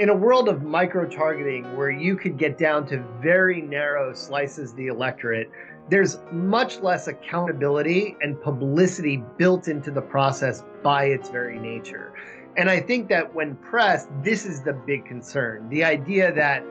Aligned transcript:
in 0.00 0.08
a 0.08 0.14
world 0.14 0.48
of 0.48 0.62
micro 0.62 1.06
targeting 1.06 1.76
where 1.76 1.90
you 1.90 2.16
could 2.16 2.38
get 2.38 2.56
down 2.56 2.86
to 2.86 3.04
very 3.20 3.60
narrow 3.60 4.14
slices 4.14 4.70
of 4.70 4.76
the 4.78 4.86
electorate, 4.86 5.50
there's 5.90 6.18
much 6.32 6.80
less 6.80 7.06
accountability 7.06 8.16
and 8.22 8.40
publicity 8.40 9.22
built 9.36 9.68
into 9.68 9.90
the 9.90 10.00
process 10.00 10.64
by 10.82 11.04
its 11.04 11.28
very 11.28 11.58
nature. 11.58 12.14
And 12.56 12.70
I 12.70 12.80
think 12.80 13.10
that 13.10 13.34
when 13.34 13.56
pressed, 13.56 14.08
this 14.22 14.46
is 14.46 14.62
the 14.62 14.72
big 14.72 15.04
concern 15.04 15.68
the 15.68 15.84
idea 15.84 16.32
that 16.32 16.64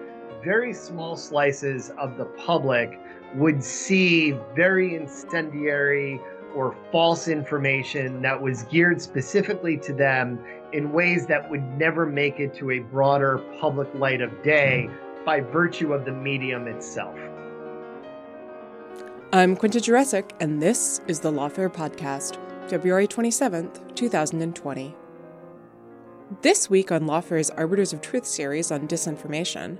very 0.43 0.73
small 0.73 1.15
slices 1.15 1.91
of 1.99 2.17
the 2.17 2.25
public 2.25 2.99
would 3.35 3.63
see 3.63 4.31
very 4.55 4.95
incendiary 4.95 6.19
or 6.55 6.75
false 6.91 7.27
information 7.27 8.23
that 8.23 8.41
was 8.41 8.63
geared 8.63 8.99
specifically 8.99 9.77
to 9.77 9.93
them 9.93 10.43
in 10.71 10.91
ways 10.91 11.25
that 11.27 11.49
would 11.49 11.63
never 11.77 12.05
make 12.05 12.39
it 12.39 12.53
to 12.55 12.71
a 12.71 12.79
broader 12.79 13.39
public 13.59 13.87
light 13.95 14.21
of 14.21 14.43
day 14.43 14.89
by 15.25 15.41
virtue 15.41 15.93
of 15.93 16.05
the 16.05 16.11
medium 16.11 16.67
itself. 16.67 17.17
I'm 19.31 19.55
Quinta 19.55 19.79
Jurecic, 19.79 20.31
and 20.39 20.61
this 20.61 21.01
is 21.07 21.19
the 21.19 21.31
Lawfare 21.31 21.71
Podcast, 21.71 22.37
February 22.69 23.07
27th, 23.07 23.95
2020. 23.95 24.95
This 26.41 26.69
week 26.69 26.91
on 26.91 27.07
Lawfare's 27.07 27.49
Arbiters 27.51 27.93
of 27.93 28.01
Truth 28.01 28.25
series 28.25 28.71
on 28.71 28.87
disinformation, 28.87 29.77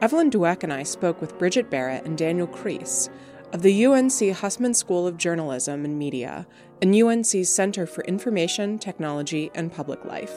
Evelyn 0.00 0.30
Douek 0.30 0.62
and 0.62 0.72
I 0.72 0.82
spoke 0.82 1.20
with 1.20 1.38
Bridget 1.38 1.68
Barrett 1.68 2.06
and 2.06 2.16
Daniel 2.16 2.46
Kreiss 2.46 3.10
of 3.52 3.62
the 3.62 3.84
UNC 3.84 4.36
Hussman 4.36 4.74
School 4.74 5.06
of 5.06 5.16
Journalism 5.16 5.84
and 5.84 5.98
Media 5.98 6.46
and 6.80 6.94
UNC's 6.94 7.52
Center 7.52 7.84
for 7.84 8.04
Information, 8.04 8.78
Technology, 8.78 9.50
and 9.54 9.72
Public 9.72 10.04
Life. 10.04 10.32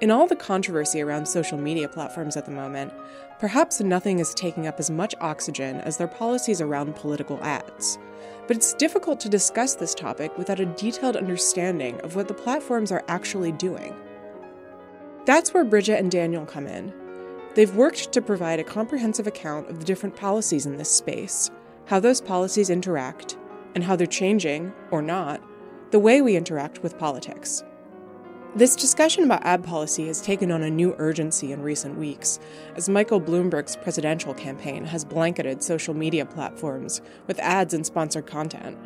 In 0.00 0.10
all 0.10 0.26
the 0.26 0.34
controversy 0.34 1.00
around 1.00 1.26
social 1.26 1.56
media 1.56 1.88
platforms 1.88 2.36
at 2.36 2.44
the 2.44 2.50
moment, 2.50 2.92
perhaps 3.38 3.80
nothing 3.80 4.18
is 4.18 4.34
taking 4.34 4.66
up 4.66 4.80
as 4.80 4.90
much 4.90 5.14
oxygen 5.20 5.76
as 5.82 5.96
their 5.96 6.08
policies 6.08 6.60
around 6.60 6.96
political 6.96 7.38
ads. 7.42 7.98
But 8.48 8.56
it's 8.56 8.74
difficult 8.74 9.20
to 9.20 9.28
discuss 9.28 9.76
this 9.76 9.94
topic 9.94 10.36
without 10.36 10.58
a 10.58 10.66
detailed 10.66 11.16
understanding 11.16 12.00
of 12.00 12.16
what 12.16 12.26
the 12.26 12.34
platforms 12.34 12.90
are 12.90 13.04
actually 13.06 13.52
doing. 13.52 13.94
That's 15.24 15.54
where 15.54 15.64
Bridget 15.64 16.00
and 16.00 16.10
Daniel 16.10 16.46
come 16.46 16.66
in. 16.66 16.92
They've 17.54 17.74
worked 17.76 18.10
to 18.10 18.20
provide 18.20 18.58
a 18.58 18.64
comprehensive 18.64 19.28
account 19.28 19.70
of 19.70 19.78
the 19.78 19.84
different 19.84 20.16
policies 20.16 20.66
in 20.66 20.78
this 20.78 20.90
space, 20.90 21.48
how 21.92 22.00
those 22.00 22.22
policies 22.22 22.70
interact, 22.70 23.36
and 23.74 23.84
how 23.84 23.94
they're 23.94 24.06
changing, 24.06 24.72
or 24.90 25.02
not, 25.02 25.42
the 25.90 25.98
way 25.98 26.22
we 26.22 26.36
interact 26.36 26.82
with 26.82 26.96
politics. 26.96 27.62
This 28.56 28.74
discussion 28.74 29.24
about 29.24 29.44
ad 29.44 29.62
policy 29.62 30.06
has 30.06 30.22
taken 30.22 30.50
on 30.50 30.62
a 30.62 30.70
new 30.70 30.94
urgency 30.96 31.52
in 31.52 31.60
recent 31.60 31.98
weeks, 31.98 32.38
as 32.76 32.88
Michael 32.88 33.20
Bloomberg's 33.20 33.76
presidential 33.76 34.32
campaign 34.32 34.86
has 34.86 35.04
blanketed 35.04 35.62
social 35.62 35.92
media 35.92 36.24
platforms 36.24 37.02
with 37.26 37.38
ads 37.40 37.74
and 37.74 37.84
sponsored 37.84 38.26
content. 38.26 38.78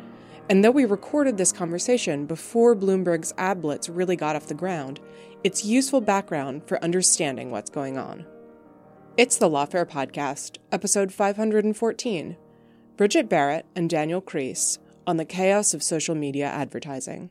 And 0.49 0.61
though 0.61 0.71
we 0.71 0.83
recorded 0.83 1.37
this 1.37 1.53
conversation 1.53 2.25
before 2.25 2.75
Bloomberg's 2.75 3.33
ad 3.37 3.61
blitz 3.61 3.87
really 3.87 4.17
got 4.17 4.35
off 4.35 4.47
the 4.47 4.53
ground, 4.53 4.99
it's 5.45 5.63
useful 5.63 6.01
background 6.01 6.67
for 6.67 6.83
understanding 6.83 7.51
what's 7.51 7.69
going 7.69 7.97
on. 7.97 8.25
It's 9.15 9.37
the 9.37 9.49
Lawfare 9.49 9.89
Podcast, 9.89 10.57
episode 10.73 11.13
514 11.13 12.35
Bridget 12.97 13.29
Barrett 13.29 13.67
and 13.75 13.87
Daniel 13.87 14.23
Kreiss 14.23 14.79
on 15.05 15.17
the 15.17 15.25
chaos 15.25 15.75
of 15.75 15.83
social 15.83 16.15
media 16.15 16.47
advertising. 16.47 17.29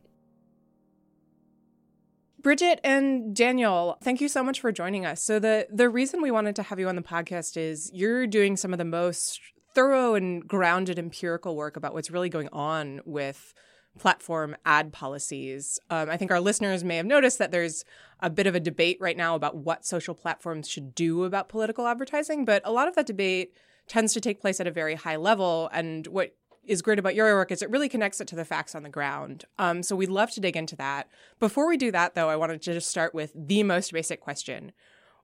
Bridget 2.41 2.78
and 2.84 3.34
Daniel, 3.34 3.98
thank 4.00 4.20
you 4.20 4.28
so 4.28 4.44
much 4.44 4.61
for 4.61 4.70
joining 4.70 5.05
us. 5.05 5.20
So 5.20 5.41
the 5.41 5.67
the 5.69 5.89
reason 5.89 6.22
we 6.22 6.31
wanted 6.31 6.55
to 6.56 6.62
have 6.62 6.78
you 6.78 6.89
on 6.89 6.94
the 6.94 7.03
podcast 7.03 7.56
is 7.56 7.91
you're 7.92 8.28
doing 8.28 8.56
some 8.56 8.72
of 8.72 8.78
the 8.78 8.84
most 8.84 9.41
thorough 9.75 10.15
and 10.15 10.47
grounded 10.47 11.00
empirical 11.00 11.56
work 11.56 11.76
about 11.76 11.93
what's 11.93 12.12
really 12.12 12.28
going 12.28 12.49
on 12.53 13.00
with 13.05 13.53
platform 13.99 14.55
ad 14.65 14.93
policies. 14.93 15.81
Um, 15.91 16.09
I 16.09 16.16
think 16.16 16.31
our 16.31 16.38
listeners 16.38 16.84
may 16.84 16.97
have 16.97 17.06
noticed 17.06 17.38
that 17.41 17.50
there's 17.50 17.84
a 18.21 18.31
bit 18.31 18.47
of 18.47 18.55
a 18.55 18.60
debate 18.60 18.99
right 19.00 19.16
now 19.16 19.34
about 19.34 19.56
what 19.56 19.84
social 19.84 20.15
platforms 20.15 20.69
should 20.69 20.94
do 20.94 21.25
about 21.25 21.49
political 21.49 21.88
advertising, 21.88 22.44
but 22.44 22.62
a 22.65 22.71
lot 22.71 22.87
of 22.87 22.94
that 22.94 23.06
debate 23.06 23.53
tends 23.86 24.12
to 24.14 24.20
take 24.20 24.41
place 24.41 24.60
at 24.60 24.66
a 24.66 24.70
very 24.70 24.94
high 24.94 25.16
level. 25.16 25.69
And 25.72 26.06
what 26.06 26.34
is 26.66 26.82
great 26.82 26.98
about 26.98 27.14
your 27.14 27.34
work 27.34 27.50
is 27.50 27.62
it 27.62 27.70
really 27.70 27.88
connects 27.88 28.20
it 28.20 28.28
to 28.28 28.36
the 28.36 28.44
facts 28.44 28.74
on 28.74 28.82
the 28.82 28.88
ground. 28.88 29.44
Um, 29.58 29.82
so 29.82 29.97
we'd 29.97 30.08
love 30.08 30.30
to 30.32 30.41
dig 30.41 30.56
into 30.56 30.76
that. 30.76 31.08
Before 31.38 31.69
we 31.69 31.76
do 31.76 31.91
that, 31.92 32.14
though, 32.14 32.28
I 32.28 32.36
wanted 32.36 32.62
to 32.62 32.75
just 32.75 32.91
start 32.91 33.14
with 33.14 33.32
the 33.34 33.62
most 33.62 33.92
basic 33.92 34.20
question 34.20 34.72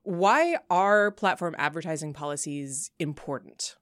Why 0.03 0.57
are 0.69 1.11
platform 1.11 1.55
advertising 1.57 2.13
policies 2.13 2.91
important? 2.99 3.75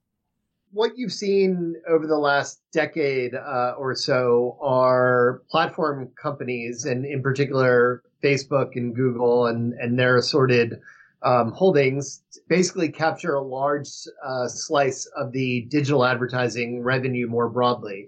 What 0.74 0.97
you've 0.97 1.12
seen 1.12 1.75
over 1.88 2.08
the 2.08 2.18
last 2.18 2.62
decade 2.72 3.36
uh, 3.36 3.75
or 3.78 3.94
so 3.94 4.58
are 4.62 5.41
platform 5.50 6.12
companies, 6.22 6.86
and 6.86 7.06
in 7.06 7.22
particular, 7.22 8.03
Facebook 8.24 8.75
and 8.75 8.96
Google 8.96 9.47
and, 9.47 9.74
and 9.74 10.00
their 10.00 10.16
assorted 10.16 10.80
um, 11.24 11.52
holdings 11.52 12.24
basically 12.48 12.90
capture 12.90 13.36
a 13.36 13.42
large 13.42 13.90
uh, 14.26 14.48
slice 14.48 15.06
of 15.16 15.32
the 15.32 15.62
digital 15.70 16.04
advertising 16.04 16.82
revenue 16.84 17.28
more 17.28 17.50
broadly. 17.50 18.08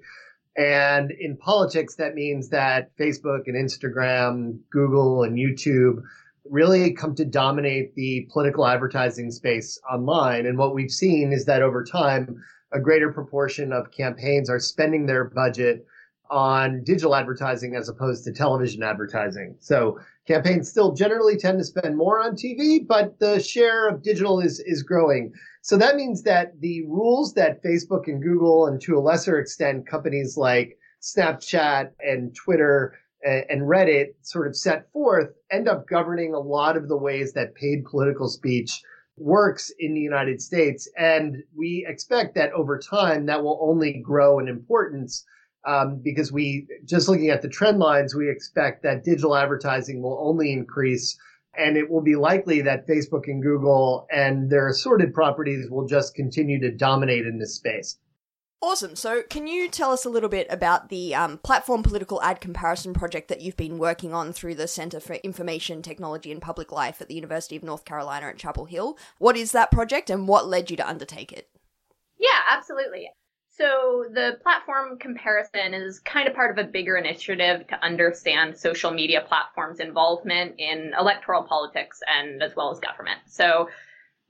And 0.56 1.12
in 1.12 1.38
politics, 1.38 1.96
that 1.96 2.16
means 2.16 2.50
that 2.50 2.96
Facebook 2.98 3.48
and 3.48 3.56
Instagram, 3.56 4.60
Google 4.72 5.24
and 5.24 5.38
YouTube 5.38 6.02
really 6.50 6.94
come 6.94 7.16
to 7.16 7.26
dominate 7.26 7.96
the 7.96 8.28
political 8.32 8.68
advertising 8.68 9.32
space 9.32 9.80
online. 9.92 10.46
And 10.46 10.58
what 10.58 10.76
we've 10.76 10.92
seen 10.92 11.32
is 11.32 11.46
that 11.46 11.62
over 11.62 11.84
time, 11.84 12.44
a 12.72 12.80
greater 12.80 13.12
proportion 13.12 13.72
of 13.72 13.92
campaigns 13.92 14.50
are 14.50 14.60
spending 14.60 15.06
their 15.06 15.24
budget 15.24 15.86
on 16.30 16.84
digital 16.84 17.16
advertising 17.16 17.76
as 17.76 17.90
opposed 17.90 18.24
to 18.26 18.34
television 18.34 18.84
advertising. 18.84 19.56
So 19.60 20.00
campaigns 20.28 20.70
still 20.70 20.94
generally 20.94 21.38
tend 21.38 21.60
to 21.60 21.66
spend 21.66 21.98
more 21.98 22.22
on 22.22 22.36
TV, 22.36 22.86
but 22.86 23.20
the 23.20 23.40
share 23.40 23.88
of 23.90 24.04
digital 24.04 24.40
is, 24.40 24.60
is 24.66 24.84
growing. 24.84 25.34
So 25.62 25.78
that 25.78 25.96
means 25.96 26.24
that 26.24 26.60
the 26.60 26.86
rules 26.88 27.34
that 27.34 27.64
Facebook 27.64 28.08
and 28.08 28.22
Google, 28.22 28.68
and 28.68 28.82
to 28.82 28.98
a 28.98 29.02
lesser 29.02 29.40
extent, 29.40 29.88
companies 29.88 30.38
like 30.38 30.78
Snapchat 31.02 31.92
and 32.00 32.36
Twitter 32.36 32.96
and 33.24 33.62
Reddit 33.62 34.16
sort 34.22 34.48
of 34.48 34.56
set 34.56 34.92
forth 34.92 35.30
end 35.52 35.68
up 35.68 35.88
governing 35.88 36.34
a 36.34 36.40
lot 36.40 36.76
of 36.76 36.90
the 36.90 36.98
ways 36.98 37.34
that 37.34 37.56
paid 37.56 37.86
political 37.86 38.28
speech 38.28 38.82
works 39.18 39.72
in 39.80 39.94
the 39.94 40.02
United 40.02 40.42
States. 40.42 40.90
And 40.98 41.38
we 41.56 41.86
expect 41.88 42.36
that 42.36 42.52
over 42.54 42.80
time 42.80 43.26
that 43.28 43.44
will 43.44 43.60
only 43.62 44.02
grow 44.04 44.40
in 44.40 44.48
importance 44.48 45.26
um, 45.66 46.02
because 46.04 46.32
we 46.32 46.68
just 46.86 47.08
looking 47.08 47.30
at 47.30 47.42
the 47.42 47.50
trend 47.50 47.80
lines, 47.80 48.16
we 48.16 48.30
expect 48.30 48.84
that 48.84 49.04
digital 49.04 49.36
advertising 49.36 50.02
will 50.02 50.20
only 50.22 50.52
increase. 50.52 51.18
And 51.56 51.78
it 51.78 51.90
will 51.90 52.02
be 52.02 52.16
likely 52.16 52.62
that 52.62 52.88
Facebook 52.88 53.28
and 53.28 53.42
Google 53.42 54.08
and 54.12 54.50
their 54.50 54.68
assorted 54.70 55.14
properties 55.14 55.70
will 55.70 55.86
just 55.86 56.16
continue 56.16 56.60
to 56.60 56.72
dominate 56.72 57.28
in 57.28 57.38
this 57.38 57.56
space. 57.56 57.98
Awesome. 58.64 58.96
So, 58.96 59.24
can 59.24 59.46
you 59.46 59.68
tell 59.68 59.92
us 59.92 60.06
a 60.06 60.10
little 60.10 60.30
bit 60.30 60.48
about 60.50 60.88
the 60.88 61.14
um, 61.14 61.38
platform 61.40 61.84
political 61.84 62.22
ad 62.22 62.40
comparison 62.40 62.94
project 62.94 63.28
that 63.28 63.42
you've 63.42 63.58
been 63.58 63.78
working 63.78 64.14
on 64.14 64.32
through 64.32 64.56
the 64.56 64.70
Center 64.70 65.02
for 65.02 65.16
Information 65.16 65.82
Technology 65.82 66.32
and 66.32 66.42
Public 66.42 66.72
Life 66.72 67.02
at 67.02 67.10
the 67.10 67.14
University 67.14 67.58
of 67.58 67.64
North 67.64 67.84
Carolina 67.84 68.28
at 68.28 68.38
Chapel 68.38 68.64
Hill? 68.64 68.98
What 69.18 69.36
is 69.36 69.52
that 69.52 69.70
project 69.70 70.10
and 70.10 70.30
what 70.30 70.48
led 70.48 70.72
you 70.72 70.78
to 70.78 70.88
undertake 70.88 71.34
it? 71.34 71.50
Yeah, 72.18 72.40
absolutely. 72.50 73.10
So 73.56 74.06
the 74.12 74.40
platform 74.42 74.98
comparison 74.98 75.76
is 75.76 76.00
kind 76.00 76.28
of 76.28 76.34
part 76.34 76.58
of 76.58 76.66
a 76.66 76.68
bigger 76.68 76.98
initiative 76.98 77.68
to 77.68 77.86
understand 77.86 78.58
social 78.58 78.90
media 78.90 79.24
platforms' 79.28 79.80
involvement 79.80 80.56
in 80.58 80.94
electoral 81.00 81.44
politics 81.44 82.00
and 82.08 82.42
as 82.42 82.56
well 82.56 82.72
as 82.72 82.80
government. 82.80 83.20
So 83.28 83.70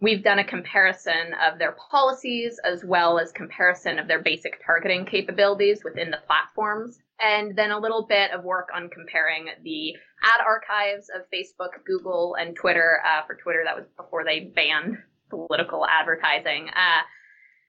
we've 0.01 0.23
done 0.23 0.39
a 0.39 0.43
comparison 0.43 1.33
of 1.41 1.57
their 1.57 1.71
policies 1.71 2.59
as 2.65 2.83
well 2.83 3.17
as 3.17 3.31
comparison 3.31 3.97
of 3.97 4.09
their 4.09 4.21
basic 4.21 4.61
targeting 4.65 5.05
capabilities 5.05 5.85
within 5.85 6.11
the 6.11 6.19
platforms 6.27 6.99
and 7.21 7.55
then 7.55 7.71
a 7.71 7.79
little 7.79 8.05
bit 8.05 8.31
of 8.31 8.43
work 8.43 8.67
on 8.75 8.89
comparing 8.89 9.47
the 9.63 9.93
ad 10.21 10.41
archives 10.45 11.09
of 11.15 11.21
Facebook, 11.33 11.81
Google, 11.85 12.35
and 12.37 12.57
Twitter. 12.57 12.99
Uh, 13.05 13.25
for 13.25 13.35
Twitter, 13.35 13.61
that 13.63 13.75
was 13.75 13.85
before 13.95 14.25
they 14.25 14.51
banned 14.53 14.97
political 15.29 15.85
advertising. 15.85 16.67
Uh, 16.67 17.01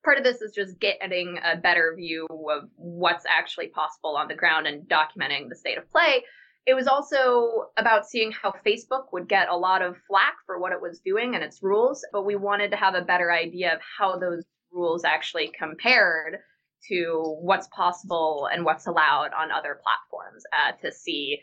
part 0.05 0.19
of 0.19 0.25
this 0.25 0.43
is 0.43 0.53
just 0.53 0.79
getting 0.79 1.39
a 1.43 1.57
better 1.57 1.95
view 1.97 2.27
of 2.31 2.69
what's 2.77 3.25
actually 3.27 3.69
possible 3.69 4.17
on 4.17 4.29
the 4.29 4.35
ground 4.35 4.67
and 4.67 4.89
documenting 4.89 5.49
the 5.49 5.57
state 5.57 5.79
of 5.79 5.91
play. 5.91 6.23
It 6.67 6.75
was 6.75 6.87
also 6.87 7.71
about 7.77 8.07
seeing 8.07 8.33
how 8.33 8.55
Facebook 8.65 9.13
would 9.13 9.29
get 9.29 9.49
a 9.49 9.57
lot 9.57 9.83
of 9.83 9.97
flack 10.09 10.35
for 10.47 10.59
what 10.59 10.73
it 10.73 10.81
was 10.81 11.01
doing 11.01 11.35
and 11.35 11.45
its 11.45 11.63
rules, 11.63 12.05
but 12.13 12.25
we 12.25 12.37
wanted 12.37 12.71
to 12.71 12.77
have 12.77 12.95
a 12.95 13.03
better 13.03 13.33
idea 13.33 13.75
of 13.75 13.81
how 13.99 14.19
those 14.19 14.45
rules 14.73 15.05
actually 15.05 15.53
compared 15.59 16.39
to 16.89 17.37
what's 17.41 17.69
possible 17.69 18.49
and 18.53 18.65
what's 18.65 18.87
allowed 18.87 19.31
on 19.37 19.51
other 19.51 19.81
platforms 19.83 20.45
uh, 20.53 20.73
to 20.83 20.93
see 20.93 21.41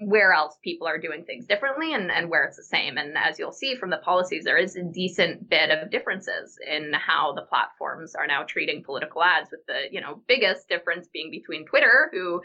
where 0.00 0.32
else 0.32 0.56
people 0.62 0.86
are 0.86 0.98
doing 0.98 1.24
things 1.24 1.46
differently 1.46 1.92
and, 1.92 2.10
and 2.10 2.30
where 2.30 2.44
it's 2.44 2.56
the 2.56 2.62
same. 2.62 2.96
And 2.96 3.16
as 3.18 3.38
you'll 3.38 3.52
see 3.52 3.76
from 3.76 3.90
the 3.90 3.98
policies, 3.98 4.44
there 4.44 4.56
is 4.56 4.74
a 4.74 4.82
decent 4.82 5.48
bit 5.48 5.70
of 5.70 5.90
differences 5.90 6.58
in 6.66 6.92
how 6.94 7.34
the 7.34 7.42
platforms 7.42 8.14
are 8.14 8.26
now 8.26 8.42
treating 8.42 8.82
political 8.82 9.22
ads, 9.22 9.50
with 9.50 9.64
the, 9.66 9.82
you 9.90 10.00
know, 10.00 10.22
biggest 10.26 10.68
difference 10.68 11.06
being 11.12 11.30
between 11.30 11.66
Twitter, 11.66 12.10
who 12.12 12.42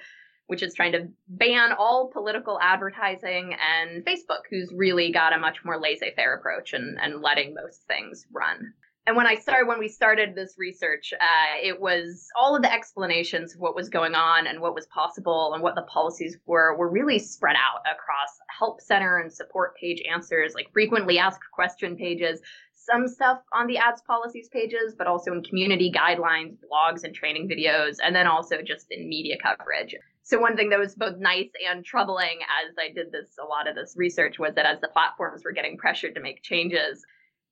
which 0.47 0.61
is 0.61 0.75
trying 0.75 0.91
to 0.91 1.07
ban 1.27 1.71
all 1.71 2.11
political 2.13 2.59
advertising, 2.61 3.55
and 3.55 4.05
Facebook, 4.05 4.41
who's 4.49 4.71
really 4.71 5.11
got 5.11 5.33
a 5.33 5.39
much 5.39 5.57
more 5.65 5.79
laissez 5.79 6.13
faire 6.15 6.35
approach 6.35 6.73
and, 6.73 6.99
and 7.01 7.21
letting 7.21 7.55
most 7.55 7.81
things 7.87 8.27
run 8.31 8.73
and 9.07 9.15
when 9.15 9.27
I 9.27 9.35
started, 9.35 9.67
when 9.67 9.77
we 9.77 9.87
started 9.87 10.33
this 10.33 10.55
research, 10.57 11.13
uh, 11.13 11.57
it 11.61 11.79
was 11.79 12.27
all 12.39 12.55
of 12.55 12.63
the 12.63 12.73
explanations 12.73 13.53
of 13.53 13.59
what 13.59 13.75
was 13.75 13.87
going 13.87 14.15
on 14.15 14.47
and 14.47 14.61
what 14.61 14.73
was 14.73 14.87
possible 14.87 15.51
and 15.53 15.61
what 15.61 15.75
the 15.75 15.83
policies 15.83 16.37
were 16.47 16.75
were 16.75 16.89
really 16.89 17.19
spread 17.19 17.55
out 17.55 17.81
across 17.81 18.39
help 18.57 18.81
center 18.81 19.19
and 19.19 19.31
support 19.31 19.75
page 19.77 20.01
answers, 20.11 20.55
like 20.55 20.71
frequently 20.73 21.19
asked 21.19 21.41
question 21.53 21.95
pages, 21.95 22.41
some 22.73 23.07
stuff 23.07 23.39
on 23.53 23.67
the 23.67 23.77
ads 23.77 24.01
policies 24.01 24.49
pages, 24.49 24.95
but 24.97 25.07
also 25.07 25.33
in 25.33 25.43
community 25.43 25.91
guidelines, 25.91 26.57
blogs, 26.71 27.03
and 27.03 27.13
training 27.13 27.47
videos, 27.47 27.97
and 28.03 28.15
then 28.15 28.27
also 28.27 28.61
just 28.61 28.87
in 28.91 29.07
media 29.07 29.35
coverage. 29.41 29.95
So 30.23 30.39
one 30.39 30.55
thing 30.55 30.69
that 30.69 30.79
was 30.79 30.95
both 30.95 31.17
nice 31.19 31.49
and 31.69 31.85
troubling 31.85 32.39
as 32.41 32.75
I 32.79 32.91
did 32.91 33.11
this 33.11 33.37
a 33.39 33.45
lot 33.45 33.67
of 33.67 33.75
this 33.75 33.93
research 33.95 34.39
was 34.39 34.55
that 34.55 34.65
as 34.65 34.81
the 34.81 34.87
platforms 34.87 35.43
were 35.43 35.51
getting 35.51 35.77
pressured 35.77 36.15
to 36.15 36.21
make 36.21 36.41
changes, 36.41 37.05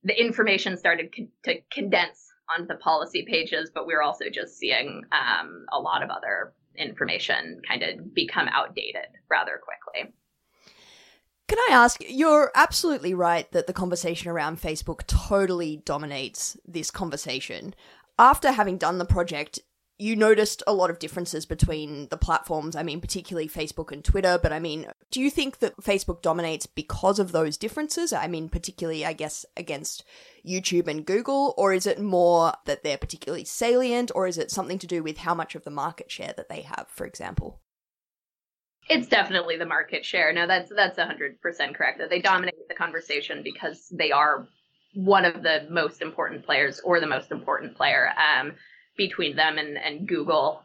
the 0.04 0.20
information 0.20 0.78
started 0.78 1.14
con- 1.16 1.30
to 1.44 1.62
condense 1.72 2.32
onto 2.50 2.68
the 2.68 2.76
policy 2.76 3.26
pages, 3.28 3.72
but 3.74 3.88
we 3.88 3.94
are 3.94 4.02
also 4.02 4.26
just 4.32 4.58
seeing 4.58 5.04
um, 5.12 5.66
a 5.72 5.80
lot 5.80 6.04
of 6.04 6.10
other 6.10 6.54
information 6.78 7.62
kind 7.68 7.84
of 7.84 8.14
become 8.14 8.48
outdated 8.50 9.08
rather 9.30 9.60
quickly. 9.64 10.14
Can 11.48 11.60
I 11.70 11.74
ask, 11.74 12.02
you're 12.08 12.52
absolutely 12.56 13.14
right 13.14 13.52
that 13.52 13.68
the 13.68 13.74
conversation 13.74 14.30
around 14.30 14.62
Facebook 14.62 15.06
totally 15.08 15.78
dominates 15.86 16.58
this 16.66 16.90
conversation. 16.90 17.76
After 18.18 18.52
having 18.52 18.78
done 18.78 18.98
the 18.98 19.06
project, 19.06 19.60
you 20.04 20.18
noticed 20.18 20.62
a 20.68 20.74
lot 20.74 20.90
of 20.90 21.00
differences 21.00 21.46
between 21.46 22.10
the 22.10 22.18
platforms. 22.18 22.76
I 22.76 22.84
mean, 22.84 23.00
particularly 23.00 23.48
Facebook 23.48 23.90
and 23.90 24.04
Twitter, 24.04 24.38
but 24.42 24.52
I 24.52 24.60
mean, 24.60 24.86
do 25.12 25.22
you 25.22 25.30
think 25.30 25.60
that 25.60 25.78
Facebook 25.78 26.22
dominates 26.22 26.66
because 26.66 27.20
of 27.20 27.32
those 27.32 27.56
differences? 27.56 28.12
I 28.12 28.28
mean, 28.28 28.50
particularly, 28.50 29.06
I 29.06 29.14
guess, 29.14 29.46
against 29.56 30.04
YouTube 30.46 30.90
and 30.90 31.06
Google, 31.06 31.54
or 31.58 31.72
is 31.72 31.88
it 31.88 32.02
more 32.02 32.52
that 32.66 32.84
they're 32.84 32.98
particularly 32.98 33.46
salient, 33.46 34.12
or 34.14 34.28
is 34.28 34.38
it 34.38 34.52
something 34.52 34.78
to 34.80 34.88
do 34.88 35.02
with 35.02 35.20
how 35.20 35.34
much 35.34 35.56
of 35.56 35.64
the 35.64 35.72
market 35.72 36.12
share 36.12 36.34
that 36.36 36.50
they 36.50 36.64
have, 36.64 36.88
for 36.90 37.08
example? 37.08 37.62
It's 38.90 39.08
definitely 39.08 39.56
the 39.56 39.66
market 39.66 40.04
share. 40.04 40.34
No, 40.34 40.46
that's 40.46 40.70
that's 40.76 41.00
hundred 41.00 41.40
percent 41.40 41.76
correct. 41.76 42.00
That 42.00 42.10
they 42.10 42.20
dominate 42.20 42.68
the 42.68 42.76
conversation 42.76 43.42
because 43.42 43.88
they 43.90 44.12
are 44.12 44.50
one 44.96 45.24
of 45.24 45.44
the 45.44 45.66
most 45.70 46.02
important 46.02 46.46
players 46.46 46.82
or 46.82 47.00
the 47.00 47.08
most 47.08 47.32
important 47.32 47.78
player. 47.78 48.10
Um, 48.10 48.56
between 48.98 49.36
them 49.36 49.58
and, 49.58 49.78
and 49.78 50.08
Google. 50.08 50.62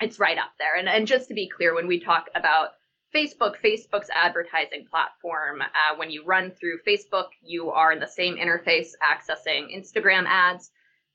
It's 0.00 0.18
right 0.18 0.38
up 0.38 0.52
there. 0.58 0.76
And, 0.76 0.88
and 0.88 1.06
just 1.06 1.28
to 1.28 1.34
be 1.34 1.48
clear, 1.48 1.74
when 1.74 1.86
we 1.86 2.00
talk 2.00 2.28
about 2.34 2.70
Facebook, 3.14 3.54
Facebook's 3.64 4.10
advertising 4.14 4.86
platform, 4.90 5.62
uh, 5.62 5.96
when 5.96 6.10
you 6.10 6.24
run 6.24 6.50
through 6.50 6.78
Facebook, 6.86 7.28
you 7.42 7.70
are 7.70 7.92
in 7.92 8.00
the 8.00 8.06
same 8.06 8.36
interface 8.36 8.90
accessing 9.02 9.74
Instagram 9.74 10.24
ads. 10.26 10.70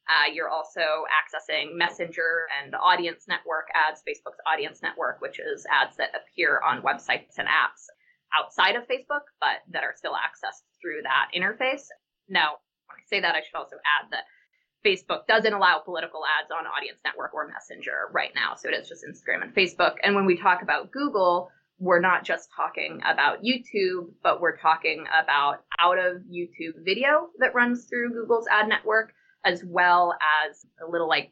Uh, 0.10 0.34
you're 0.34 0.50
also 0.50 0.82
accessing 0.82 1.76
Messenger 1.76 2.48
and 2.62 2.76
Audience 2.76 3.26
Network 3.28 3.68
ads, 3.74 4.02
Facebook's 4.02 4.40
Audience 4.46 4.82
Network, 4.82 5.22
which 5.22 5.40
is 5.40 5.66
ads 5.72 5.96
that 5.96 6.10
appear 6.14 6.60
on 6.60 6.82
websites 6.82 7.38
and 7.38 7.48
apps 7.48 7.88
outside 8.38 8.76
of 8.76 8.84
Facebook, 8.84 9.24
but 9.40 9.62
that 9.72 9.84
are 9.84 9.94
still 9.96 10.14
accessed 10.14 10.64
through 10.82 11.04
that 11.04 11.30
interface. 11.34 11.88
Now, 12.28 12.58
when 12.88 12.98
I 12.98 13.06
say 13.08 13.22
that, 13.22 13.36
I 13.36 13.42
should 13.42 13.56
also 13.56 13.78
add 13.78 14.12
that 14.12 14.24
Facebook 14.86 15.28
doesn't 15.28 15.54
allow 15.54 15.80
political 15.80 16.22
ads 16.26 16.52
on 16.52 16.66
Audience 16.66 17.00
Network 17.06 17.34
or 17.34 17.48
Messenger 17.48 18.10
right 18.12 18.32
now. 18.36 18.56
So 18.56 18.70
it 18.70 18.74
is 18.74 18.90
just 18.90 19.06
Instagram 19.06 19.44
and 19.44 19.56
Facebook. 19.56 19.96
And 20.04 20.16
when 20.16 20.26
we 20.26 20.38
talk 20.38 20.62
about 20.62 20.92
Google, 20.92 21.50
we're 21.80 22.02
not 22.02 22.24
just 22.24 22.50
talking 22.56 23.02
about 23.06 23.44
YouTube, 23.44 24.12
but 24.22 24.42
we're 24.42 24.58
talking 24.58 25.06
about 25.08 25.64
out 25.80 25.98
of 25.98 26.22
YouTube 26.24 26.84
video 26.84 27.30
that 27.40 27.56
runs 27.56 27.86
through 27.86 28.14
Google's 28.14 28.48
ad 28.48 28.68
network, 28.68 29.14
as 29.44 29.64
well 29.66 30.16
as 30.48 30.66
a 30.86 30.90
little 30.90 31.10
like 31.10 31.32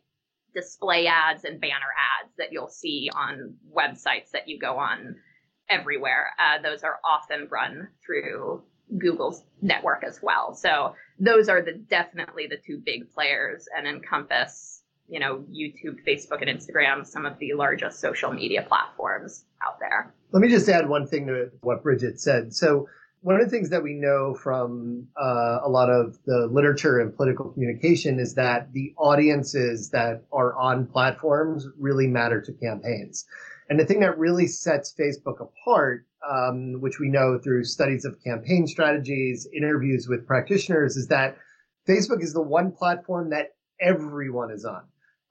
display 0.54 1.08
ads 1.08 1.46
and 1.46 1.62
banner 1.62 1.94
ads 2.22 2.34
that 2.38 2.52
you'll 2.52 2.68
see 2.68 3.10
on 3.14 3.56
websites 3.74 4.32
that 4.34 4.48
you 4.48 4.60
go 4.60 4.78
on 4.78 5.16
everywhere. 5.70 6.32
Uh, 6.38 6.62
those 6.62 6.84
are 6.84 7.00
often 7.06 7.48
run 7.50 7.88
through 8.06 8.62
Google's 8.98 9.44
network 9.62 10.04
as 10.04 10.20
well. 10.22 10.54
So 10.54 10.96
those 11.20 11.50
are 11.50 11.62
the 11.62 11.74
definitely 11.74 12.48
the 12.48 12.58
two 12.58 12.82
big 12.84 13.12
players 13.14 13.68
and 13.76 13.88
encompass, 13.88 14.84
you 15.08 15.20
know, 15.20 15.44
YouTube, 15.52 16.04
Facebook, 16.08 16.42
and 16.42 16.50
Instagram, 16.50 17.06
some 17.06 17.26
of 17.26 17.38
the 17.40 17.54
largest 17.54 18.00
social 18.00 18.32
media 18.32 18.64
platforms 18.64 19.46
out 19.66 19.80
there. 19.80 20.14
Let 20.32 20.42
me 20.42 20.50
just 20.50 20.68
add 20.70 20.88
one 20.88 21.08
thing 21.08 21.28
to 21.28 21.52
what 21.62 21.84
Bridget 21.84 22.20
said. 22.20 22.54
So 22.54 22.88
one 23.22 23.36
of 23.36 23.44
the 23.44 23.50
things 23.50 23.70
that 23.70 23.84
we 23.84 23.94
know 23.94 24.34
from 24.34 25.08
uh, 25.16 25.60
a 25.64 25.70
lot 25.70 25.90
of 25.92 26.18
the 26.26 26.48
literature 26.52 27.00
and 27.00 27.16
political 27.16 27.52
communication 27.52 28.20
is 28.20 28.34
that 28.34 28.74
the 28.74 28.94
audiences 28.98 29.92
that 29.92 30.24
are 30.34 30.58
on 30.58 30.88
platforms 30.88 31.68
really 31.78 32.08
matter 32.08 32.42
to 32.42 32.52
campaigns. 32.54 33.26
And 33.70 33.80
the 33.80 33.86
thing 33.86 34.00
that 34.00 34.18
really 34.18 34.48
sets 34.48 34.94
Facebook 35.00 35.40
apart 35.40 36.06
um, 36.30 36.80
which 36.82 37.00
we 37.00 37.10
know 37.10 37.40
through 37.40 37.64
studies 37.64 38.06
of 38.06 38.22
campaign 38.24 38.68
strategies, 38.68 39.48
interviews 39.56 40.08
with 40.08 40.28
practitioners, 40.28 40.96
is 40.96 41.08
that 41.08 41.38
Facebook 41.88 42.22
is 42.22 42.34
the 42.34 42.42
one 42.42 42.72
platform 42.72 43.30
that 43.32 43.56
everyone 43.80 44.52
is 44.52 44.66
on. 44.66 44.84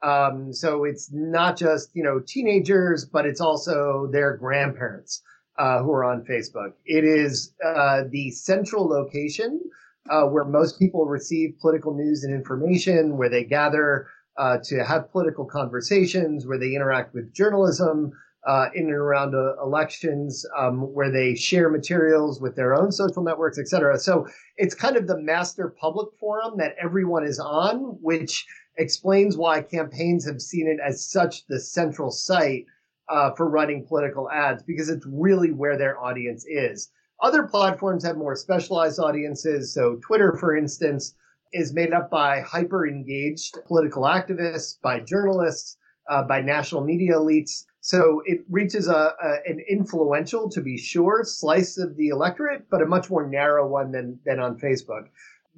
Um, 0.03 0.53
so 0.53 0.85
it's 0.85 1.11
not 1.13 1.57
just 1.57 1.91
you 1.95 2.03
know 2.03 2.21
teenagers, 2.21 3.05
but 3.05 3.27
it's 3.27 3.41
also 3.41 4.09
their 4.11 4.37
grandparents 4.37 5.23
uh, 5.59 5.83
who 5.83 5.93
are 5.93 6.05
on 6.05 6.25
Facebook. 6.25 6.73
It 6.87 7.05
is 7.05 7.53
uh, 7.65 8.05
the 8.11 8.31
central 8.31 8.87
location 8.87 9.61
uh, 10.09 10.23
where 10.23 10.45
most 10.45 10.79
people 10.79 11.07
receive 11.07 11.59
political 11.61 11.95
news 11.95 12.25
and 12.25 12.35
information, 12.35 13.19
where 13.19 13.29
they 13.29 13.45
gather 13.45 14.07
uh, 14.39 14.59
to 14.65 14.83
have 14.83 15.13
political 15.13 15.45
conversations, 15.45 16.47
where 16.47 16.59
they 16.59 16.75
interact 16.75 17.13
with 17.13 17.33
journalism 17.35 18.13
uh, 18.47 18.67
in 18.75 18.85
and 18.85 18.95
around 18.95 19.35
uh, 19.35 19.61
elections 19.63 20.47
um, 20.59 20.81
where 20.95 21.11
they 21.11 21.35
share 21.35 21.69
materials 21.69 22.41
with 22.41 22.57
their 22.57 22.75
own 22.75 22.91
social 22.91 23.23
networks, 23.23 23.59
et 23.59 23.69
cetera. 23.69 23.99
So 23.99 24.27
it's 24.57 24.75
kind 24.75 24.97
of 24.97 25.07
the 25.07 25.21
master 25.21 25.75
public 25.79 26.09
forum 26.19 26.55
that 26.59 26.75
everyone 26.83 27.25
is 27.25 27.39
on, 27.39 27.99
which 28.01 28.47
explains 28.79 29.37
why 29.37 29.61
campaigns 29.63 30.27
have 30.27 30.41
seen 30.41 30.67
it 30.67 30.79
as 30.85 31.11
such 31.11 31.47
the 31.49 31.61
central 31.61 32.11
site 32.11 32.65
uh, 33.11 33.33
for 33.37 33.51
running 33.51 33.85
political 33.87 34.31
ads 34.31 34.63
because 34.63 34.89
it's 34.89 35.07
really 35.07 35.53
where 35.53 35.77
their 35.77 36.01
audience 36.01 36.47
is. 36.49 36.91
Other 37.23 37.43
platforms 37.43 38.05
have 38.05 38.17
more 38.17 38.37
specialized 38.37 38.99
audiences. 38.99 39.75
So 39.75 39.99
Twitter, 40.03 40.37
for 40.41 40.57
instance, 40.57 41.15
is 41.53 41.75
made 41.75 41.93
up 41.93 42.11
by 42.11 42.41
hyper 42.41 42.87
engaged 42.87 43.59
political 43.67 44.05
activists, 44.05 44.81
by 44.81 45.01
journalists, 45.01 45.77
uh, 46.09 46.23
by 46.23 46.41
national 46.41 46.83
media 46.85 47.15
elites. 47.15 47.65
So 47.81 48.23
it 48.27 48.45
reaches 48.51 48.89
a, 48.89 49.15
a, 49.23 49.37
an 49.47 49.61
influential, 49.69 50.51
to 50.51 50.61
be 50.61 50.77
sure, 50.77 51.25
slice 51.25 51.79
of 51.79 51.97
the 51.97 52.09
electorate, 52.09 52.69
but 52.71 52.83
a 52.83 52.87
much 52.87 53.09
more 53.09 53.27
narrow 53.27 53.67
one 53.67 53.91
than 53.93 54.19
than 54.25 54.39
on 54.39 54.59
Facebook. 54.59 55.09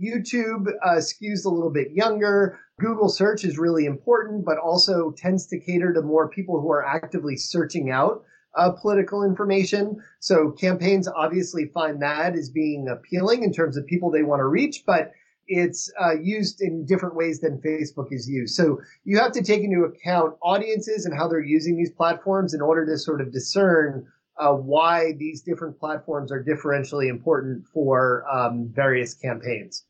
YouTube 0.03 0.69
uh, 0.85 0.97
skews 0.97 1.45
a 1.45 1.49
little 1.49 1.71
bit 1.71 1.93
younger. 1.93 2.59
Google 2.79 3.09
search 3.09 3.45
is 3.45 3.59
really 3.59 3.87
important, 3.87 4.45
but 4.45 4.59
also 4.59 5.13
tends 5.13 5.47
to 5.47 5.61
cater 5.61 5.93
to 5.93 6.03
more 6.03 6.29
people 6.29 6.61
who 6.61 6.71
are 6.71 6.85
actively 6.85 7.37
searching 7.37 7.91
out 7.91 8.25
uh, 8.55 8.71
political 8.71 9.23
information. 9.23 10.03
So 10.21 10.51
campaigns 10.51 11.09
obviously 11.09 11.67
find 11.67 12.03
that 12.03 12.35
as 12.35 12.51
being 12.51 12.89
appealing 12.89 13.43
in 13.43 13.53
terms 13.53 13.77
of 13.77 13.87
people 13.87 14.11
they 14.11 14.23
want 14.23 14.41
to 14.41 14.47
reach, 14.47 14.85
but 14.87 15.13
it's 15.49 15.93
uh, 16.01 16.19
used 16.21 16.61
in 16.61 16.87
different 16.87 17.15
ways 17.15 17.41
than 17.41 17.59
Facebook 17.59 18.09
is 18.11 18.29
used. 18.29 18.55
So 18.55 18.81
you 19.05 19.19
have 19.19 19.33
to 19.33 19.43
take 19.43 19.63
into 19.63 19.85
account 19.85 20.37
audiences 20.43 21.07
and 21.07 21.15
how 21.17 21.29
they're 21.29 21.41
using 21.41 21.77
these 21.77 21.91
platforms 21.91 22.55
in 22.55 22.61
order 22.61 22.87
to 22.87 22.99
sort 22.99 23.21
of 23.21 23.33
discern 23.33 24.07
uh, 24.39 24.53
why 24.53 25.13
these 25.19 25.43
different 25.43 25.79
platforms 25.79 26.33
are 26.33 26.43
differentially 26.43 27.09
important 27.09 27.67
for 27.67 28.25
um, 28.33 28.71
various 28.75 29.15
campaigns. 29.15 29.85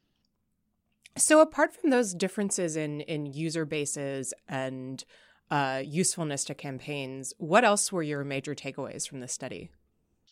So, 1.17 1.41
apart 1.41 1.75
from 1.75 1.91
those 1.91 2.15
differences 2.15 2.77
in 2.77 3.03
in 3.03 3.27
user 3.27 3.65
bases 3.67 4.33
and 4.49 5.05
uh, 5.51 5.83
usefulness 5.85 6.45
to 6.45 6.55
campaigns, 6.55 7.35
what 7.37 7.65
else 7.65 7.93
were 7.93 8.03
your 8.03 8.25
major 8.25 8.55
takeaways 8.55 9.07
from 9.07 9.21
the 9.21 9.29
study? 9.29 9.71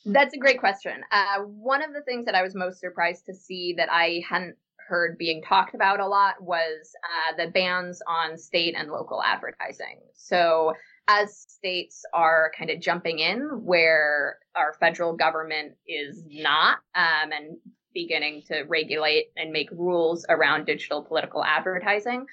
That's 0.07 0.35
a 0.35 0.39
great 0.39 0.59
question. 0.59 1.03
Uh, 1.13 1.43
one 1.43 1.83
of 1.83 1.93
the 1.93 2.01
things 2.01 2.25
that 2.25 2.35
I 2.35 2.43
was 2.43 2.55
most 2.55 2.81
surprised 2.81 3.27
to 3.27 3.35
see 3.35 3.75
that 3.77 3.91
I 3.93 4.23
hadn't 4.27 4.57
heard 4.91 5.17
being 5.17 5.41
talked 5.41 5.75
about 5.75 6.01
a 6.01 6.07
lot 6.07 6.35
was 6.43 6.93
uh, 7.05 7.37
the 7.37 7.51
bans 7.53 8.03
on 8.07 8.37
state 8.37 8.75
and 8.77 8.91
local 8.91 9.23
advertising. 9.23 10.01
So 10.15 10.75
as 11.09 11.47
states 11.49 12.03
are 12.13 12.51
kind 12.59 12.71
of 12.71 12.81
jumping 12.81 13.21
in 13.21 13.39
where 13.65 14.39
our 14.57 14.75
federal 14.81 15.17
government 15.17 15.75
is 15.87 16.25
not 16.29 16.79
um, 16.97 17.31
and 17.33 17.57
beginning 17.95 18.43
to 18.49 18.63
regulate 18.69 19.27
and 19.37 19.53
make 19.53 19.71
rules 19.71 20.27
around 20.29 20.67
digital 20.67 21.03
political 21.03 21.45
advertising, 21.45 22.27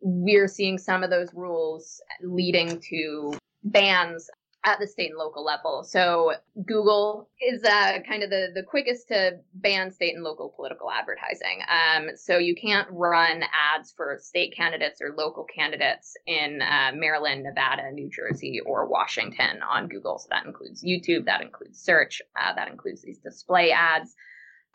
we're 0.00 0.48
seeing 0.48 0.78
some 0.78 1.02
of 1.02 1.10
those 1.10 1.28
rules 1.34 2.00
leading 2.22 2.80
to 2.88 3.32
bans 3.64 4.30
at 4.68 4.78
the 4.78 4.86
state 4.86 5.10
and 5.10 5.18
local 5.18 5.44
level. 5.44 5.82
So 5.82 6.32
Google 6.66 7.30
is 7.40 7.64
uh, 7.64 8.00
kind 8.06 8.22
of 8.22 8.28
the, 8.28 8.48
the 8.54 8.62
quickest 8.62 9.08
to 9.08 9.38
ban 9.54 9.90
state 9.90 10.14
and 10.14 10.22
local 10.22 10.52
political 10.54 10.90
advertising. 10.90 11.60
Um, 11.68 12.10
so 12.16 12.36
you 12.36 12.54
can't 12.54 12.86
run 12.90 13.42
ads 13.74 13.92
for 13.96 14.18
state 14.20 14.54
candidates 14.54 15.00
or 15.00 15.14
local 15.16 15.44
candidates 15.44 16.14
in 16.26 16.60
uh, 16.60 16.92
Maryland, 16.94 17.44
Nevada, 17.44 17.90
New 17.92 18.10
Jersey, 18.10 18.60
or 18.66 18.86
Washington 18.86 19.60
on 19.62 19.88
Google. 19.88 20.18
So 20.18 20.28
that 20.30 20.44
includes 20.44 20.84
YouTube, 20.84 21.24
that 21.24 21.40
includes 21.40 21.78
search, 21.80 22.20
uh, 22.36 22.54
that 22.54 22.68
includes 22.68 23.00
these 23.00 23.18
display 23.18 23.70
ads. 23.70 24.14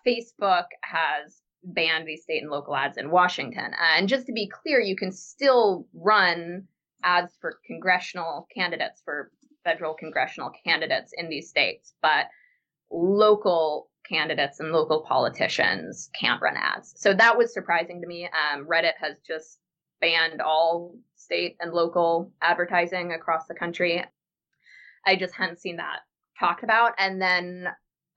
Facebook 0.05 0.65
has 0.81 1.41
banned 1.63 2.07
these 2.07 2.23
state 2.23 2.41
and 2.41 2.51
local 2.51 2.75
ads 2.75 2.97
in 2.97 3.11
Washington. 3.11 3.73
Uh, 3.73 3.97
and 3.97 4.09
just 4.09 4.25
to 4.25 4.33
be 4.33 4.49
clear, 4.49 4.79
you 4.79 4.95
can 4.95 5.11
still 5.11 5.87
run 5.93 6.67
ads 7.03 7.37
for 7.39 7.59
congressional 7.67 8.47
candidates 8.55 9.01
for 9.05 9.31
federal 9.63 9.93
congressional 9.93 10.51
candidates 10.63 11.13
in 11.17 11.29
these 11.29 11.49
states, 11.49 11.93
but 12.01 12.27
local 12.91 13.89
candidates 14.07 14.59
and 14.59 14.71
local 14.71 15.01
politicians 15.01 16.09
can't 16.19 16.41
run 16.41 16.55
ads. 16.57 16.93
So 16.97 17.13
that 17.13 17.37
was 17.37 17.53
surprising 17.53 18.01
to 18.01 18.07
me. 18.07 18.25
Um, 18.25 18.65
Reddit 18.65 18.93
has 18.99 19.17
just 19.25 19.59
banned 20.01 20.41
all 20.41 20.95
state 21.15 21.55
and 21.59 21.71
local 21.71 22.31
advertising 22.41 23.13
across 23.13 23.47
the 23.47 23.55
country. 23.55 24.03
I 25.05 25.15
just 25.15 25.33
hadn't 25.33 25.61
seen 25.61 25.77
that 25.77 25.99
talked 26.39 26.63
about. 26.63 26.93
And 26.97 27.21
then 27.21 27.67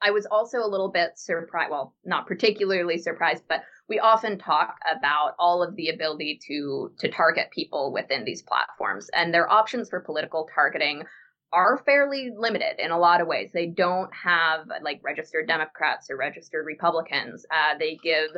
I 0.03 0.11
was 0.11 0.27
also 0.27 0.59
a 0.59 0.69
little 0.69 0.91
bit 0.91 1.13
surprised, 1.17 1.71
well, 1.71 1.95
not 2.05 2.27
particularly 2.27 2.99
surprised, 2.99 3.45
but 3.49 3.63
we 3.89 3.99
often 3.99 4.39
talk 4.39 4.77
about 4.91 5.35
all 5.39 5.63
of 5.63 5.75
the 5.77 5.89
ability 5.89 6.41
to 6.49 6.93
to 6.99 7.09
target 7.09 7.51
people 7.51 7.93
within 7.93 8.25
these 8.25 8.43
platforms 8.43 9.09
and 9.15 9.33
their 9.33 9.51
options 9.51 9.89
for 9.89 10.01
political 10.01 10.49
targeting 10.55 11.05
are 11.53 11.79
fairly 11.85 12.31
limited 12.37 12.79
in 12.79 12.91
a 12.91 12.99
lot 12.99 13.21
of 13.21 13.27
ways. 13.27 13.51
They 13.53 13.67
don't 13.67 14.11
have 14.15 14.67
like 14.83 15.01
registered 15.03 15.47
Democrats 15.47 16.11
or 16.11 16.17
registered 16.17 16.67
Republicans. 16.67 17.47
Uh, 17.51 17.79
they 17.79 17.99
give 18.03 18.31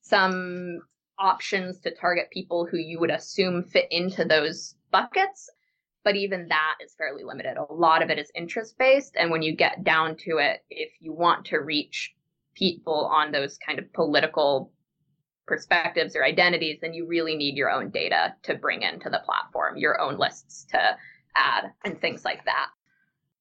some 0.00 0.80
options 1.18 1.80
to 1.80 1.94
target 1.94 2.30
people 2.30 2.66
who 2.66 2.78
you 2.78 2.98
would 3.00 3.10
assume 3.10 3.62
fit 3.62 3.86
into 3.90 4.24
those 4.24 4.74
buckets. 4.90 5.50
But 6.04 6.16
even 6.16 6.48
that 6.48 6.74
is 6.84 6.94
fairly 6.94 7.22
limited. 7.22 7.56
A 7.56 7.72
lot 7.72 8.02
of 8.02 8.10
it 8.10 8.18
is 8.18 8.32
interest 8.34 8.76
based. 8.76 9.16
And 9.16 9.30
when 9.30 9.42
you 9.42 9.54
get 9.54 9.84
down 9.84 10.16
to 10.24 10.38
it, 10.38 10.64
if 10.68 10.90
you 11.00 11.12
want 11.12 11.46
to 11.46 11.58
reach 11.58 12.12
people 12.54 13.10
on 13.12 13.30
those 13.30 13.56
kind 13.58 13.78
of 13.78 13.92
political 13.92 14.72
perspectives 15.46 16.16
or 16.16 16.24
identities, 16.24 16.78
then 16.80 16.94
you 16.94 17.06
really 17.06 17.36
need 17.36 17.56
your 17.56 17.70
own 17.70 17.90
data 17.90 18.34
to 18.42 18.54
bring 18.54 18.82
into 18.82 19.10
the 19.10 19.22
platform, 19.24 19.76
your 19.76 20.00
own 20.00 20.18
lists 20.18 20.64
to 20.70 20.96
add 21.36 21.72
and 21.84 22.00
things 22.00 22.24
like 22.24 22.44
that. 22.44 22.68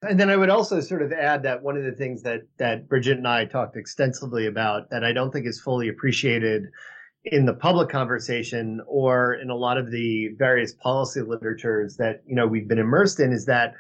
And 0.04 0.20
then 0.20 0.30
I 0.30 0.36
would 0.36 0.50
also 0.50 0.80
sort 0.80 1.04
of 1.04 1.12
add 1.12 1.44
that 1.44 1.62
one 1.62 1.78
of 1.78 1.84
the 1.84 1.92
things 1.92 2.24
that 2.24 2.42
that 2.58 2.90
Bridget 2.90 3.18
and 3.18 3.28
I 3.28 3.46
talked 3.46 3.78
extensively 3.78 4.48
about 4.48 4.90
that 4.90 5.04
I 5.04 5.14
don't 5.14 5.32
think 5.32 5.46
is 5.46 5.62
fully 5.62 5.90
appreciated 5.90 6.70
in 7.24 7.46
the 7.46 7.54
public 7.54 7.90
conversation 7.90 8.82
or 8.88 9.36
in 9.36 9.52
a 9.52 9.56
lot 9.56 9.78
of 9.78 9.92
the 9.92 10.30
various 10.40 10.74
policy 10.74 11.22
literatures 11.22 11.98
that 11.98 12.24
you 12.26 12.36
know 12.36 12.48
we've 12.48 12.68
been 12.68 12.80
immersed 12.80 13.20
in 13.20 13.32
is 13.32 13.46
that 13.46 13.76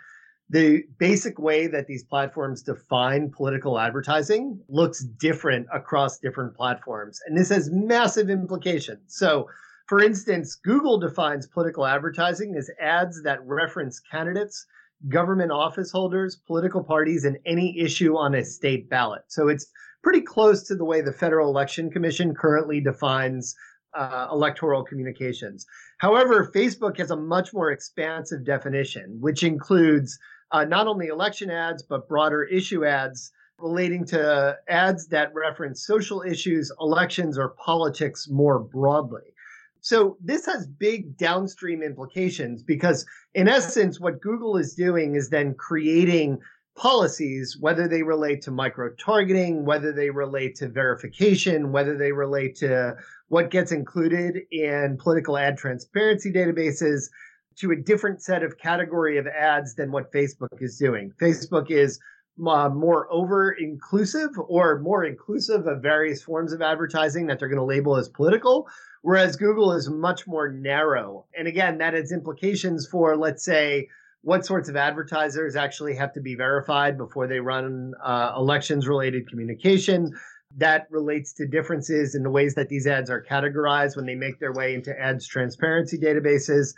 the 0.50 0.84
basic 1.00 1.39
way 1.39 1.65
that 1.65 1.88
these 1.88 2.03
platforms 2.03 2.62
define 2.62 3.32
political 3.32 3.80
advertising 3.80 4.60
looks 4.68 5.03
different 5.03 5.65
across 5.74 6.20
different 6.20 6.56
platforms 6.56 7.20
and 7.25 7.36
this 7.36 7.50
has 7.50 7.72
massive 7.72 8.30
implications 8.30 9.01
so 9.08 9.48
for 9.91 10.00
instance, 10.00 10.55
Google 10.55 11.00
defines 11.00 11.48
political 11.48 11.86
advertising 11.86 12.55
as 12.55 12.71
ads 12.79 13.24
that 13.24 13.45
reference 13.45 14.00
candidates, 14.00 14.65
government 15.10 15.51
office 15.51 15.91
holders, 15.91 16.38
political 16.48 16.81
parties, 16.81 17.25
and 17.25 17.38
any 17.45 17.77
issue 17.77 18.15
on 18.15 18.33
a 18.33 18.45
state 18.45 18.89
ballot. 18.89 19.24
So 19.27 19.50
it's 19.50 19.67
pretty 20.01 20.21
close 20.21 20.63
to 20.69 20.75
the 20.75 20.86
way 20.86 21.01
the 21.01 21.12
Federal 21.12 21.50
Election 21.50 21.91
Commission 21.91 22.33
currently 22.33 22.79
defines 22.79 23.53
uh, 23.93 24.29
electoral 24.31 24.86
communications. 24.86 25.65
However, 25.98 26.50
Facebook 26.55 26.98
has 26.98 27.12
a 27.12 27.17
much 27.17 27.53
more 27.53 27.69
expansive 27.69 28.45
definition, 28.45 29.17
which 29.19 29.43
includes 29.43 30.17
uh, 30.53 30.63
not 30.63 30.88
only 30.88 31.07
election 31.07 31.51
ads, 31.51 31.83
but 31.83 32.07
broader 32.07 32.45
issue 32.45 32.86
ads 32.86 33.33
relating 33.60 34.05
to 34.05 34.57
ads 34.69 35.07
that 35.07 35.33
reference 35.33 35.86
social 35.86 36.21
issues, 36.21 36.71
elections, 36.79 37.38
or 37.38 37.50
politics 37.50 38.29
more 38.29 38.57
broadly. 38.57 39.33
So 39.81 40.17
this 40.23 40.45
has 40.45 40.67
big 40.67 41.17
downstream 41.17 41.81
implications 41.81 42.63
because, 42.63 43.05
in 43.33 43.47
essence, 43.47 44.00
what 44.00 44.21
Google 44.21 44.57
is 44.57 44.75
doing 44.75 45.15
is 45.15 45.29
then 45.29 45.55
creating 45.55 46.39
policies, 46.77 47.57
whether 47.59 47.88
they 47.88 48.03
relate 48.03 48.41
to 48.43 48.51
micro 48.51 48.91
targeting, 48.95 49.65
whether 49.65 49.91
they 49.91 50.09
relate 50.09 50.55
to 50.55 50.69
verification, 50.69 51.71
whether 51.71 51.97
they 51.97 52.11
relate 52.11 52.55
to 52.57 52.95
what 53.27 53.51
gets 53.51 53.71
included 53.71 54.38
in 54.51 54.97
political 54.97 55.38
ad 55.38 55.57
transparency 55.57 56.31
databases, 56.31 57.09
to 57.57 57.71
a 57.71 57.75
different 57.75 58.21
set 58.21 58.43
of 58.43 58.57
category 58.57 59.17
of 59.17 59.27
ads 59.27 59.75
than 59.75 59.91
what 59.91 60.11
Facebook 60.11 60.61
is 60.61 60.77
doing. 60.77 61.11
Facebook 61.19 61.69
is 61.69 62.00
uh, 62.48 62.69
more 62.69 63.07
over 63.12 63.51
inclusive 63.51 64.31
or 64.48 64.79
more 64.79 65.03
inclusive 65.05 65.67
of 65.67 65.81
various 65.81 66.24
forms 66.24 66.53
of 66.53 66.62
advertising 66.62 67.27
that 67.27 67.39
they're 67.39 67.48
going 67.48 67.57
to 67.57 67.63
label 67.63 67.98
as 67.98 68.10
political, 68.10 68.67
whereas 69.01 69.36
Google 69.36 69.74
is 69.74 69.89
much 69.89 70.27
more 70.27 70.51
narrow. 70.51 71.25
And 71.38 71.48
again, 71.48 71.77
that 71.79 71.93
has 71.93 72.12
implications 72.12 72.88
for, 72.88 73.15
let's 73.15 73.43
say, 73.43 73.89
what 74.24 74.45
sorts 74.45 74.69
of 74.69 74.75
advertisers 74.75 75.55
actually 75.55 75.95
have 75.95 76.13
to 76.13 76.21
be 76.21 76.36
verified 76.36 76.98
before 76.98 77.27
they 77.27 77.39
run 77.39 77.93
uh, 78.03 78.33
elections 78.38 78.88
related 78.88 79.27
communication. 79.27 80.12
That 80.57 80.88
relates 80.91 81.33
to 81.33 81.48
differences 81.48 82.13
in 82.13 82.24
the 82.24 82.29
ways 82.29 82.55
that 82.55 82.69
these 82.69 82.86
ads 82.86 83.10
are 83.10 83.24
categorized 83.24 83.95
when 83.95 84.05
they 84.05 84.15
make 84.15 84.39
their 84.39 84.53
way 84.53 84.75
into 84.75 84.98
ads 85.00 85.25
transparency 85.25 85.98
databases. 85.98 86.74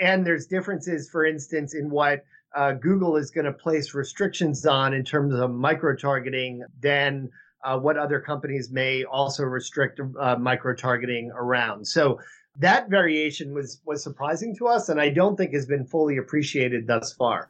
And 0.00 0.26
there's 0.26 0.46
differences, 0.46 1.08
for 1.08 1.24
instance, 1.24 1.74
in 1.74 1.88
what 1.88 2.24
uh, 2.54 2.72
Google 2.72 3.16
is 3.16 3.30
going 3.30 3.44
to 3.44 3.52
place 3.52 3.94
restrictions 3.94 4.66
on 4.66 4.94
in 4.94 5.04
terms 5.04 5.34
of 5.34 5.50
micro 5.50 5.96
targeting 5.96 6.62
than 6.80 7.30
uh, 7.64 7.78
what 7.78 7.96
other 7.96 8.20
companies 8.20 8.70
may 8.70 9.04
also 9.04 9.44
restrict 9.44 10.00
uh, 10.18 10.36
micro 10.36 10.74
targeting 10.74 11.30
around. 11.34 11.86
So 11.86 12.18
that 12.58 12.90
variation 12.90 13.54
was 13.54 13.80
was 13.86 14.02
surprising 14.02 14.54
to 14.56 14.66
us, 14.66 14.88
and 14.88 15.00
I 15.00 15.08
don't 15.08 15.36
think 15.36 15.52
has 15.54 15.66
been 15.66 15.86
fully 15.86 16.18
appreciated 16.18 16.86
thus 16.86 17.12
far. 17.12 17.48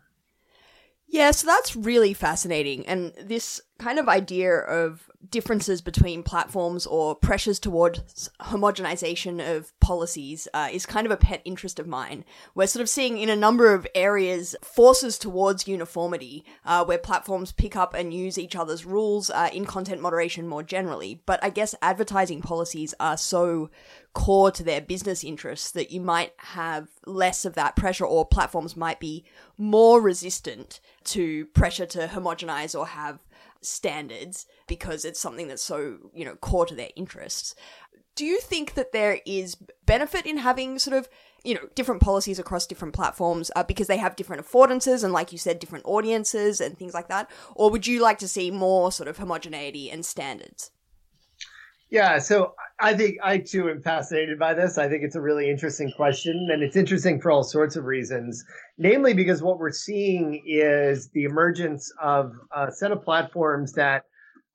Yeah, 1.12 1.30
so 1.32 1.46
that's 1.46 1.76
really 1.76 2.14
fascinating. 2.14 2.86
And 2.86 3.12
this 3.20 3.60
kind 3.78 3.98
of 3.98 4.08
idea 4.08 4.56
of 4.56 5.10
differences 5.28 5.82
between 5.82 6.22
platforms 6.22 6.86
or 6.86 7.14
pressures 7.14 7.58
towards 7.58 8.30
homogenization 8.40 9.56
of 9.56 9.78
policies 9.78 10.48
uh, 10.54 10.68
is 10.72 10.86
kind 10.86 11.04
of 11.04 11.10
a 11.10 11.18
pet 11.18 11.42
interest 11.44 11.78
of 11.78 11.86
mine. 11.86 12.24
We're 12.54 12.66
sort 12.66 12.80
of 12.80 12.88
seeing 12.88 13.18
in 13.18 13.28
a 13.28 13.36
number 13.36 13.74
of 13.74 13.86
areas 13.94 14.56
forces 14.62 15.18
towards 15.18 15.68
uniformity, 15.68 16.46
uh, 16.64 16.82
where 16.86 16.96
platforms 16.96 17.52
pick 17.52 17.76
up 17.76 17.92
and 17.92 18.14
use 18.14 18.38
each 18.38 18.56
other's 18.56 18.86
rules 18.86 19.28
uh, 19.28 19.50
in 19.52 19.66
content 19.66 20.00
moderation 20.00 20.48
more 20.48 20.62
generally. 20.62 21.22
But 21.26 21.44
I 21.44 21.50
guess 21.50 21.74
advertising 21.82 22.40
policies 22.40 22.94
are 22.98 23.18
so 23.18 23.68
core 24.14 24.50
to 24.50 24.62
their 24.62 24.80
business 24.80 25.24
interests 25.24 25.70
that 25.70 25.90
you 25.90 26.00
might 26.00 26.32
have 26.38 26.88
less 27.06 27.44
of 27.44 27.54
that 27.54 27.76
pressure 27.76 28.04
or 28.04 28.26
platforms 28.26 28.76
might 28.76 29.00
be 29.00 29.24
more 29.56 30.00
resistant 30.00 30.80
to 31.04 31.46
pressure 31.46 31.86
to 31.86 32.06
homogenize 32.08 32.78
or 32.78 32.86
have 32.86 33.20
standards 33.62 34.46
because 34.66 35.04
it's 35.04 35.20
something 35.20 35.48
that's 35.48 35.62
so, 35.62 35.96
you 36.12 36.24
know, 36.24 36.34
core 36.36 36.66
to 36.66 36.74
their 36.74 36.90
interests. 36.94 37.54
Do 38.14 38.26
you 38.26 38.40
think 38.40 38.74
that 38.74 38.92
there 38.92 39.20
is 39.24 39.56
benefit 39.86 40.26
in 40.26 40.36
having 40.38 40.78
sort 40.78 40.96
of, 40.96 41.08
you 41.42 41.54
know, 41.54 41.68
different 41.74 42.02
policies 42.02 42.38
across 42.38 42.66
different 42.66 42.92
platforms 42.92 43.50
uh, 43.56 43.62
because 43.62 43.86
they 43.86 43.96
have 43.96 44.16
different 44.16 44.44
affordances 44.44 45.02
and, 45.02 45.14
like 45.14 45.32
you 45.32 45.38
said, 45.38 45.58
different 45.58 45.86
audiences 45.86 46.60
and 46.60 46.76
things 46.76 46.92
like 46.92 47.08
that? 47.08 47.30
Or 47.54 47.70
would 47.70 47.86
you 47.86 48.02
like 48.02 48.18
to 48.18 48.28
see 48.28 48.50
more 48.50 48.92
sort 48.92 49.08
of 49.08 49.16
homogeneity 49.16 49.90
and 49.90 50.04
standards? 50.04 50.70
Yeah, 51.92 52.20
so 52.20 52.54
I 52.80 52.94
think 52.94 53.18
I 53.22 53.38
too 53.38 53.68
am 53.70 53.82
fascinated 53.82 54.38
by 54.38 54.54
this. 54.54 54.78
I 54.78 54.88
think 54.88 55.04
it's 55.04 55.14
a 55.14 55.20
really 55.20 55.50
interesting 55.50 55.92
question, 55.92 56.48
and 56.50 56.62
it's 56.62 56.74
interesting 56.76 57.20
for 57.20 57.30
all 57.30 57.44
sorts 57.44 57.76
of 57.76 57.84
reasons. 57.84 58.44
Namely, 58.78 59.12
because 59.14 59.42
what 59.42 59.58
we're 59.58 59.72
seeing 59.72 60.42
is 60.46 61.10
the 61.10 61.24
emergence 61.24 61.92
of 62.02 62.32
a 62.56 62.72
set 62.72 62.92
of 62.92 63.02
platforms 63.02 63.74
that 63.74 64.06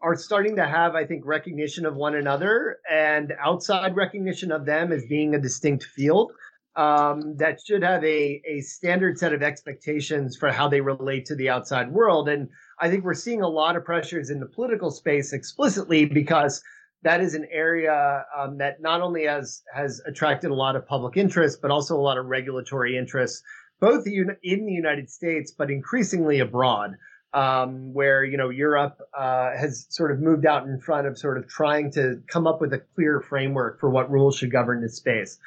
are 0.01 0.15
starting 0.15 0.56
to 0.56 0.67
have, 0.67 0.96
I 0.96 1.06
think, 1.06 1.27
recognition 1.27 1.86
of 1.86 1.96
one 1.96 2.15
another 2.15 2.79
and 2.91 3.34
outside 3.39 3.96
recognition 3.96 4.51
of 4.51 4.65
them 4.65 4.91
as 4.91 5.06
being 5.06 5.36
a 5.36 5.39
distinct 5.39 5.84
field. 5.84 6.32
um, 6.77 7.36
that 7.38 7.60
should 7.65 7.82
have 7.84 8.03
a, 8.03 8.41
a 8.48 8.62
standard 8.62 9.17
set 9.17 9.34
of 9.34 9.41
expectations 9.41 10.38
for 10.38 10.51
how 10.51 10.70
they 10.70 10.79
relate 10.79 11.25
to 11.25 11.36
the 11.36 11.50
outside 11.50 11.91
world. 11.91 12.29
And 12.29 12.50
I 12.79 12.89
think 12.89 13.03
we're 13.03 13.15
seeing 13.15 13.41
a 13.41 13.48
lot 13.50 13.75
of 13.75 13.84
pressures 13.84 14.29
in 14.29 14.39
the 14.39 14.46
political 14.46 14.91
space 14.91 15.34
explicitly 15.34 16.06
because 16.06 16.62
that 17.07 17.21
is 17.21 17.35
an 17.35 17.47
area 17.49 18.25
um, 18.37 18.57
that 18.57 18.81
not 18.81 19.01
only 19.01 19.23
has 19.23 19.63
has 19.73 20.01
attracted 20.05 20.51
a 20.51 20.53
lot 20.53 20.75
of 20.75 20.85
public 20.85 21.15
interest, 21.15 21.61
but 21.61 21.71
also 21.71 21.95
a 21.95 22.03
lot 22.03 22.17
of 22.17 22.25
regulatory 22.25 22.97
interest, 22.97 23.43
both 23.79 24.05
in 24.05 24.65
the 24.65 24.73
United 24.73 25.09
States, 25.09 25.53
but 25.57 25.71
increasingly 25.71 26.41
abroad, 26.41 26.97
um, 27.33 27.93
where 27.93 28.25
you 28.25 28.35
know 28.35 28.49
Europe 28.49 28.99
uh, 29.17 29.51
has 29.55 29.87
sort 29.89 30.11
of 30.11 30.19
moved 30.19 30.45
out 30.45 30.67
in 30.67 30.81
front 30.81 31.07
of 31.07 31.17
sort 31.17 31.37
of 31.37 31.47
trying 31.47 31.91
to 31.91 32.21
come 32.27 32.45
up 32.45 32.59
with 32.59 32.73
a 32.73 32.79
clear 32.95 33.21
framework 33.21 33.79
for 33.79 33.89
what 33.89 34.11
rules 34.11 34.35
should 34.35 34.51
govern 34.51 34.81
this 34.81 34.97
space. 34.97 35.39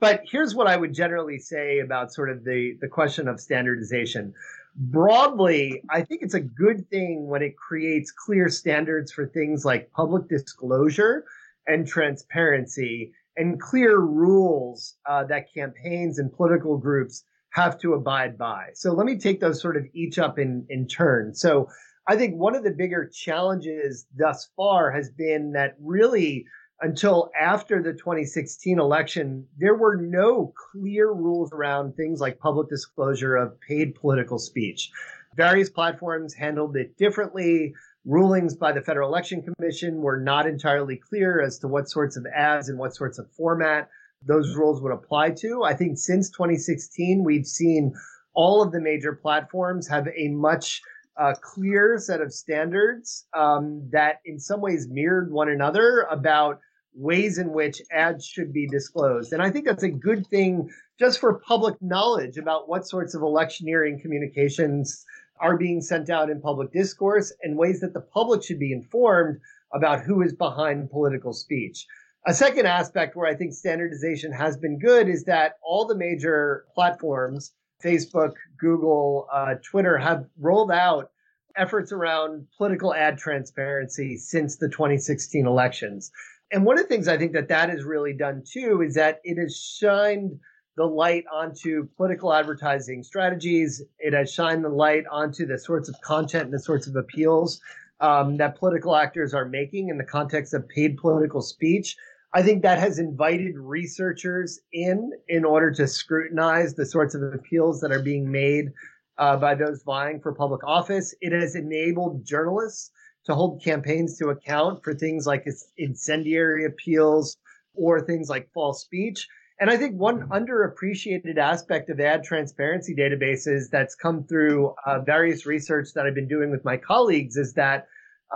But 0.00 0.24
here's 0.30 0.54
what 0.54 0.66
I 0.66 0.76
would 0.76 0.92
generally 0.92 1.38
say 1.38 1.78
about 1.78 2.12
sort 2.12 2.30
of 2.30 2.44
the, 2.44 2.76
the 2.82 2.86
question 2.86 3.28
of 3.28 3.40
standardization. 3.40 4.34
Broadly, 4.80 5.82
I 5.90 6.02
think 6.02 6.22
it's 6.22 6.34
a 6.34 6.40
good 6.40 6.88
thing 6.88 7.26
when 7.26 7.42
it 7.42 7.56
creates 7.56 8.12
clear 8.12 8.48
standards 8.48 9.10
for 9.10 9.26
things 9.26 9.64
like 9.64 9.90
public 9.90 10.28
disclosure 10.28 11.24
and 11.66 11.84
transparency 11.84 13.12
and 13.36 13.60
clear 13.60 13.98
rules 13.98 14.94
uh, 15.04 15.24
that 15.24 15.52
campaigns 15.52 16.20
and 16.20 16.32
political 16.32 16.78
groups 16.78 17.24
have 17.50 17.76
to 17.80 17.94
abide 17.94 18.38
by. 18.38 18.68
So 18.74 18.92
let 18.92 19.04
me 19.04 19.18
take 19.18 19.40
those 19.40 19.60
sort 19.60 19.76
of 19.76 19.84
each 19.94 20.16
up 20.16 20.38
in, 20.38 20.64
in 20.68 20.86
turn. 20.86 21.34
So 21.34 21.68
I 22.06 22.14
think 22.14 22.36
one 22.36 22.54
of 22.54 22.62
the 22.62 22.70
bigger 22.70 23.10
challenges 23.12 24.06
thus 24.16 24.48
far 24.56 24.92
has 24.92 25.10
been 25.10 25.52
that 25.52 25.74
really 25.80 26.46
until 26.80 27.30
after 27.38 27.82
the 27.82 27.92
2016 27.92 28.78
election, 28.78 29.46
there 29.56 29.74
were 29.74 29.96
no 29.96 30.52
clear 30.72 31.12
rules 31.12 31.52
around 31.52 31.94
things 31.94 32.20
like 32.20 32.38
public 32.38 32.68
disclosure 32.68 33.36
of 33.36 33.60
paid 33.60 33.94
political 33.94 34.38
speech. 34.38 34.90
Various 35.36 35.70
platforms 35.70 36.34
handled 36.34 36.76
it 36.76 36.96
differently. 36.96 37.74
Rulings 38.04 38.54
by 38.54 38.72
the 38.72 38.80
Federal 38.80 39.08
Election 39.08 39.42
Commission 39.42 40.02
were 40.02 40.20
not 40.20 40.46
entirely 40.46 40.96
clear 40.96 41.42
as 41.42 41.58
to 41.58 41.68
what 41.68 41.90
sorts 41.90 42.16
of 42.16 42.26
ads 42.34 42.68
and 42.68 42.78
what 42.78 42.94
sorts 42.94 43.18
of 43.18 43.30
format 43.32 43.88
those 44.24 44.56
rules 44.56 44.80
would 44.80 44.92
apply 44.92 45.30
to. 45.30 45.62
I 45.64 45.74
think 45.74 45.98
since 45.98 46.30
2016, 46.30 47.22
we've 47.24 47.46
seen 47.46 47.94
all 48.34 48.62
of 48.62 48.72
the 48.72 48.80
major 48.80 49.12
platforms 49.12 49.86
have 49.88 50.08
a 50.16 50.28
much 50.28 50.80
uh, 51.18 51.34
clear 51.40 51.98
set 51.98 52.20
of 52.20 52.32
standards 52.32 53.26
um, 53.34 53.88
that 53.90 54.20
in 54.24 54.38
some 54.38 54.60
ways 54.60 54.86
mirrored 54.88 55.32
one 55.32 55.48
another 55.48 56.06
about 56.10 56.60
ways 56.98 57.38
in 57.38 57.52
which 57.52 57.80
ads 57.92 58.26
should 58.26 58.52
be 58.52 58.66
disclosed. 58.66 59.32
And 59.32 59.40
I 59.40 59.50
think 59.50 59.64
that's 59.64 59.84
a 59.84 59.88
good 59.88 60.26
thing 60.26 60.68
just 60.98 61.20
for 61.20 61.40
public 61.46 61.76
knowledge 61.80 62.36
about 62.36 62.68
what 62.68 62.86
sorts 62.86 63.14
of 63.14 63.22
electioneering 63.22 64.00
communications 64.00 65.04
are 65.40 65.56
being 65.56 65.80
sent 65.80 66.10
out 66.10 66.28
in 66.28 66.40
public 66.40 66.72
discourse 66.72 67.32
and 67.42 67.56
ways 67.56 67.80
that 67.80 67.94
the 67.94 68.00
public 68.00 68.42
should 68.42 68.58
be 68.58 68.72
informed 68.72 69.38
about 69.72 70.00
who 70.00 70.22
is 70.22 70.34
behind 70.34 70.90
political 70.90 71.32
speech. 71.32 71.86
A 72.26 72.34
second 72.34 72.66
aspect 72.66 73.14
where 73.14 73.28
I 73.28 73.36
think 73.36 73.52
standardization 73.52 74.32
has 74.32 74.56
been 74.56 74.78
good 74.78 75.08
is 75.08 75.24
that 75.24 75.54
all 75.62 75.86
the 75.86 75.96
major 75.96 76.64
platforms, 76.74 77.52
Facebook, 77.82 78.32
Google, 78.58 79.28
uh, 79.32 79.54
Twitter, 79.62 79.96
have 79.98 80.26
rolled 80.36 80.72
out 80.72 81.10
efforts 81.56 81.92
around 81.92 82.46
political 82.56 82.92
ad 82.92 83.18
transparency 83.18 84.16
since 84.16 84.56
the 84.56 84.68
2016 84.68 85.46
elections 85.46 86.10
and 86.52 86.64
one 86.64 86.78
of 86.78 86.84
the 86.84 86.88
things 86.88 87.08
I 87.08 87.18
think 87.18 87.32
that 87.32 87.48
that 87.48 87.68
has 87.68 87.84
really 87.84 88.12
done 88.12 88.42
too 88.50 88.82
is 88.82 88.94
that 88.94 89.20
it 89.24 89.38
has 89.38 89.56
shined 89.56 90.38
the 90.76 90.86
light 90.86 91.24
onto 91.32 91.88
political 91.96 92.32
advertising 92.32 93.02
strategies. 93.02 93.82
It 93.98 94.12
has 94.12 94.32
shined 94.32 94.64
the 94.64 94.70
light 94.70 95.04
onto 95.10 95.44
the 95.44 95.58
sorts 95.58 95.88
of 95.88 96.00
content 96.02 96.44
and 96.44 96.52
the 96.52 96.60
sorts 96.60 96.86
of 96.86 96.96
appeals 96.96 97.60
um, 98.00 98.36
that 98.36 98.56
political 98.58 98.94
actors 98.94 99.34
are 99.34 99.44
making 99.44 99.88
in 99.88 99.98
the 99.98 100.04
context 100.04 100.54
of 100.54 100.68
paid 100.68 100.96
political 100.96 101.42
speech. 101.42 101.96
I 102.32 102.42
think 102.42 102.62
that 102.62 102.78
has 102.78 102.98
invited 102.98 103.56
researchers 103.56 104.60
in 104.72 105.12
in 105.28 105.44
order 105.44 105.72
to 105.72 105.88
scrutinize 105.88 106.74
the 106.74 106.86
sorts 106.86 107.14
of 107.14 107.22
appeals 107.22 107.80
that 107.80 107.90
are 107.90 108.02
being 108.02 108.30
made 108.30 108.72
uh, 109.16 109.36
by 109.36 109.54
those 109.54 109.82
vying 109.82 110.20
for 110.20 110.32
public 110.32 110.62
office. 110.64 111.14
It 111.20 111.32
has 111.32 111.56
enabled 111.56 112.24
journalists 112.24 112.92
to 113.28 113.34
hold 113.34 113.62
campaigns 113.62 114.16
to 114.18 114.30
account 114.30 114.82
for 114.82 114.94
things 114.94 115.26
like 115.26 115.46
incendiary 115.76 116.64
appeals 116.64 117.36
or 117.74 118.00
things 118.00 118.28
like 118.30 118.50
false 118.54 118.82
speech. 118.82 119.28
And 119.60 119.70
I 119.70 119.76
think 119.76 119.96
one 119.96 120.28
underappreciated 120.28 121.36
aspect 121.36 121.90
of 121.90 122.00
ad 122.00 122.24
transparency 122.24 122.94
databases 122.94 123.68
that's 123.70 123.94
come 123.94 124.24
through 124.24 124.74
uh, 124.86 125.00
various 125.00 125.44
research 125.44 125.88
that 125.94 126.06
I've 126.06 126.14
been 126.14 126.28
doing 126.28 126.50
with 126.50 126.64
my 126.64 126.78
colleagues 126.78 127.36
is 127.36 127.52
that 127.54 127.86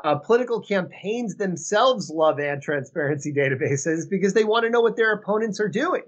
uh, 0.05 0.17
political 0.17 0.61
campaigns 0.61 1.37
themselves 1.37 2.11
love 2.11 2.39
ad 2.39 2.61
transparency 2.61 3.33
databases 3.33 4.11
because 4.11 4.35
they 4.35 4.45
want 4.45 4.65
to 4.65 4.71
know 4.71 4.81
what 4.81 4.97
their 4.97 5.13
opponents 5.13 5.59
are 5.59 5.69
doing. 5.69 6.03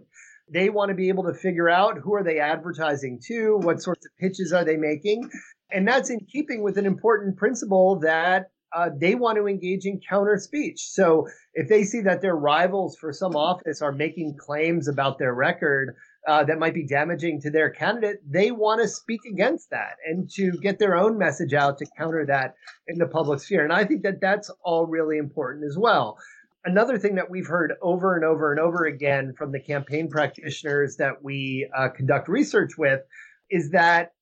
They 0.53 0.69
want 0.69 0.91
to 0.91 0.95
be 0.95 1.09
able 1.09 1.25
to 1.25 1.35
figure 1.35 1.71
out 1.71 1.99
who 1.99 2.15
are 2.15 2.25
they 2.25 2.39
advertising 2.39 3.19
to, 3.29 3.57
what 3.63 3.81
sorts 3.81 4.05
of 4.05 4.13
pitches 4.19 4.53
are 4.53 4.65
they 4.65 4.77
making, 4.77 5.31
and 5.71 5.89
that's 5.89 6.11
in 6.11 6.21
keeping 6.21 6.63
with 6.63 6.77
an 6.77 6.85
important 6.85 7.37
principle 7.39 7.99
that 8.01 8.51
uh, 8.75 8.91
they 8.99 9.15
want 9.15 9.39
to 9.39 9.47
engage 9.47 9.87
in 9.87 10.01
counter 10.01 10.37
speech. 10.39 10.89
So 10.89 11.29
if 11.55 11.69
they 11.69 11.85
see 11.85 12.01
that 12.03 12.21
their 12.21 12.37
rivals 12.37 12.97
for 12.97 13.13
some 13.13 13.37
office 13.37 13.81
are 13.81 13.93
making 13.93 14.37
claims 14.37 14.89
about 14.89 15.19
their 15.19 15.33
record 15.33 15.95
uh, 16.27 16.43
that 16.45 16.59
might 16.59 16.75
be 16.75 16.87
damaging 16.87 17.41
to 17.43 17.51
their 17.51 17.71
candidate, 17.71 18.19
they 18.29 18.51
want 18.51 18.81
to 18.81 18.89
speak 18.89 19.21
against 19.31 19.71
that 19.71 19.97
and 20.07 20.29
to 20.31 20.53
get 20.53 20.79
their 20.79 20.97
own 20.97 21.19
message 21.19 21.55
out 21.55 21.79
to 21.79 21.87
counter 21.97 22.27
that 22.27 22.55
in 22.89 22.99
the 22.99 23.07
public 23.07 23.41
sphere. 23.41 23.63
And 23.63 23.73
I 23.73 23.85
think 23.85 24.03
that 24.03 24.21
that's 24.21 24.51
all 24.65 24.87
really 24.87 25.19
important 25.19 25.65
as 25.65 25.79
well. 25.79 26.19
Another 26.65 26.99
thing 26.99 27.15
that 27.17 27.31
we've 27.31 27.47
heard 27.47 27.75
over 27.83 28.17
and 28.17 28.25
over 28.25 28.51
and 28.51 28.59
over 28.59 28.87
again 28.87 29.35
from 29.37 29.53
the 29.53 29.61
campaign 29.61 30.09
practitioners 30.09 30.97
that 30.97 31.23
we 31.23 31.69
uh, 31.77 31.91
conduct 31.91 32.27
research 32.27 32.73
with 32.79 33.03
is 33.51 33.71
that 33.71 34.13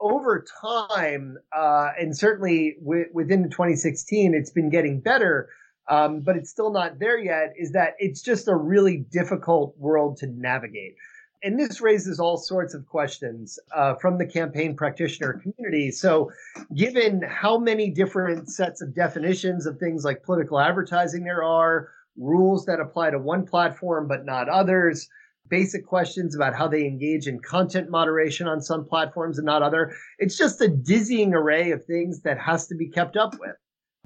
over 0.00 0.44
time, 0.60 1.38
uh, 1.56 1.90
and 1.98 2.16
certainly 2.16 2.76
w- 2.82 3.06
within 3.12 3.50
2016, 3.50 4.34
it's 4.34 4.50
been 4.50 4.70
getting 4.70 5.00
better, 5.00 5.48
um, 5.88 6.20
but 6.20 6.36
it's 6.36 6.50
still 6.50 6.70
not 6.70 6.98
there 6.98 7.18
yet. 7.18 7.54
Is 7.58 7.72
that 7.72 7.94
it's 7.98 8.22
just 8.22 8.48
a 8.48 8.54
really 8.54 8.98
difficult 8.98 9.76
world 9.78 10.16
to 10.18 10.26
navigate. 10.26 10.96
And 11.42 11.58
this 11.58 11.80
raises 11.80 12.18
all 12.18 12.38
sorts 12.38 12.74
of 12.74 12.86
questions 12.86 13.58
uh, 13.74 13.94
from 13.94 14.18
the 14.18 14.26
campaign 14.26 14.74
practitioner 14.74 15.34
community. 15.34 15.90
So, 15.90 16.32
given 16.74 17.22
how 17.22 17.58
many 17.58 17.90
different 17.90 18.50
sets 18.50 18.80
of 18.82 18.94
definitions 18.94 19.66
of 19.66 19.78
things 19.78 20.04
like 20.04 20.22
political 20.22 20.58
advertising 20.58 21.24
there 21.24 21.44
are, 21.44 21.90
rules 22.16 22.64
that 22.64 22.80
apply 22.80 23.10
to 23.10 23.18
one 23.18 23.46
platform 23.46 24.08
but 24.08 24.24
not 24.24 24.48
others, 24.48 25.08
basic 25.48 25.86
questions 25.86 26.34
about 26.34 26.54
how 26.54 26.68
they 26.68 26.86
engage 26.86 27.26
in 27.26 27.40
content 27.40 27.90
moderation 27.90 28.46
on 28.46 28.60
some 28.60 28.84
platforms 28.84 29.38
and 29.38 29.46
not 29.46 29.62
other. 29.62 29.94
It's 30.18 30.36
just 30.36 30.60
a 30.60 30.68
dizzying 30.68 31.34
array 31.34 31.70
of 31.70 31.84
things 31.84 32.20
that 32.22 32.38
has 32.38 32.66
to 32.68 32.74
be 32.74 32.88
kept 32.88 33.16
up 33.16 33.34
with. 33.38 33.56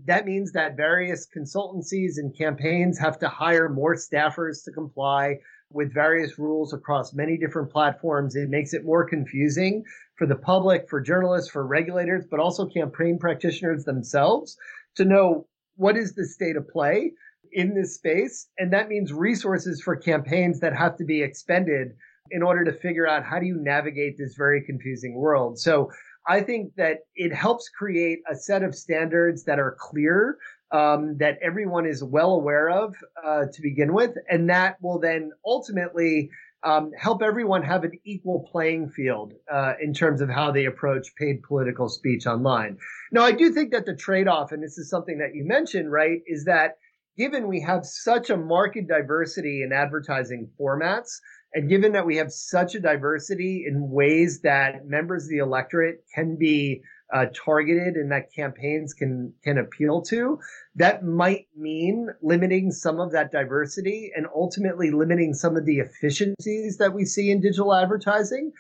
That 0.07 0.27
means 0.27 0.53
that 0.53 0.77
various 0.77 1.27
consultancies 1.27 2.17
and 2.17 2.37
campaigns 2.37 2.99
have 2.99 3.19
to 3.19 3.29
hire 3.29 3.69
more 3.69 3.95
staffers 3.95 4.65
to 4.65 4.73
comply 4.73 5.39
with 5.73 5.95
various 5.95 6.39
rules 6.39 6.73
across 6.73 7.15
many 7.15 7.37
different 7.37 7.71
platforms. 7.71 8.35
It 8.35 8.49
makes 8.49 8.73
it 8.73 8.85
more 8.85 9.05
confusing 9.05 9.85
for 10.17 10.27
the 10.27 10.37
public, 10.37 10.89
for 10.89 11.01
journalists, 11.01 11.51
for 11.51 11.67
regulators, 11.67 12.25
but 12.31 12.41
also 12.41 12.67
campaign 12.67 13.19
practitioners 13.19 13.85
themselves 13.85 14.57
to 14.97 15.05
know 15.05 15.47
what 15.77 15.97
is 15.97 16.15
the 16.15 16.27
state 16.27 16.57
of 16.57 16.69
play 16.69 17.13
in 17.53 17.75
this 17.75 17.95
space. 17.95 18.49
And 18.59 18.73
that 18.73 18.89
means 18.89 19.13
resources 19.13 19.83
for 19.83 19.97
campaigns 19.97 20.61
that 20.61 20.77
have 20.77 20.97
to 20.97 21.05
be 21.05 21.23
expended 21.23 21.93
in 22.31 22.43
order 22.43 22.65
to 22.65 22.73
figure 22.73 23.09
out 23.09 23.25
how 23.25 23.39
do 23.39 23.47
you 23.47 23.57
navigate 23.61 24.17
this 24.17 24.35
very 24.37 24.63
confusing 24.63 25.15
world. 25.15 25.59
So 25.59 25.91
I 26.27 26.43
think 26.43 26.75
that 26.77 26.99
it 27.15 27.35
helps 27.35 27.69
create 27.69 28.21
a 28.31 28.37
set 28.37 28.63
of 28.63 28.75
standards 28.75 29.45
that 29.45 29.59
are 29.59 29.77
clear, 29.79 30.39
um, 30.71 31.17
that 31.19 31.39
everyone 31.43 31.87
is 31.87 32.05
well 32.05 32.33
aware 32.33 32.69
of 32.69 32.95
uh, 33.25 33.47
to 33.53 33.63
begin 33.63 33.93
with, 33.93 34.15
and 34.29 34.49
that 34.51 34.77
will 34.81 35.01
then 35.01 35.31
ultimately 35.45 36.31
um, 36.63 36.93
help 36.97 37.23
everyone 37.23 37.63
have 37.63 37.85
an 37.85 37.93
equal 38.05 38.47
playing 38.53 38.91
field 38.91 39.33
uh, 39.51 39.73
in 39.83 39.95
terms 39.95 40.21
of 40.21 40.29
how 40.29 40.51
they 40.51 40.67
approach 40.67 41.09
paid 41.17 41.43
political 41.43 41.89
speech 41.89 42.27
online. 42.27 42.77
Now, 43.11 43.23
I 43.23 43.33
do 43.33 43.51
think 43.51 43.73
that 43.73 43.87
the 43.87 43.97
trade 43.97 44.29
off, 44.29 44.53
and 44.53 44.63
this 44.63 44.77
is 44.77 44.91
something 44.91 45.19
that 45.19 45.35
you 45.35 45.45
mentioned, 45.45 45.91
right, 45.91 46.21
is 46.27 46.45
that 46.45 46.77
given 47.21 47.49
we 47.49 47.61
have 47.61 47.85
such 47.85 48.31
a 48.31 48.37
market 48.37 48.89
diversity 48.89 49.63
in 49.63 49.75
advertising 49.75 50.49
formats, 50.59 51.19
and 51.53 51.69
given 51.69 51.93
that 51.93 52.07
we 52.07 52.17
have 52.17 52.33
such 52.33 52.75
a 52.75 52.81
diversity 52.81 53.67
in 53.69 53.91
ways 53.91 54.41
that 54.41 54.87
members 54.87 55.25
of 55.25 55.29
the 55.29 55.37
electorate 55.37 56.03
can 56.15 56.37
be 56.39 56.81
uh, 57.13 57.27
targeted 57.35 57.97
and 57.97 58.11
that 58.11 58.33
campaigns 58.35 58.95
can 58.95 59.35
can 59.45 59.59
appeal 59.59 60.01
to, 60.01 60.39
that 60.77 61.05
might 61.05 61.47
mean 61.55 62.09
limiting 62.23 62.71
some 62.71 62.99
of 63.01 63.13
that 63.13 63.31
diversity 63.31 64.13
and 64.17 64.27
ultimately 64.35 64.91
limiting 64.91 65.35
some 65.35 65.59
of 65.59 65.67
the 65.67 65.81
efficiencies 65.81 66.79
that 66.79 66.95
we 66.95 67.05
see 67.05 67.31
in 67.31 67.43
digital 67.43 67.75
advertising. 67.75 68.51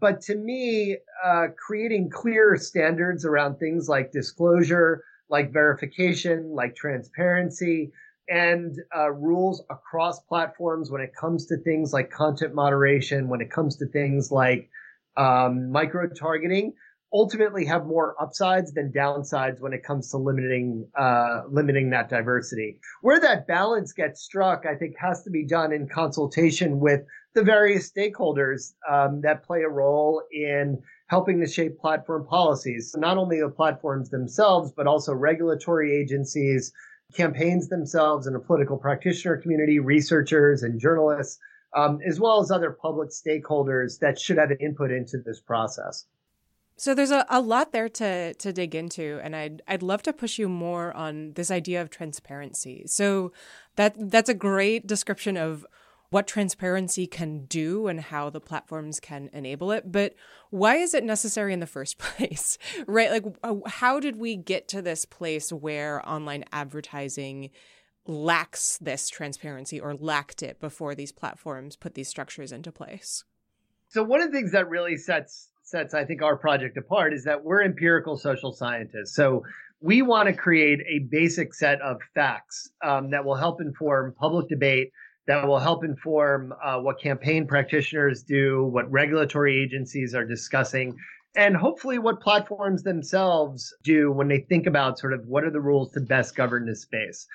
But 0.00 0.20
to 0.22 0.34
me, 0.34 0.98
uh, 1.24 1.48
creating 1.56 2.10
clear 2.10 2.56
standards 2.56 3.24
around 3.24 3.58
things 3.58 3.88
like 3.88 4.10
disclosure, 4.10 5.04
like 5.30 5.52
verification, 5.52 6.50
like 6.54 6.74
transparency, 6.74 7.92
and 8.28 8.76
uh, 8.96 9.10
rules 9.10 9.62
across 9.70 10.20
platforms 10.20 10.90
when 10.90 11.00
it 11.00 11.10
comes 11.18 11.46
to 11.46 11.56
things 11.58 11.92
like 11.92 12.10
content 12.10 12.54
moderation, 12.54 13.28
when 13.28 13.40
it 13.40 13.50
comes 13.50 13.76
to 13.76 13.86
things 13.86 14.30
like 14.30 14.68
um, 15.16 15.70
micro 15.72 16.08
targeting, 16.08 16.72
ultimately 17.12 17.64
have 17.64 17.86
more 17.86 18.14
upsides 18.20 18.72
than 18.72 18.92
downsides 18.92 19.60
when 19.60 19.72
it 19.72 19.82
comes 19.82 20.10
to 20.10 20.16
limiting 20.16 20.86
uh, 20.96 21.42
limiting 21.50 21.90
that 21.90 22.08
diversity. 22.08 22.78
Where 23.02 23.20
that 23.20 23.46
balance 23.46 23.92
gets 23.92 24.22
struck, 24.22 24.64
I 24.64 24.76
think, 24.76 24.94
has 24.98 25.22
to 25.24 25.30
be 25.30 25.44
done 25.44 25.72
in 25.72 25.88
consultation 25.88 26.78
with 26.78 27.00
the 27.34 27.42
various 27.42 27.90
stakeholders 27.90 28.72
um, 28.90 29.20
that 29.22 29.44
play 29.44 29.62
a 29.62 29.68
role 29.68 30.22
in 30.32 30.78
helping 31.10 31.40
to 31.40 31.46
shape 31.46 31.76
platform 31.80 32.24
policies. 32.24 32.94
Not 32.96 33.18
only 33.18 33.40
the 33.40 33.48
platforms 33.48 34.10
themselves, 34.10 34.70
but 34.70 34.86
also 34.86 35.12
regulatory 35.12 36.00
agencies, 36.00 36.72
campaigns 37.16 37.68
themselves, 37.68 38.28
and 38.28 38.36
a 38.36 38.38
political 38.38 38.78
practitioner 38.78 39.36
community, 39.36 39.80
researchers 39.80 40.62
and 40.62 40.80
journalists, 40.80 41.40
um, 41.76 41.98
as 42.06 42.20
well 42.20 42.40
as 42.40 42.52
other 42.52 42.70
public 42.70 43.10
stakeholders 43.10 43.98
that 43.98 44.20
should 44.20 44.38
have 44.38 44.52
an 44.52 44.58
input 44.60 44.92
into 44.92 45.18
this 45.18 45.40
process. 45.40 46.06
So 46.76 46.94
there's 46.94 47.10
a, 47.10 47.26
a 47.28 47.40
lot 47.40 47.72
there 47.72 47.88
to 47.88 48.32
to 48.34 48.52
dig 48.52 48.76
into, 48.76 49.20
and 49.22 49.34
I'd 49.34 49.62
I'd 49.66 49.82
love 49.82 50.02
to 50.04 50.12
push 50.12 50.38
you 50.38 50.48
more 50.48 50.96
on 50.96 51.32
this 51.32 51.50
idea 51.50 51.82
of 51.82 51.90
transparency. 51.90 52.84
So 52.86 53.32
that 53.74 53.96
that's 53.98 54.30
a 54.30 54.34
great 54.34 54.86
description 54.86 55.36
of 55.36 55.66
what 56.10 56.26
transparency 56.26 57.06
can 57.06 57.46
do 57.46 57.86
and 57.86 58.00
how 58.00 58.30
the 58.30 58.40
platforms 58.40 59.00
can 59.00 59.30
enable 59.32 59.70
it. 59.70 59.90
But 59.90 60.14
why 60.50 60.76
is 60.76 60.92
it 60.92 61.04
necessary 61.04 61.52
in 61.52 61.60
the 61.60 61.66
first 61.66 61.98
place? 61.98 62.58
right? 62.86 63.10
Like, 63.10 63.24
uh, 63.42 63.56
how 63.66 64.00
did 64.00 64.16
we 64.16 64.36
get 64.36 64.68
to 64.68 64.82
this 64.82 65.04
place 65.04 65.52
where 65.52 66.06
online 66.08 66.44
advertising 66.52 67.50
lacks 68.06 68.78
this 68.78 69.08
transparency 69.08 69.80
or 69.80 69.94
lacked 69.94 70.42
it 70.42 70.60
before 70.60 70.94
these 70.94 71.12
platforms 71.12 71.76
put 71.76 71.94
these 71.94 72.08
structures 72.08 72.50
into 72.52 72.72
place? 72.72 73.24
So, 73.88 74.02
one 74.02 74.20
of 74.20 74.30
the 74.30 74.36
things 74.36 74.52
that 74.52 74.68
really 74.68 74.96
sets 74.96 75.50
sets 75.70 75.94
I 75.94 76.04
think 76.04 76.20
our 76.20 76.36
project 76.36 76.76
apart 76.76 77.12
is 77.12 77.24
that 77.24 77.44
we're 77.44 77.62
empirical 77.62 78.16
social 78.16 78.52
scientists. 78.52 79.14
So 79.14 79.44
we 79.80 80.02
want 80.02 80.26
to 80.28 80.34
create 80.34 80.80
a 80.86 80.98
basic 80.98 81.54
set 81.54 81.80
of 81.80 81.98
facts 82.14 82.70
um, 82.84 83.10
that 83.10 83.24
will 83.24 83.36
help 83.36 83.60
inform 83.60 84.12
public 84.18 84.48
debate 84.48 84.90
that 85.30 85.46
will 85.46 85.60
help 85.60 85.84
inform 85.84 86.52
uh, 86.60 86.80
what 86.80 87.00
campaign 87.00 87.46
practitioners 87.46 88.24
do, 88.24 88.64
what 88.64 88.90
regulatory 88.90 89.62
agencies 89.62 90.12
are 90.12 90.24
discussing, 90.24 90.96
and 91.36 91.56
hopefully 91.56 92.00
what 92.00 92.20
platforms 92.20 92.82
themselves 92.82 93.72
do 93.84 94.10
when 94.10 94.26
they 94.26 94.40
think 94.40 94.66
about 94.66 94.98
sort 94.98 95.12
of 95.12 95.24
what 95.28 95.44
are 95.44 95.52
the 95.52 95.60
rules 95.60 95.92
to 95.92 96.00
best 96.00 96.34
govern 96.34 96.66
this 96.66 96.82
space. 96.82 97.28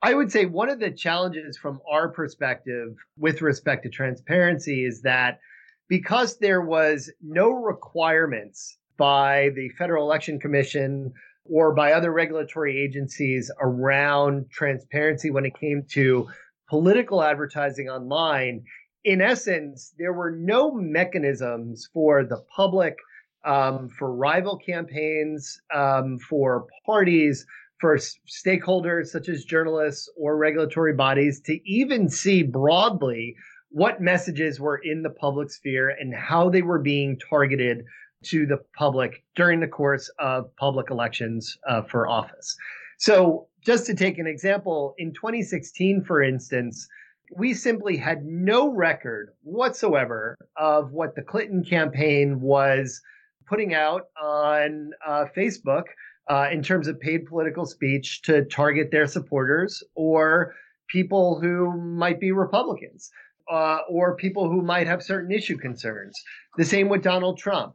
I 0.00 0.14
would 0.14 0.30
say 0.30 0.46
one 0.46 0.70
of 0.70 0.78
the 0.78 0.92
challenges 0.92 1.58
from 1.58 1.80
our 1.90 2.08
perspective 2.10 2.94
with 3.18 3.42
respect 3.42 3.82
to 3.82 3.88
transparency 3.88 4.84
is 4.84 5.02
that 5.02 5.40
because 5.88 6.38
there 6.38 6.62
was 6.62 7.10
no 7.20 7.50
requirements 7.50 8.78
by 8.96 9.50
the 9.56 9.70
Federal 9.70 10.04
Election 10.04 10.38
Commission 10.38 11.12
or 11.46 11.74
by 11.74 11.94
other 11.94 12.12
regulatory 12.12 12.80
agencies 12.80 13.50
around 13.60 14.48
transparency 14.52 15.32
when 15.32 15.44
it 15.44 15.58
came 15.58 15.82
to 15.90 16.28
political 16.70 17.22
advertising 17.22 17.88
online, 17.88 18.62
in 19.04 19.20
essence, 19.20 19.92
there 19.98 20.12
were 20.12 20.30
no 20.30 20.70
mechanisms 20.72 21.88
for 21.92 22.24
the 22.24 22.42
public, 22.54 22.96
um, 23.44 23.88
for 23.88 24.14
rival 24.14 24.56
campaigns, 24.56 25.60
um, 25.74 26.18
for 26.20 26.66
parties, 26.86 27.44
for 27.80 27.96
stakeholders 27.96 29.06
such 29.06 29.28
as 29.28 29.44
journalists 29.44 30.08
or 30.16 30.36
regulatory 30.36 30.94
bodies 30.94 31.40
to 31.40 31.58
even 31.68 32.08
see 32.08 32.42
broadly 32.42 33.34
what 33.70 34.00
messages 34.00 34.60
were 34.60 34.80
in 34.84 35.02
the 35.02 35.10
public 35.10 35.50
sphere 35.50 35.88
and 35.88 36.14
how 36.14 36.48
they 36.48 36.62
were 36.62 36.78
being 36.78 37.18
targeted 37.28 37.84
to 38.22 38.46
the 38.46 38.58
public 38.76 39.24
during 39.34 39.58
the 39.60 39.66
course 39.66 40.10
of 40.18 40.54
public 40.56 40.90
elections 40.90 41.56
uh, 41.68 41.82
for 41.82 42.06
office. 42.06 42.54
So, 42.98 43.48
just 43.62 43.86
to 43.86 43.94
take 43.94 44.18
an 44.18 44.26
example, 44.26 44.94
in 44.98 45.12
2016, 45.12 46.04
for 46.04 46.22
instance, 46.22 46.88
we 47.36 47.54
simply 47.54 47.96
had 47.96 48.24
no 48.24 48.72
record 48.72 49.30
whatsoever 49.42 50.36
of 50.56 50.92
what 50.92 51.14
the 51.14 51.22
Clinton 51.22 51.64
campaign 51.64 52.40
was 52.40 53.00
putting 53.46 53.74
out 53.74 54.06
on 54.20 54.90
uh, 55.06 55.26
Facebook 55.36 55.84
uh, 56.28 56.48
in 56.50 56.62
terms 56.62 56.88
of 56.88 56.98
paid 57.00 57.26
political 57.26 57.66
speech 57.66 58.22
to 58.22 58.44
target 58.46 58.90
their 58.90 59.06
supporters 59.06 59.82
or 59.94 60.54
people 60.88 61.40
who 61.40 61.76
might 61.76 62.20
be 62.20 62.32
Republicans 62.32 63.10
uh, 63.50 63.78
or 63.88 64.16
people 64.16 64.48
who 64.48 64.62
might 64.62 64.86
have 64.86 65.02
certain 65.02 65.32
issue 65.32 65.56
concerns. 65.56 66.16
The 66.56 66.64
same 66.64 66.88
with 66.88 67.02
Donald 67.02 67.38
Trump. 67.38 67.74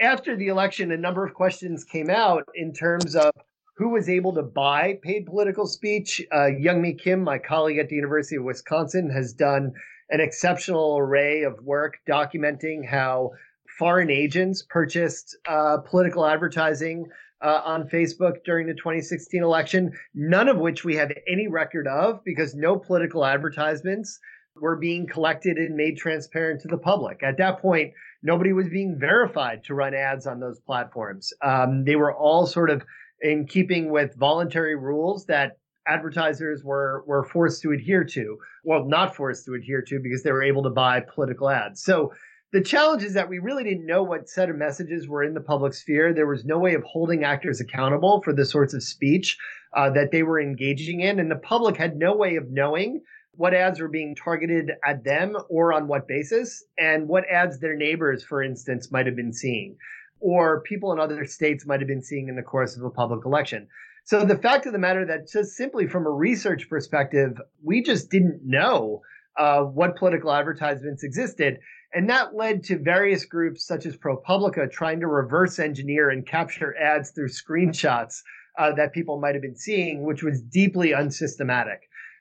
After 0.00 0.36
the 0.36 0.48
election, 0.48 0.92
a 0.92 0.96
number 0.96 1.24
of 1.24 1.34
questions 1.34 1.84
came 1.84 2.10
out 2.10 2.44
in 2.54 2.72
terms 2.72 3.16
of 3.16 3.30
who 3.76 3.90
was 3.90 4.08
able 4.08 4.32
to 4.34 4.42
buy 4.42 4.98
paid 5.02 5.26
political 5.26 5.66
speech. 5.66 6.22
Uh, 6.34 6.46
Young 6.46 6.80
Mie 6.80 6.94
Kim, 6.94 7.22
my 7.22 7.38
colleague 7.38 7.78
at 7.78 7.88
the 7.88 7.96
University 7.96 8.36
of 8.36 8.44
Wisconsin, 8.44 9.10
has 9.10 9.32
done 9.32 9.72
an 10.08 10.20
exceptional 10.20 10.96
array 10.98 11.42
of 11.42 11.60
work 11.62 11.98
documenting 12.08 12.88
how 12.88 13.32
foreign 13.78 14.10
agents 14.10 14.62
purchased 14.62 15.36
uh, 15.48 15.78
political 15.78 16.24
advertising 16.24 17.06
uh, 17.42 17.60
on 17.64 17.88
Facebook 17.88 18.36
during 18.44 18.66
the 18.66 18.74
2016 18.74 19.42
election, 19.42 19.92
none 20.14 20.48
of 20.48 20.56
which 20.56 20.84
we 20.84 20.96
have 20.96 21.12
any 21.28 21.48
record 21.48 21.86
of 21.86 22.24
because 22.24 22.54
no 22.54 22.78
political 22.78 23.24
advertisements 23.26 24.18
were 24.58 24.76
being 24.76 25.06
collected 25.06 25.58
and 25.58 25.76
made 25.76 25.98
transparent 25.98 26.62
to 26.62 26.68
the 26.68 26.78
public. 26.78 27.22
At 27.22 27.36
that 27.36 27.60
point, 27.60 27.92
nobody 28.22 28.54
was 28.54 28.68
being 28.70 28.98
verified 28.98 29.64
to 29.64 29.74
run 29.74 29.92
ads 29.94 30.26
on 30.26 30.40
those 30.40 30.58
platforms. 30.60 31.34
Um, 31.42 31.84
they 31.84 31.96
were 31.96 32.14
all 32.14 32.46
sort 32.46 32.70
of 32.70 32.82
in 33.22 33.46
keeping 33.46 33.90
with 33.90 34.14
voluntary 34.16 34.76
rules 34.76 35.26
that 35.26 35.58
advertisers 35.88 36.64
were 36.64 37.04
were 37.06 37.24
forced 37.24 37.62
to 37.62 37.72
adhere 37.72 38.04
to. 38.04 38.38
Well, 38.64 38.84
not 38.84 39.14
forced 39.14 39.44
to 39.46 39.54
adhere 39.54 39.82
to 39.82 40.00
because 40.02 40.22
they 40.22 40.32
were 40.32 40.42
able 40.42 40.62
to 40.64 40.70
buy 40.70 41.00
political 41.00 41.48
ads. 41.48 41.82
So 41.82 42.12
the 42.52 42.62
challenge 42.62 43.02
is 43.02 43.14
that 43.14 43.28
we 43.28 43.38
really 43.38 43.64
didn't 43.64 43.86
know 43.86 44.02
what 44.02 44.28
set 44.28 44.48
of 44.48 44.56
messages 44.56 45.08
were 45.08 45.22
in 45.22 45.34
the 45.34 45.40
public 45.40 45.74
sphere. 45.74 46.12
There 46.12 46.26
was 46.26 46.44
no 46.44 46.58
way 46.58 46.74
of 46.74 46.82
holding 46.84 47.24
actors 47.24 47.60
accountable 47.60 48.22
for 48.22 48.32
the 48.32 48.44
sorts 48.44 48.72
of 48.72 48.82
speech 48.82 49.36
uh, 49.74 49.90
that 49.90 50.10
they 50.10 50.22
were 50.22 50.40
engaging 50.40 51.00
in, 51.00 51.18
and 51.18 51.30
the 51.30 51.36
public 51.36 51.76
had 51.76 51.96
no 51.96 52.14
way 52.16 52.36
of 52.36 52.50
knowing 52.50 53.02
what 53.32 53.52
ads 53.52 53.80
were 53.80 53.88
being 53.88 54.14
targeted 54.14 54.70
at 54.86 55.04
them 55.04 55.36
or 55.50 55.72
on 55.72 55.88
what 55.88 56.08
basis, 56.08 56.64
and 56.78 57.06
what 57.08 57.28
ads 57.28 57.58
their 57.58 57.76
neighbors, 57.76 58.24
for 58.24 58.42
instance, 58.42 58.90
might 58.90 59.06
have 59.06 59.16
been 59.16 59.32
seeing 59.32 59.76
or 60.20 60.62
people 60.62 60.92
in 60.92 61.00
other 61.00 61.24
states 61.24 61.66
might 61.66 61.80
have 61.80 61.88
been 61.88 62.02
seeing 62.02 62.28
in 62.28 62.36
the 62.36 62.42
course 62.42 62.76
of 62.76 62.84
a 62.84 62.90
public 62.90 63.24
election. 63.24 63.68
So 64.04 64.24
the 64.24 64.38
fact 64.38 64.66
of 64.66 64.72
the 64.72 64.78
matter 64.78 65.04
that 65.04 65.28
just 65.28 65.56
simply 65.56 65.86
from 65.88 66.06
a 66.06 66.10
research 66.10 66.68
perspective, 66.68 67.40
we 67.62 67.82
just 67.82 68.10
didn't 68.10 68.40
know 68.44 69.02
uh, 69.36 69.62
what 69.62 69.96
political 69.96 70.32
advertisements 70.32 71.02
existed. 71.02 71.58
And 71.92 72.08
that 72.10 72.34
led 72.34 72.62
to 72.64 72.78
various 72.78 73.24
groups 73.24 73.66
such 73.66 73.86
as 73.86 73.96
ProPublica 73.96 74.70
trying 74.70 75.00
to 75.00 75.06
reverse 75.06 75.58
engineer 75.58 76.10
and 76.10 76.26
capture 76.26 76.76
ads 76.78 77.10
through 77.10 77.28
screenshots 77.28 78.22
uh, 78.58 78.72
that 78.74 78.92
people 78.92 79.20
might 79.20 79.34
have 79.34 79.42
been 79.42 79.56
seeing, 79.56 80.02
which 80.02 80.22
was 80.22 80.40
deeply 80.40 80.92
unsystematic. 80.92 81.80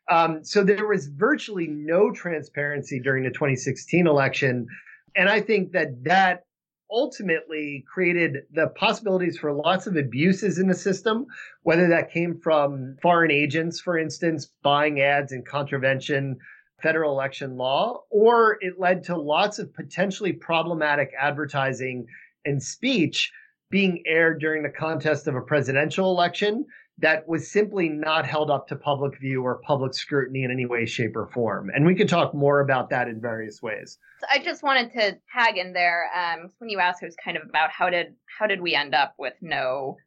Um, 0.10 0.44
so 0.44 0.64
there 0.64 0.88
was 0.88 1.08
virtually 1.08 1.68
no 1.68 2.12
transparency 2.12 3.00
during 3.00 3.24
the 3.24 3.32
2016 3.32 4.08
election. 4.08 4.68
And 5.16 5.30
I 5.30 5.42
think 5.42 5.72
that 5.72 6.04
that 6.04 6.46
ultimately 6.92 7.84
created 7.92 8.44
the 8.54 8.68
possibilities 8.70 9.38
for 9.38 9.52
lots 9.52 9.88
of 9.88 9.96
abuses 9.96 10.60
in 10.60 10.68
the 10.68 10.74
system, 10.76 11.26
whether 11.64 11.88
that 11.88 12.12
came 12.12 12.40
from 12.40 12.96
foreign 13.02 13.32
agents, 13.32 13.80
for 13.80 13.98
instance, 13.98 14.52
buying 14.64 15.02
ads 15.02 15.32
in 15.32 15.44
contravention 15.44 16.38
federal 16.82 17.12
election 17.12 17.58
law, 17.58 18.02
or 18.10 18.58
it 18.62 18.80
led 18.80 19.04
to 19.04 19.18
lots 19.18 19.60
of 19.60 19.74
potentially 19.74 20.34
problematic 20.34 21.12
advertising 21.20 22.06
and 22.46 22.62
speech 22.62 23.32
being 23.72 24.04
aired 24.06 24.40
during 24.40 24.62
the 24.62 24.70
contest 24.70 25.28
of 25.28 25.36
a 25.36 25.42
presidential 25.42 26.12
election 26.12 26.66
that 27.00 27.28
was 27.28 27.52
simply 27.52 27.90
not 27.90 28.26
held 28.26 28.50
up 28.50 28.68
to 28.68 28.76
public 28.76 29.20
view 29.20 29.44
or 29.44 29.60
public 29.60 29.94
scrutiny 29.94 30.44
in 30.44 30.52
any 30.52 30.66
way, 30.66 30.86
shape, 30.86 31.16
or 31.16 31.28
form. 31.28 31.70
And 31.74 31.86
we 31.86 31.94
could 31.94 32.08
talk 32.08 32.34
more 32.34 32.62
about 32.62 32.90
that 32.92 33.08
in 33.08 33.20
various 33.20 33.62
ways. 33.62 33.98
I 34.30 34.40
just 34.40 34.64
wanted 34.64 34.94
to 34.94 35.18
tag 35.34 35.58
in 35.58 35.74
there 35.74 36.10
um, 36.16 36.52
when 36.60 36.70
you 36.70 36.80
asked, 36.80 37.04
it 37.04 37.08
was 37.08 37.18
kind 37.24 37.36
of 37.36 37.44
about 37.48 37.70
how 37.70 37.90
did 37.90 38.16
how 38.40 38.48
did 38.48 38.62
we 38.62 38.76
end 38.76 38.96
up 38.96 39.16
with 39.18 39.34
no 39.42 39.98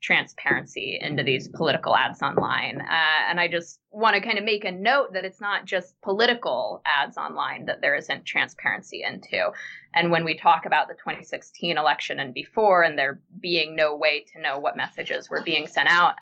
transparency 0.00 0.98
into 1.00 1.22
these 1.24 1.48
political 1.48 1.96
ads 1.96 2.22
online. 2.22 2.80
Uh, 2.80 3.28
and 3.28 3.40
I 3.40 3.48
just 3.48 3.80
want 3.90 4.14
to 4.14 4.20
kind 4.20 4.38
of 4.38 4.44
make 4.44 4.64
a 4.64 4.70
note 4.70 5.12
that 5.12 5.24
it's 5.24 5.40
not 5.40 5.64
just 5.64 6.00
political 6.02 6.82
ads 6.86 7.16
online 7.16 7.64
that 7.66 7.80
there 7.80 7.96
isn't 7.96 8.24
transparency 8.24 9.02
into. 9.02 9.50
And 9.94 10.12
when 10.12 10.24
we 10.24 10.36
talk 10.36 10.66
about 10.66 10.86
the 10.86 10.94
2016 10.94 11.76
election 11.76 12.20
and 12.20 12.32
before, 12.32 12.82
and 12.82 12.96
there 12.96 13.20
being 13.40 13.74
no 13.74 13.96
way 13.96 14.24
to 14.32 14.40
know 14.40 14.58
what 14.58 14.76
messages 14.76 15.28
were 15.28 15.42
being 15.42 15.66
sent 15.66 15.88
out, 15.88 16.14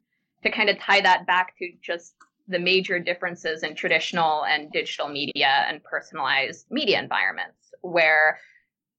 to 0.46 0.56
kind 0.56 0.70
of 0.70 0.78
tie 0.78 1.00
that 1.00 1.26
back 1.26 1.56
to 1.58 1.70
just 1.82 2.14
the 2.48 2.58
major 2.58 2.98
differences 3.00 3.62
in 3.62 3.74
traditional 3.74 4.44
and 4.44 4.70
digital 4.70 5.08
media 5.08 5.64
and 5.68 5.82
personalized 5.82 6.66
media 6.70 6.98
environments, 7.00 7.74
where 7.82 8.38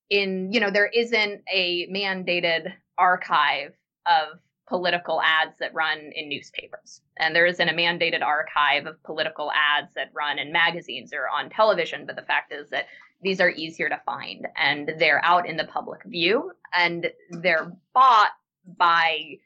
in, 0.09 0.51
you 0.51 0.59
know, 0.59 0.69
there 0.69 0.87
isn't 0.87 1.41
a 1.51 1.87
mandated 1.87 2.73
archive 2.97 3.73
of 4.05 4.39
political 4.67 5.21
ads 5.21 5.57
that 5.59 5.73
run 5.73 6.11
in 6.13 6.27
newspapers. 6.27 7.01
And 7.17 7.33
there 7.33 7.45
isn't 7.45 7.69
a 7.69 7.73
mandated 7.73 8.21
archive 8.21 8.85
of 8.85 9.01
political 9.03 9.49
ads 9.53 9.93
that 9.95 10.11
run 10.13 10.39
in 10.39 10.51
magazines 10.51 11.13
or 11.13 11.29
on 11.29 11.49
television. 11.49 12.05
But 12.05 12.17
the 12.17 12.23
fact 12.23 12.51
is 12.51 12.69
that 12.71 12.87
these 13.21 13.39
are 13.39 13.49
easier 13.51 13.87
to 13.87 14.01
find 14.05 14.45
and 14.57 14.91
they're 14.99 15.23
out 15.23 15.47
in 15.47 15.55
the 15.55 15.63
public 15.65 16.03
view 16.03 16.51
and 16.75 17.09
they're 17.31 17.71
bought 17.93 18.31
by 18.77 19.37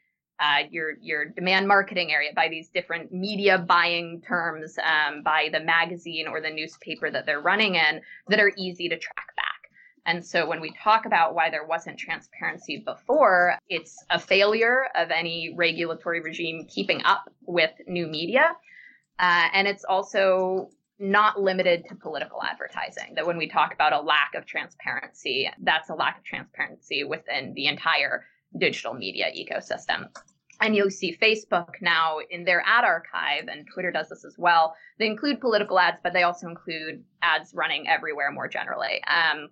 uh, 0.42 0.64
your 0.70 0.94
your 1.00 1.26
demand 1.26 1.68
marketing 1.68 2.12
area 2.12 2.30
by 2.34 2.48
these 2.48 2.68
different 2.68 3.12
media 3.12 3.58
buying 3.58 4.20
terms 4.26 4.76
um, 4.78 5.22
by 5.22 5.48
the 5.52 5.60
magazine 5.60 6.26
or 6.26 6.40
the 6.40 6.50
newspaper 6.50 7.10
that 7.10 7.24
they're 7.26 7.40
running 7.40 7.76
in 7.76 8.00
that 8.28 8.40
are 8.40 8.52
easy 8.56 8.88
to 8.88 8.98
track 8.98 9.36
back. 9.36 9.46
And 10.04 10.24
so 10.26 10.48
when 10.48 10.60
we 10.60 10.72
talk 10.82 11.06
about 11.06 11.36
why 11.36 11.48
there 11.48 11.64
wasn't 11.64 11.96
transparency 11.96 12.82
before, 12.84 13.56
it's 13.68 14.04
a 14.10 14.18
failure 14.18 14.86
of 14.96 15.12
any 15.12 15.54
regulatory 15.56 16.20
regime 16.20 16.66
keeping 16.68 17.04
up 17.04 17.30
with 17.46 17.70
new 17.86 18.08
media. 18.08 18.56
Uh, 19.20 19.46
and 19.52 19.68
it's 19.68 19.84
also 19.84 20.70
not 20.98 21.40
limited 21.40 21.84
to 21.88 21.94
political 21.94 22.42
advertising. 22.42 23.14
That 23.14 23.26
when 23.26 23.36
we 23.36 23.48
talk 23.48 23.74
about 23.74 23.92
a 23.92 24.00
lack 24.00 24.32
of 24.36 24.44
transparency, 24.44 25.48
that's 25.62 25.88
a 25.88 25.94
lack 25.94 26.18
of 26.18 26.24
transparency 26.24 27.04
within 27.04 27.54
the 27.54 27.66
entire 27.66 28.24
digital 28.58 28.94
media 28.94 29.26
ecosystem. 29.36 30.08
And 30.60 30.76
you'll 30.76 30.90
see 30.90 31.16
Facebook 31.20 31.74
now 31.80 32.18
in 32.30 32.44
their 32.44 32.62
ad 32.64 32.84
archive, 32.84 33.48
and 33.48 33.66
Twitter 33.72 33.90
does 33.90 34.08
this 34.08 34.24
as 34.24 34.36
well. 34.38 34.76
They 34.98 35.06
include 35.06 35.40
political 35.40 35.78
ads, 35.78 35.98
but 36.02 36.12
they 36.12 36.22
also 36.22 36.46
include 36.48 37.02
ads 37.20 37.52
running 37.52 37.88
everywhere 37.88 38.30
more 38.30 38.46
generally. 38.46 39.02
Um, 39.04 39.48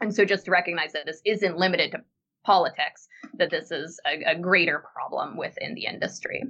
and 0.00 0.14
so 0.14 0.24
just 0.24 0.46
to 0.46 0.50
recognize 0.50 0.92
that 0.92 1.06
this 1.06 1.20
isn't 1.24 1.58
limited 1.58 1.92
to 1.92 2.02
politics, 2.44 3.06
that 3.34 3.50
this 3.50 3.70
is 3.70 4.00
a, 4.06 4.32
a 4.32 4.34
greater 4.34 4.82
problem 4.92 5.36
within 5.36 5.74
the 5.74 5.84
industry. 5.84 6.42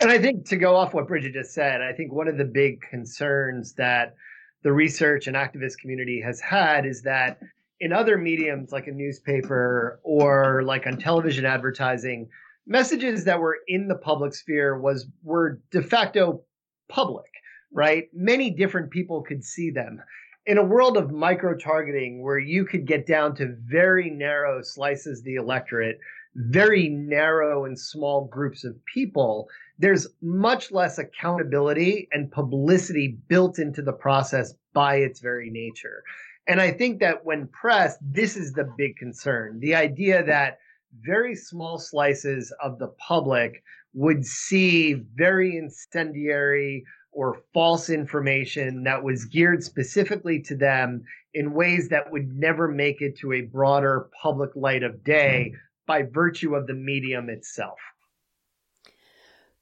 And 0.00 0.10
I 0.10 0.18
think 0.18 0.46
to 0.48 0.56
go 0.56 0.76
off 0.76 0.94
what 0.94 1.08
Bridget 1.08 1.32
just 1.32 1.54
said, 1.54 1.80
I 1.80 1.92
think 1.92 2.12
one 2.12 2.28
of 2.28 2.36
the 2.36 2.44
big 2.44 2.80
concerns 2.82 3.72
that 3.74 4.14
the 4.62 4.72
research 4.72 5.26
and 5.26 5.36
activist 5.36 5.78
community 5.78 6.20
has 6.20 6.40
had 6.40 6.86
is 6.86 7.02
that 7.02 7.40
in 7.82 7.92
other 7.92 8.16
mediums 8.16 8.72
like 8.72 8.86
a 8.86 8.92
newspaper 8.92 10.00
or 10.04 10.62
like 10.64 10.86
on 10.86 10.96
television 10.96 11.44
advertising, 11.44 12.28
messages 12.66 13.24
that 13.24 13.40
were 13.40 13.58
in 13.66 13.88
the 13.88 13.96
public 13.96 14.34
sphere 14.34 14.78
was 14.78 15.06
were 15.22 15.60
de 15.70 15.82
facto 15.82 16.42
public, 16.88 17.30
right? 17.72 18.04
Many 18.14 18.50
different 18.50 18.90
people 18.90 19.22
could 19.22 19.44
see 19.44 19.70
them 19.70 20.00
in 20.46 20.58
a 20.58 20.64
world 20.64 20.96
of 20.96 21.10
micro 21.10 21.56
targeting 21.56 22.22
where 22.22 22.38
you 22.38 22.64
could 22.64 22.86
get 22.86 23.06
down 23.06 23.34
to 23.36 23.56
very 23.64 24.10
narrow 24.10 24.60
slices 24.62 25.20
of 25.20 25.24
the 25.24 25.36
electorate, 25.36 25.98
very 26.34 26.88
narrow 26.88 27.64
and 27.64 27.78
small 27.78 28.26
groups 28.26 28.64
of 28.64 28.74
people, 28.92 29.48
there's 29.78 30.06
much 30.20 30.72
less 30.72 30.98
accountability 30.98 32.08
and 32.12 32.30
publicity 32.30 33.18
built 33.28 33.58
into 33.58 33.82
the 33.82 33.92
process 33.92 34.54
by 34.72 34.96
its 34.96 35.20
very 35.20 35.50
nature. 35.50 36.02
And 36.46 36.60
I 36.60 36.72
think 36.72 37.00
that 37.00 37.24
when 37.24 37.48
pressed, 37.48 37.98
this 38.02 38.36
is 38.36 38.52
the 38.52 38.72
big 38.76 38.96
concern 38.96 39.60
the 39.60 39.74
idea 39.74 40.24
that 40.24 40.58
very 41.00 41.34
small 41.34 41.78
slices 41.78 42.52
of 42.62 42.78
the 42.78 42.88
public 42.88 43.62
would 43.94 44.24
see 44.26 44.94
very 45.14 45.56
incendiary 45.56 46.84
or 47.12 47.42
false 47.52 47.90
information 47.90 48.84
that 48.84 49.02
was 49.02 49.26
geared 49.26 49.62
specifically 49.62 50.40
to 50.40 50.56
them 50.56 51.04
in 51.34 51.52
ways 51.52 51.88
that 51.88 52.10
would 52.10 52.28
never 52.34 52.68
make 52.68 53.00
it 53.00 53.16
to 53.18 53.32
a 53.32 53.42
broader 53.42 54.08
public 54.20 54.50
light 54.56 54.82
of 54.82 55.04
day 55.04 55.52
by 55.86 56.02
virtue 56.02 56.54
of 56.54 56.66
the 56.66 56.74
medium 56.74 57.28
itself. 57.28 57.78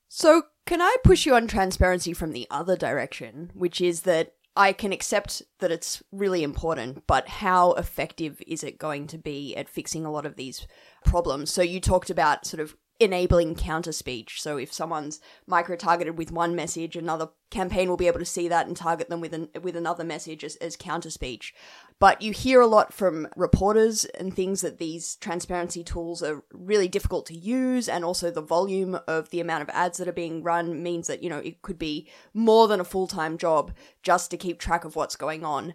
So, 0.08 0.44
can 0.66 0.80
I 0.80 0.96
push 1.02 1.26
you 1.26 1.34
on 1.34 1.46
transparency 1.46 2.12
from 2.12 2.32
the 2.32 2.46
other 2.50 2.76
direction, 2.76 3.50
which 3.54 3.80
is 3.80 4.02
that 4.02 4.34
I 4.56 4.72
can 4.72 4.92
accept 4.92 5.42
that 5.60 5.70
it's 5.70 6.02
really 6.10 6.42
important, 6.42 7.06
but 7.06 7.28
how 7.28 7.72
effective 7.74 8.42
is 8.46 8.64
it 8.64 8.78
going 8.78 9.06
to 9.08 9.18
be 9.18 9.54
at 9.56 9.68
fixing 9.68 10.04
a 10.04 10.10
lot 10.10 10.26
of 10.26 10.36
these 10.36 10.66
problems? 11.04 11.50
So, 11.50 11.62
you 11.62 11.80
talked 11.80 12.10
about 12.10 12.46
sort 12.46 12.60
of 12.60 12.76
enabling 13.00 13.54
counter 13.54 13.92
speech. 13.92 14.40
So 14.42 14.58
if 14.58 14.72
someone's 14.72 15.20
micro 15.46 15.74
targeted 15.74 16.18
with 16.18 16.30
one 16.30 16.54
message, 16.54 16.94
another 16.94 17.30
campaign 17.50 17.88
will 17.88 17.96
be 17.96 18.06
able 18.06 18.18
to 18.18 18.24
see 18.26 18.46
that 18.46 18.66
and 18.66 18.76
target 18.76 19.08
them 19.08 19.20
with 19.20 19.32
an, 19.32 19.48
with 19.62 19.74
another 19.74 20.04
message 20.04 20.44
as, 20.44 20.56
as 20.56 20.76
counter 20.76 21.08
speech. 21.08 21.54
But 21.98 22.20
you 22.20 22.32
hear 22.32 22.60
a 22.60 22.66
lot 22.66 22.92
from 22.92 23.26
reporters 23.36 24.04
and 24.04 24.34
things 24.34 24.60
that 24.60 24.78
these 24.78 25.16
transparency 25.16 25.82
tools 25.82 26.22
are 26.22 26.44
really 26.52 26.88
difficult 26.88 27.26
to 27.26 27.36
use, 27.36 27.88
and 27.88 28.04
also 28.04 28.30
the 28.30 28.42
volume 28.42 28.98
of 29.08 29.30
the 29.30 29.40
amount 29.40 29.62
of 29.62 29.70
ads 29.70 29.98
that 29.98 30.08
are 30.08 30.12
being 30.12 30.42
run 30.42 30.82
means 30.82 31.06
that 31.06 31.22
you 31.22 31.30
know 31.30 31.38
it 31.38 31.62
could 31.62 31.78
be 31.78 32.08
more 32.34 32.68
than 32.68 32.80
a 32.80 32.84
full 32.84 33.06
time 33.06 33.38
job 33.38 33.72
just 34.02 34.30
to 34.30 34.36
keep 34.36 34.58
track 34.58 34.84
of 34.84 34.94
what's 34.94 35.16
going 35.16 35.44
on. 35.44 35.74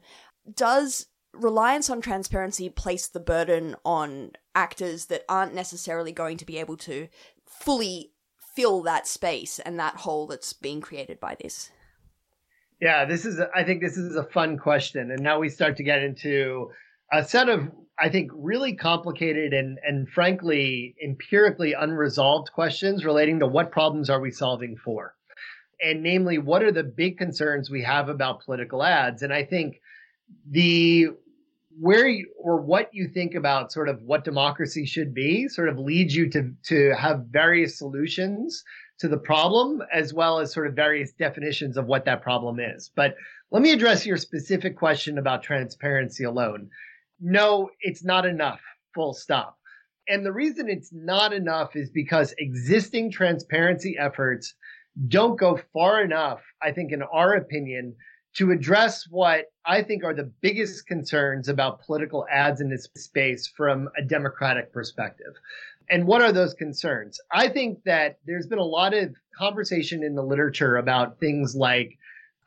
Does 0.53 1.07
reliance 1.35 1.89
on 1.89 2.01
transparency 2.01 2.69
place 2.69 3.07
the 3.07 3.19
burden 3.19 3.75
on 3.83 4.31
actors 4.53 5.05
that 5.05 5.23
aren't 5.27 5.53
necessarily 5.53 6.11
going 6.11 6.37
to 6.37 6.45
be 6.45 6.57
able 6.57 6.77
to 6.77 7.07
fully 7.45 8.11
fill 8.55 8.81
that 8.83 9.07
space 9.07 9.59
and 9.59 9.79
that 9.79 9.97
hole 9.97 10.27
that's 10.27 10.53
being 10.53 10.81
created 10.81 11.19
by 11.19 11.35
this? 11.41 11.71
Yeah, 12.81 13.05
this 13.05 13.25
is, 13.25 13.39
I 13.53 13.63
think 13.63 13.81
this 13.81 13.97
is 13.97 14.15
a 14.15 14.23
fun 14.23 14.57
question. 14.57 15.11
And 15.11 15.21
now 15.21 15.39
we 15.39 15.49
start 15.49 15.77
to 15.77 15.83
get 15.83 16.03
into 16.03 16.71
a 17.11 17.23
set 17.23 17.49
of, 17.49 17.71
I 17.99 18.09
think, 18.09 18.31
really 18.33 18.75
complicated 18.75 19.53
and, 19.53 19.77
and 19.85 20.09
frankly, 20.09 20.95
empirically 21.03 21.73
unresolved 21.73 22.51
questions 22.51 23.05
relating 23.05 23.39
to 23.39 23.47
what 23.47 23.71
problems 23.71 24.09
are 24.09 24.19
we 24.19 24.31
solving 24.31 24.75
for? 24.77 25.15
And 25.81 26.03
namely, 26.03 26.37
what 26.37 26.63
are 26.63 26.71
the 26.71 26.83
big 26.83 27.17
concerns 27.17 27.69
we 27.69 27.83
have 27.83 28.09
about 28.09 28.43
political 28.43 28.83
ads? 28.83 29.21
And 29.21 29.33
I 29.33 29.43
think 29.43 29.81
the 30.49 31.09
where 31.79 32.07
you, 32.07 32.31
or 32.39 32.61
what 32.61 32.89
you 32.93 33.07
think 33.07 33.35
about 33.35 33.71
sort 33.71 33.89
of 33.89 34.01
what 34.01 34.23
democracy 34.23 34.85
should 34.85 35.13
be 35.13 35.47
sort 35.47 35.69
of 35.69 35.77
leads 35.77 36.15
you 36.15 36.29
to 36.29 36.51
to 36.67 36.93
have 36.95 37.25
various 37.29 37.77
solutions 37.77 38.63
to 38.99 39.07
the 39.07 39.17
problem 39.17 39.81
as 39.93 40.13
well 40.13 40.39
as 40.39 40.53
sort 40.53 40.67
of 40.67 40.73
various 40.73 41.11
definitions 41.13 41.77
of 41.77 41.85
what 41.85 42.05
that 42.05 42.21
problem 42.21 42.59
is. 42.59 42.91
But 42.95 43.15
let 43.51 43.61
me 43.61 43.71
address 43.71 44.05
your 44.05 44.17
specific 44.17 44.77
question 44.77 45.17
about 45.17 45.43
transparency 45.43 46.23
alone. 46.23 46.69
No, 47.19 47.69
it's 47.81 48.03
not 48.03 48.25
enough. 48.25 48.61
Full 48.93 49.13
stop. 49.13 49.57
And 50.07 50.25
the 50.25 50.31
reason 50.31 50.69
it's 50.69 50.91
not 50.93 51.33
enough 51.33 51.75
is 51.75 51.89
because 51.89 52.33
existing 52.37 53.11
transparency 53.11 53.97
efforts 53.99 54.53
don't 55.07 55.37
go 55.37 55.59
far 55.73 56.01
enough, 56.01 56.41
I 56.61 56.71
think, 56.71 56.91
in 56.91 57.01
our 57.01 57.33
opinion, 57.33 57.95
to 58.35 58.51
address 58.51 59.07
what 59.09 59.45
I 59.65 59.81
think 59.81 60.03
are 60.03 60.13
the 60.13 60.31
biggest 60.41 60.87
concerns 60.87 61.47
about 61.47 61.81
political 61.81 62.25
ads 62.31 62.61
in 62.61 62.69
this 62.69 62.87
space 62.95 63.47
from 63.47 63.89
a 63.97 64.01
democratic 64.01 64.73
perspective. 64.73 65.33
And 65.89 66.05
what 66.05 66.21
are 66.21 66.31
those 66.31 66.53
concerns? 66.53 67.19
I 67.31 67.47
think 67.47 67.83
that 67.85 68.19
there's 68.25 68.47
been 68.47 68.59
a 68.59 68.63
lot 68.63 68.93
of 68.93 69.15
conversation 69.37 70.03
in 70.03 70.15
the 70.15 70.23
literature 70.23 70.77
about 70.77 71.19
things 71.19 71.55
like 71.55 71.97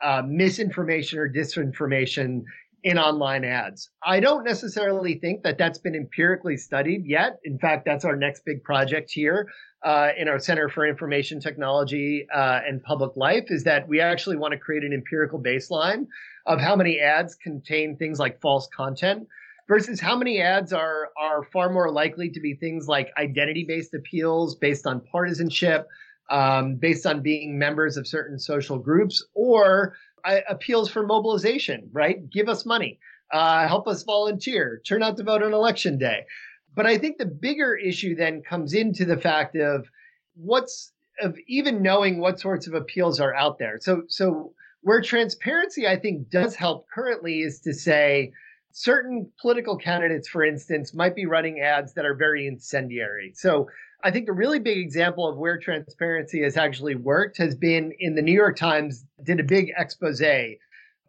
uh, 0.02 0.22
misinformation 0.26 1.18
or 1.18 1.28
disinformation 1.28 2.42
in 2.84 2.98
online 2.98 3.44
ads. 3.44 3.90
I 4.02 4.20
don't 4.20 4.44
necessarily 4.44 5.14
think 5.14 5.42
that 5.42 5.58
that's 5.58 5.78
been 5.78 5.94
empirically 5.94 6.56
studied 6.56 7.06
yet. 7.06 7.38
In 7.44 7.58
fact, 7.58 7.84
that's 7.84 8.04
our 8.04 8.16
next 8.16 8.44
big 8.44 8.62
project 8.62 9.10
here 9.10 9.48
uh, 9.82 10.10
in 10.16 10.28
our 10.28 10.38
Center 10.38 10.68
for 10.68 10.86
Information 10.86 11.40
Technology 11.40 12.26
uh, 12.32 12.60
and 12.66 12.82
Public 12.82 13.16
Life 13.16 13.46
is 13.48 13.64
that 13.64 13.88
we 13.88 14.00
actually 14.00 14.36
want 14.36 14.52
to 14.52 14.58
create 14.58 14.84
an 14.84 14.92
empirical 14.92 15.40
baseline 15.40 16.06
of 16.46 16.60
how 16.60 16.76
many 16.76 17.00
ads 17.00 17.34
contain 17.34 17.96
things 17.96 18.18
like 18.18 18.40
false 18.40 18.68
content 18.74 19.26
versus 19.68 20.00
how 20.00 20.16
many 20.16 20.40
ads 20.40 20.72
are 20.72 21.10
are 21.20 21.44
far 21.52 21.70
more 21.70 21.90
likely 21.90 22.30
to 22.30 22.40
be 22.40 22.54
things 22.54 22.88
like 22.88 23.10
identity 23.18 23.64
based 23.64 23.92
appeals 23.94 24.54
based 24.54 24.86
on 24.86 25.00
partisanship 25.12 25.86
um, 26.30 26.76
based 26.76 27.06
on 27.06 27.22
being 27.22 27.58
members 27.58 27.96
of 27.96 28.06
certain 28.06 28.38
social 28.38 28.78
groups 28.78 29.24
or 29.34 29.94
appeals 30.48 30.90
for 30.90 31.06
mobilization, 31.06 31.88
right? 31.92 32.28
Give 32.30 32.48
us 32.48 32.66
money, 32.66 32.98
uh, 33.32 33.66
help 33.66 33.86
us 33.88 34.02
volunteer, 34.02 34.80
turn 34.86 35.02
out 35.02 35.16
to 35.16 35.22
vote 35.22 35.42
on 35.42 35.52
election 35.52 35.98
day. 35.98 36.24
But 36.74 36.86
I 36.86 36.98
think 36.98 37.18
the 37.18 37.26
bigger 37.26 37.74
issue 37.74 38.14
then 38.14 38.42
comes 38.42 38.74
into 38.74 39.04
the 39.04 39.16
fact 39.16 39.56
of 39.56 39.86
what's 40.34 40.92
of 41.20 41.36
even 41.48 41.82
knowing 41.82 42.20
what 42.20 42.38
sorts 42.38 42.68
of 42.68 42.74
appeals 42.74 43.18
are 43.18 43.34
out 43.34 43.58
there. 43.58 43.78
So 43.80 44.02
so 44.08 44.52
where 44.82 45.02
transparency 45.02 45.86
I 45.86 45.96
think 45.96 46.30
does 46.30 46.54
help 46.54 46.86
currently 46.88 47.40
is 47.40 47.60
to 47.60 47.74
say 47.74 48.32
certain 48.70 49.30
political 49.40 49.76
candidates, 49.76 50.28
for 50.28 50.44
instance, 50.44 50.94
might 50.94 51.16
be 51.16 51.26
running 51.26 51.60
ads 51.60 51.94
that 51.94 52.04
are 52.04 52.14
very 52.14 52.46
incendiary. 52.46 53.32
So 53.34 53.68
I 54.04 54.12
think 54.12 54.28
a 54.28 54.32
really 54.32 54.60
big 54.60 54.78
example 54.78 55.28
of 55.28 55.38
where 55.38 55.58
transparency 55.58 56.42
has 56.42 56.56
actually 56.56 56.94
worked 56.94 57.36
has 57.38 57.56
been 57.56 57.92
in 57.98 58.14
the 58.14 58.22
New 58.22 58.32
York 58.32 58.56
Times 58.56 59.04
did 59.24 59.40
a 59.40 59.44
big 59.44 59.72
expose 59.76 60.22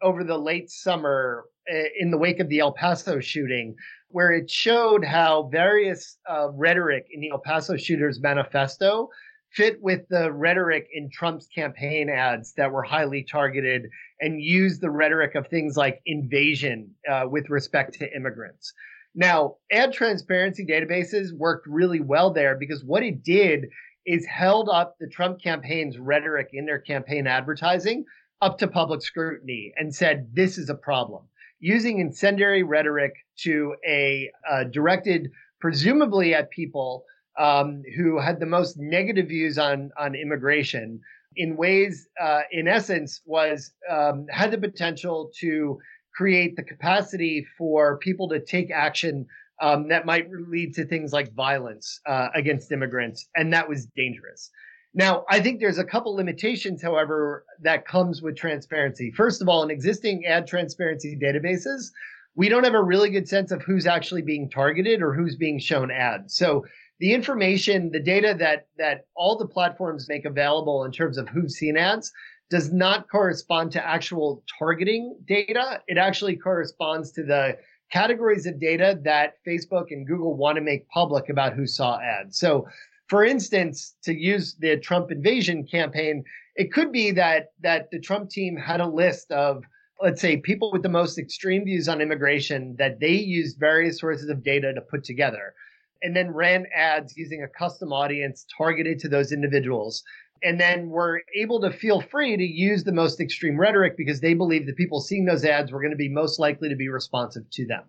over 0.02 0.24
the 0.24 0.38
late 0.38 0.70
summer 0.70 1.44
eh, 1.68 1.84
in 1.98 2.10
the 2.10 2.18
wake 2.18 2.40
of 2.40 2.48
the 2.48 2.58
El 2.58 2.72
Paso 2.72 3.20
shooting, 3.20 3.76
where 4.08 4.32
it 4.32 4.50
showed 4.50 5.04
how 5.04 5.48
various 5.52 6.18
uh, 6.28 6.48
rhetoric 6.50 7.06
in 7.12 7.20
the 7.20 7.30
El 7.30 7.38
Paso 7.38 7.76
shooters 7.76 8.20
manifesto 8.20 9.08
fit 9.52 9.80
with 9.80 10.08
the 10.08 10.32
rhetoric 10.32 10.88
in 10.92 11.10
Trump's 11.10 11.46
campaign 11.46 12.08
ads 12.08 12.54
that 12.54 12.72
were 12.72 12.82
highly 12.82 13.22
targeted 13.22 13.88
and 14.20 14.42
used 14.42 14.80
the 14.80 14.90
rhetoric 14.90 15.36
of 15.36 15.46
things 15.46 15.76
like 15.76 16.00
invasion 16.06 16.90
uh, 17.08 17.24
with 17.28 17.50
respect 17.50 17.94
to 17.94 18.16
immigrants. 18.16 18.72
Now, 19.14 19.56
ad 19.72 19.92
transparency 19.92 20.64
databases 20.64 21.32
worked 21.32 21.66
really 21.66 22.00
well 22.00 22.32
there 22.32 22.56
because 22.56 22.84
what 22.84 23.02
it 23.02 23.22
did 23.22 23.68
is 24.06 24.24
held 24.26 24.68
up 24.68 24.96
the 24.98 25.08
Trump 25.08 25.42
campaign's 25.42 25.98
rhetoric 25.98 26.50
in 26.52 26.66
their 26.66 26.78
campaign 26.78 27.26
advertising 27.26 28.04
up 28.40 28.58
to 28.58 28.68
public 28.68 29.02
scrutiny 29.02 29.72
and 29.76 29.94
said, 29.94 30.28
this 30.32 30.56
is 30.58 30.70
a 30.70 30.74
problem. 30.74 31.24
Using 31.58 31.98
incendiary 31.98 32.62
rhetoric 32.62 33.12
to 33.40 33.74
a 33.86 34.30
uh, 34.50 34.64
directed 34.64 35.30
presumably 35.60 36.34
at 36.34 36.50
people 36.50 37.04
um, 37.38 37.82
who 37.96 38.18
had 38.18 38.40
the 38.40 38.46
most 38.46 38.78
negative 38.78 39.28
views 39.28 39.58
on 39.58 39.90
on 39.98 40.14
immigration 40.14 41.00
in 41.36 41.56
ways, 41.56 42.08
uh, 42.20 42.40
in 42.50 42.66
essence, 42.66 43.20
was 43.24 43.72
um, 43.88 44.26
had 44.30 44.50
the 44.50 44.58
potential 44.58 45.30
to 45.38 45.78
create 46.14 46.56
the 46.56 46.62
capacity 46.62 47.46
for 47.56 47.98
people 47.98 48.28
to 48.28 48.40
take 48.40 48.70
action 48.70 49.26
um, 49.60 49.88
that 49.88 50.06
might 50.06 50.28
lead 50.30 50.74
to 50.74 50.86
things 50.86 51.12
like 51.12 51.32
violence 51.34 52.00
uh, 52.06 52.28
against 52.34 52.72
immigrants, 52.72 53.28
and 53.34 53.52
that 53.52 53.68
was 53.68 53.86
dangerous. 53.96 54.50
Now, 54.92 55.24
I 55.28 55.40
think 55.40 55.60
there's 55.60 55.78
a 55.78 55.84
couple 55.84 56.14
limitations, 56.14 56.82
however, 56.82 57.44
that 57.62 57.86
comes 57.86 58.22
with 58.22 58.36
transparency. 58.36 59.12
First 59.12 59.40
of 59.40 59.48
all, 59.48 59.62
in 59.62 59.70
existing 59.70 60.26
ad 60.26 60.46
transparency 60.46 61.16
databases, 61.22 61.90
we 62.34 62.48
don't 62.48 62.64
have 62.64 62.74
a 62.74 62.82
really 62.82 63.10
good 63.10 63.28
sense 63.28 63.52
of 63.52 63.62
who's 63.62 63.86
actually 63.86 64.22
being 64.22 64.50
targeted 64.50 65.02
or 65.02 65.14
who's 65.14 65.36
being 65.36 65.60
shown 65.60 65.90
ads. 65.90 66.34
So 66.34 66.64
the 66.98 67.12
information, 67.14 67.90
the 67.92 68.00
data 68.02 68.34
that 68.38 68.66
that 68.78 69.06
all 69.14 69.38
the 69.38 69.46
platforms 69.46 70.08
make 70.08 70.24
available 70.24 70.84
in 70.84 70.92
terms 70.92 71.18
of 71.18 71.28
who's 71.28 71.56
seen 71.56 71.76
ads 71.76 72.12
does 72.50 72.72
not 72.72 73.08
correspond 73.08 73.72
to 73.72 73.86
actual 73.86 74.42
targeting 74.58 75.16
data. 75.26 75.80
It 75.86 75.96
actually 75.96 76.36
corresponds 76.36 77.12
to 77.12 77.22
the 77.22 77.56
categories 77.92 78.46
of 78.46 78.60
data 78.60 78.98
that 79.04 79.34
Facebook 79.46 79.86
and 79.90 80.06
Google 80.06 80.36
want 80.36 80.56
to 80.56 80.62
make 80.62 80.88
public 80.88 81.28
about 81.28 81.54
who 81.54 81.66
saw 81.66 81.98
ads. 82.00 82.38
So, 82.38 82.66
for 83.08 83.24
instance, 83.24 83.96
to 84.04 84.14
use 84.14 84.56
the 84.58 84.76
Trump 84.76 85.10
invasion 85.10 85.66
campaign, 85.66 86.24
it 86.56 86.72
could 86.72 86.92
be 86.92 87.12
that 87.12 87.52
that 87.60 87.90
the 87.90 88.00
Trump 88.00 88.30
team 88.30 88.56
had 88.56 88.80
a 88.80 88.86
list 88.86 89.30
of 89.30 89.64
let's 90.02 90.20
say 90.20 90.36
people 90.36 90.72
with 90.72 90.82
the 90.82 90.88
most 90.88 91.18
extreme 91.18 91.64
views 91.64 91.88
on 91.88 92.00
immigration 92.00 92.74
that 92.78 93.00
they 93.00 93.12
used 93.12 93.58
various 93.58 94.00
sources 94.00 94.28
of 94.28 94.42
data 94.42 94.72
to 94.72 94.80
put 94.80 95.04
together 95.04 95.54
and 96.02 96.16
then 96.16 96.30
ran 96.30 96.66
ads 96.74 97.16
using 97.16 97.42
a 97.42 97.48
custom 97.48 97.92
audience 97.92 98.46
targeted 98.56 98.98
to 98.98 99.08
those 99.08 99.32
individuals. 99.32 100.02
And 100.42 100.58
then 100.58 100.88
were 100.88 101.22
able 101.34 101.60
to 101.60 101.70
feel 101.70 102.00
free 102.00 102.36
to 102.36 102.42
use 102.42 102.84
the 102.84 102.92
most 102.92 103.20
extreme 103.20 103.58
rhetoric 103.58 103.96
because 103.96 104.20
they 104.20 104.32
believed 104.32 104.66
the 104.66 104.72
people 104.72 105.00
seeing 105.00 105.26
those 105.26 105.44
ads 105.44 105.70
were 105.70 105.80
going 105.80 105.90
to 105.90 105.96
be 105.96 106.08
most 106.08 106.38
likely 106.38 106.68
to 106.70 106.76
be 106.76 106.88
responsive 106.88 107.42
to 107.50 107.66
them. 107.66 107.82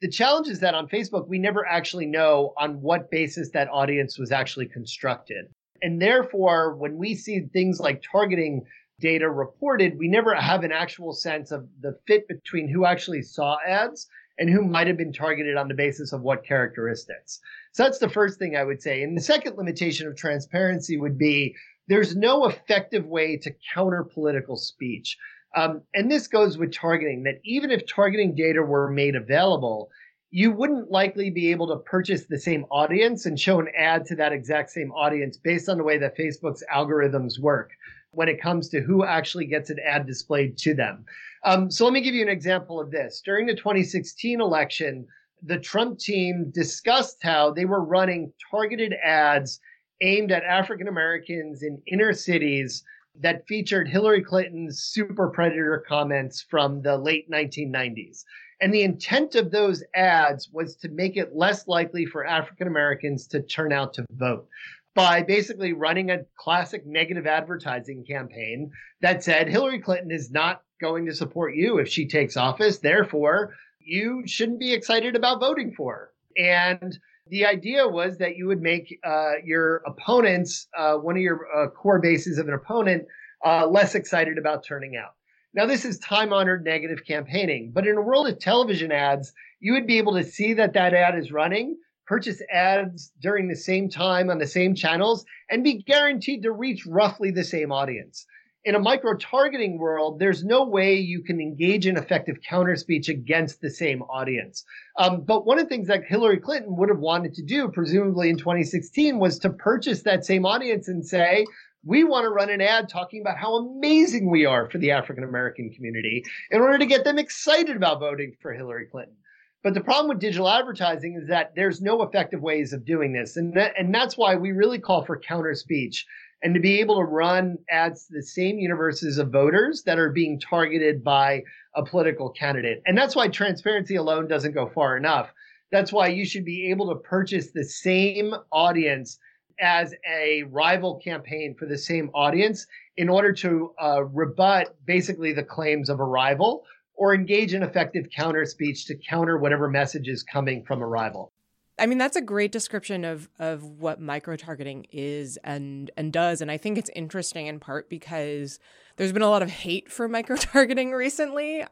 The 0.00 0.08
challenge 0.08 0.48
is 0.48 0.60
that 0.60 0.74
on 0.74 0.88
Facebook, 0.88 1.28
we 1.28 1.38
never 1.38 1.66
actually 1.66 2.06
know 2.06 2.54
on 2.56 2.80
what 2.80 3.10
basis 3.10 3.50
that 3.50 3.68
audience 3.70 4.18
was 4.18 4.32
actually 4.32 4.66
constructed. 4.66 5.46
And 5.82 6.00
therefore, 6.00 6.74
when 6.76 6.96
we 6.96 7.14
see 7.14 7.40
things 7.52 7.78
like 7.78 8.02
targeting 8.10 8.64
data 9.00 9.28
reported, 9.28 9.98
we 9.98 10.08
never 10.08 10.34
have 10.34 10.64
an 10.64 10.72
actual 10.72 11.12
sense 11.12 11.50
of 11.50 11.68
the 11.80 11.98
fit 12.06 12.26
between 12.26 12.68
who 12.68 12.84
actually 12.84 13.22
saw 13.22 13.58
ads 13.66 14.08
and 14.38 14.48
who 14.48 14.64
might 14.64 14.86
have 14.86 14.96
been 14.96 15.12
targeted 15.12 15.56
on 15.56 15.68
the 15.68 15.74
basis 15.74 16.12
of 16.12 16.22
what 16.22 16.44
characteristics. 16.44 17.40
So 17.72 17.82
that's 17.82 17.98
the 17.98 18.08
first 18.08 18.38
thing 18.38 18.56
I 18.56 18.64
would 18.64 18.80
say. 18.80 19.02
And 19.02 19.16
the 19.16 19.22
second 19.22 19.56
limitation 19.56 20.06
of 20.06 20.16
transparency 20.16 20.96
would 20.96 21.18
be 21.18 21.54
there's 21.88 22.16
no 22.16 22.46
effective 22.46 23.06
way 23.06 23.36
to 23.38 23.54
counter 23.74 24.04
political 24.04 24.56
speech. 24.56 25.16
Um, 25.54 25.82
and 25.94 26.10
this 26.10 26.28
goes 26.28 26.56
with 26.56 26.72
targeting, 26.72 27.24
that 27.24 27.40
even 27.44 27.70
if 27.70 27.86
targeting 27.86 28.34
data 28.34 28.62
were 28.62 28.90
made 28.90 29.16
available, 29.16 29.90
you 30.30 30.50
wouldn't 30.50 30.90
likely 30.90 31.28
be 31.28 31.50
able 31.50 31.68
to 31.68 31.84
purchase 31.84 32.24
the 32.24 32.40
same 32.40 32.64
audience 32.70 33.26
and 33.26 33.38
show 33.38 33.60
an 33.60 33.68
ad 33.76 34.06
to 34.06 34.16
that 34.16 34.32
exact 34.32 34.70
same 34.70 34.90
audience 34.92 35.36
based 35.36 35.68
on 35.68 35.76
the 35.76 35.84
way 35.84 35.98
that 35.98 36.16
Facebook's 36.16 36.64
algorithms 36.74 37.38
work 37.38 37.70
when 38.12 38.28
it 38.28 38.40
comes 38.40 38.68
to 38.70 38.80
who 38.80 39.04
actually 39.04 39.46
gets 39.46 39.68
an 39.68 39.78
ad 39.84 40.06
displayed 40.06 40.56
to 40.56 40.74
them. 40.74 41.04
Um, 41.44 41.70
so 41.70 41.84
let 41.84 41.92
me 41.92 42.00
give 42.00 42.14
you 42.14 42.22
an 42.22 42.28
example 42.28 42.80
of 42.80 42.90
this. 42.90 43.20
During 43.22 43.46
the 43.46 43.54
2016 43.54 44.40
election, 44.40 45.06
the 45.42 45.58
Trump 45.58 45.98
team 45.98 46.50
discussed 46.54 47.18
how 47.22 47.50
they 47.50 47.64
were 47.64 47.84
running 47.84 48.32
targeted 48.50 48.94
ads 49.04 49.60
aimed 50.02 50.32
at 50.32 50.44
African 50.44 50.88
Americans 50.88 51.62
in 51.62 51.80
inner 51.86 52.12
cities 52.12 52.84
that 53.20 53.46
featured 53.46 53.88
Hillary 53.88 54.22
Clinton's 54.22 54.80
super 54.80 55.28
predator 55.28 55.84
comments 55.86 56.42
from 56.42 56.82
the 56.82 56.96
late 56.96 57.30
1990s. 57.30 58.24
And 58.60 58.72
the 58.72 58.82
intent 58.82 59.34
of 59.34 59.50
those 59.50 59.82
ads 59.94 60.48
was 60.52 60.76
to 60.76 60.88
make 60.88 61.16
it 61.16 61.34
less 61.34 61.66
likely 61.66 62.06
for 62.06 62.26
African 62.26 62.68
Americans 62.68 63.26
to 63.28 63.42
turn 63.42 63.72
out 63.72 63.94
to 63.94 64.06
vote 64.12 64.46
by 64.94 65.22
basically 65.22 65.72
running 65.72 66.10
a 66.10 66.24
classic 66.36 66.86
negative 66.86 67.26
advertising 67.26 68.04
campaign 68.04 68.70
that 69.00 69.24
said 69.24 69.48
Hillary 69.48 69.80
Clinton 69.80 70.10
is 70.10 70.30
not 70.30 70.62
going 70.80 71.06
to 71.06 71.14
support 71.14 71.54
you 71.54 71.78
if 71.78 71.88
she 71.88 72.06
takes 72.06 72.36
office. 72.36 72.78
Therefore, 72.78 73.54
you 73.80 74.22
shouldn't 74.26 74.60
be 74.60 74.72
excited 74.72 75.16
about 75.16 75.40
voting 75.40 75.72
for 75.72 75.92
her. 75.94 76.10
And 76.36 76.98
the 77.28 77.46
idea 77.46 77.86
was 77.86 78.18
that 78.18 78.36
you 78.36 78.46
would 78.46 78.60
make 78.60 78.98
uh, 79.04 79.34
your 79.44 79.76
opponents, 79.86 80.66
uh, 80.76 80.94
one 80.94 81.16
of 81.16 81.22
your 81.22 81.46
uh, 81.56 81.68
core 81.68 82.00
bases 82.00 82.38
of 82.38 82.48
an 82.48 82.54
opponent, 82.54 83.06
uh, 83.44 83.66
less 83.66 83.94
excited 83.94 84.38
about 84.38 84.64
turning 84.64 84.96
out. 84.96 85.14
Now, 85.54 85.66
this 85.66 85.84
is 85.84 85.98
time 85.98 86.32
honored 86.32 86.64
negative 86.64 87.04
campaigning, 87.06 87.72
but 87.72 87.86
in 87.86 87.96
a 87.96 88.02
world 88.02 88.26
of 88.26 88.38
television 88.38 88.90
ads, 88.90 89.32
you 89.60 89.74
would 89.74 89.86
be 89.86 89.98
able 89.98 90.14
to 90.14 90.24
see 90.24 90.54
that 90.54 90.72
that 90.72 90.94
ad 90.94 91.16
is 91.16 91.30
running, 91.30 91.76
purchase 92.06 92.42
ads 92.52 93.12
during 93.20 93.48
the 93.48 93.56
same 93.56 93.88
time 93.88 94.30
on 94.30 94.38
the 94.38 94.46
same 94.46 94.74
channels, 94.74 95.24
and 95.50 95.62
be 95.62 95.82
guaranteed 95.82 96.42
to 96.42 96.52
reach 96.52 96.86
roughly 96.86 97.30
the 97.30 97.44
same 97.44 97.70
audience. 97.70 98.26
In 98.64 98.76
a 98.76 98.78
micro 98.78 99.16
targeting 99.16 99.76
world, 99.76 100.20
there's 100.20 100.44
no 100.44 100.64
way 100.64 100.94
you 100.94 101.24
can 101.24 101.40
engage 101.40 101.84
in 101.84 101.96
effective 101.96 102.36
counter 102.48 102.76
speech 102.76 103.08
against 103.08 103.60
the 103.60 103.70
same 103.70 104.02
audience. 104.02 104.64
Um, 104.96 105.22
but 105.22 105.44
one 105.44 105.58
of 105.58 105.64
the 105.64 105.68
things 105.68 105.88
that 105.88 106.04
Hillary 106.04 106.38
Clinton 106.38 106.76
would 106.76 106.88
have 106.88 107.00
wanted 107.00 107.34
to 107.34 107.42
do, 107.42 107.68
presumably 107.68 108.30
in 108.30 108.36
2016, 108.36 109.18
was 109.18 109.40
to 109.40 109.50
purchase 109.50 110.02
that 110.02 110.24
same 110.24 110.46
audience 110.46 110.86
and 110.86 111.04
say, 111.04 111.44
we 111.84 112.04
want 112.04 112.24
to 112.24 112.30
run 112.30 112.50
an 112.50 112.60
ad 112.60 112.88
talking 112.88 113.20
about 113.20 113.36
how 113.36 113.56
amazing 113.56 114.30
we 114.30 114.46
are 114.46 114.70
for 114.70 114.78
the 114.78 114.92
African 114.92 115.24
American 115.24 115.70
community 115.70 116.22
in 116.52 116.60
order 116.60 116.78
to 116.78 116.86
get 116.86 117.02
them 117.02 117.18
excited 117.18 117.76
about 117.76 117.98
voting 117.98 118.36
for 118.40 118.52
Hillary 118.52 118.86
Clinton. 118.86 119.16
But 119.64 119.74
the 119.74 119.80
problem 119.80 120.08
with 120.08 120.20
digital 120.20 120.48
advertising 120.48 121.18
is 121.20 121.28
that 121.28 121.54
there's 121.56 121.80
no 121.80 122.02
effective 122.02 122.40
ways 122.40 122.72
of 122.72 122.84
doing 122.84 123.12
this. 123.12 123.36
And, 123.36 123.54
that, 123.54 123.74
and 123.76 123.92
that's 123.92 124.16
why 124.16 124.36
we 124.36 124.52
really 124.52 124.78
call 124.78 125.04
for 125.04 125.18
counter 125.18 125.54
speech 125.54 126.06
and 126.42 126.54
to 126.54 126.60
be 126.60 126.80
able 126.80 126.96
to 126.96 127.04
run 127.04 127.56
ads 127.70 128.06
to 128.06 128.14
the 128.14 128.22
same 128.22 128.58
universes 128.58 129.18
of 129.18 129.30
voters 129.30 129.82
that 129.84 129.98
are 129.98 130.10
being 130.10 130.40
targeted 130.40 131.04
by 131.04 131.42
a 131.74 131.84
political 131.84 132.30
candidate. 132.30 132.82
And 132.86 132.98
that's 132.98 133.14
why 133.14 133.28
transparency 133.28 133.96
alone 133.96 134.28
doesn't 134.28 134.52
go 134.52 134.68
far 134.74 134.96
enough. 134.96 135.30
That's 135.70 135.92
why 135.92 136.08
you 136.08 136.26
should 136.26 136.44
be 136.44 136.70
able 136.70 136.88
to 136.88 136.96
purchase 136.96 137.52
the 137.52 137.64
same 137.64 138.34
audience 138.50 139.18
as 139.60 139.94
a 140.08 140.42
rival 140.44 141.00
campaign 141.02 141.54
for 141.58 141.66
the 141.66 141.78
same 141.78 142.10
audience 142.14 142.66
in 142.96 143.08
order 143.08 143.32
to 143.32 143.72
uh, 143.80 144.04
rebut 144.04 144.74
basically 144.84 145.32
the 145.32 145.44
claims 145.44 145.88
of 145.88 146.00
a 146.00 146.04
rival 146.04 146.64
or 146.94 147.14
engage 147.14 147.54
in 147.54 147.62
effective 147.62 148.06
counter 148.14 148.44
speech 148.44 148.86
to 148.86 148.96
counter 148.96 149.38
whatever 149.38 149.68
message 149.68 150.08
is 150.08 150.22
coming 150.22 150.64
from 150.64 150.82
a 150.82 150.86
rival. 150.86 151.32
I 151.78 151.86
mean, 151.86 151.98
that's 151.98 152.16
a 152.16 152.20
great 152.20 152.52
description 152.52 153.04
of 153.04 153.28
of 153.38 153.64
what 153.64 154.00
micro 154.00 154.36
targeting 154.36 154.86
is 154.90 155.38
and 155.42 155.90
and 155.96 156.12
does. 156.12 156.40
And 156.40 156.50
I 156.50 156.58
think 156.58 156.78
it's 156.78 156.90
interesting 156.94 157.46
in 157.46 157.60
part 157.60 157.88
because 157.88 158.58
there's 158.96 159.12
been 159.12 159.22
a 159.22 159.30
lot 159.30 159.42
of 159.42 159.50
hate 159.50 159.90
for 159.90 160.08
micro 160.08 160.36
targeting 160.36 160.92
recently. 160.92 161.64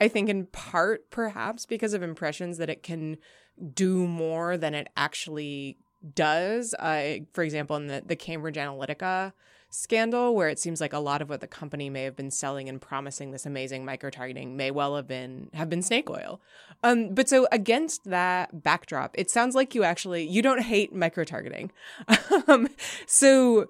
I 0.00 0.08
think 0.08 0.28
in 0.28 0.46
part 0.46 1.10
perhaps 1.10 1.66
because 1.66 1.92
of 1.92 2.02
impressions 2.02 2.58
that 2.58 2.70
it 2.70 2.82
can 2.82 3.18
do 3.74 4.06
more 4.06 4.56
than 4.56 4.74
it 4.74 4.88
actually 4.96 5.78
does. 6.14 6.74
Uh, 6.74 7.18
for 7.32 7.42
example, 7.42 7.76
in 7.76 7.88
the, 7.88 8.02
the 8.06 8.16
Cambridge 8.16 8.56
Analytica 8.56 9.32
scandal, 9.70 10.34
where 10.34 10.48
it 10.48 10.58
seems 10.58 10.80
like 10.80 10.92
a 10.92 10.98
lot 10.98 11.22
of 11.22 11.28
what 11.28 11.40
the 11.40 11.46
company 11.46 11.90
may 11.90 12.04
have 12.04 12.16
been 12.16 12.30
selling 12.30 12.68
and 12.68 12.80
promising 12.80 13.30
this 13.30 13.46
amazing 13.46 13.84
micro 13.84 14.10
targeting 14.10 14.56
may 14.56 14.70
well 14.70 14.96
have 14.96 15.06
been 15.06 15.50
have 15.54 15.68
been 15.68 15.82
snake 15.82 16.08
oil. 16.10 16.40
Um, 16.82 17.14
but 17.14 17.28
so 17.28 17.46
against 17.52 18.04
that 18.04 18.62
backdrop, 18.62 19.14
it 19.14 19.30
sounds 19.30 19.54
like 19.54 19.74
you 19.74 19.84
actually 19.84 20.26
you 20.26 20.42
don't 20.42 20.62
hate 20.62 20.94
micro 20.94 21.24
targeting. 21.24 21.70
um, 22.48 22.68
so 23.06 23.68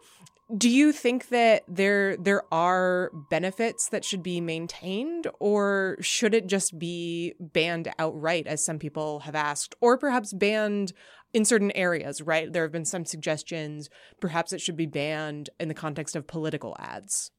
do 0.57 0.71
you 0.71 0.93
think 0.93 1.29
that 1.29 1.63
there 1.69 2.17
there 2.17 2.43
are 2.53 3.11
benefits 3.29 3.91
that 3.91 4.05
should 4.05 4.23
be 4.23 4.41
maintained 4.41 5.27
or 5.39 5.97
should 6.01 6.35
it 6.35 6.47
just 6.47 6.79
be 6.79 7.35
banned 7.39 7.93
outright 7.99 8.47
as 8.47 8.65
some 8.65 8.79
people 8.79 9.21
have 9.21 9.35
asked 9.35 9.75
or 9.81 9.99
perhaps 9.99 10.33
banned 10.33 10.93
in 11.35 11.45
certain 11.45 11.71
areas, 11.73 12.23
right? 12.23 12.51
There 12.51 12.63
have 12.63 12.73
been 12.73 12.87
some 12.87 13.05
suggestions 13.05 13.91
perhaps 14.21 14.53
it 14.55 14.63
should 14.63 14.77
be 14.77 14.87
banned 14.87 15.51
in 15.61 15.69
the 15.69 15.75
context 15.75 16.17
of 16.17 16.27
political 16.27 16.75
ads. 16.79 17.31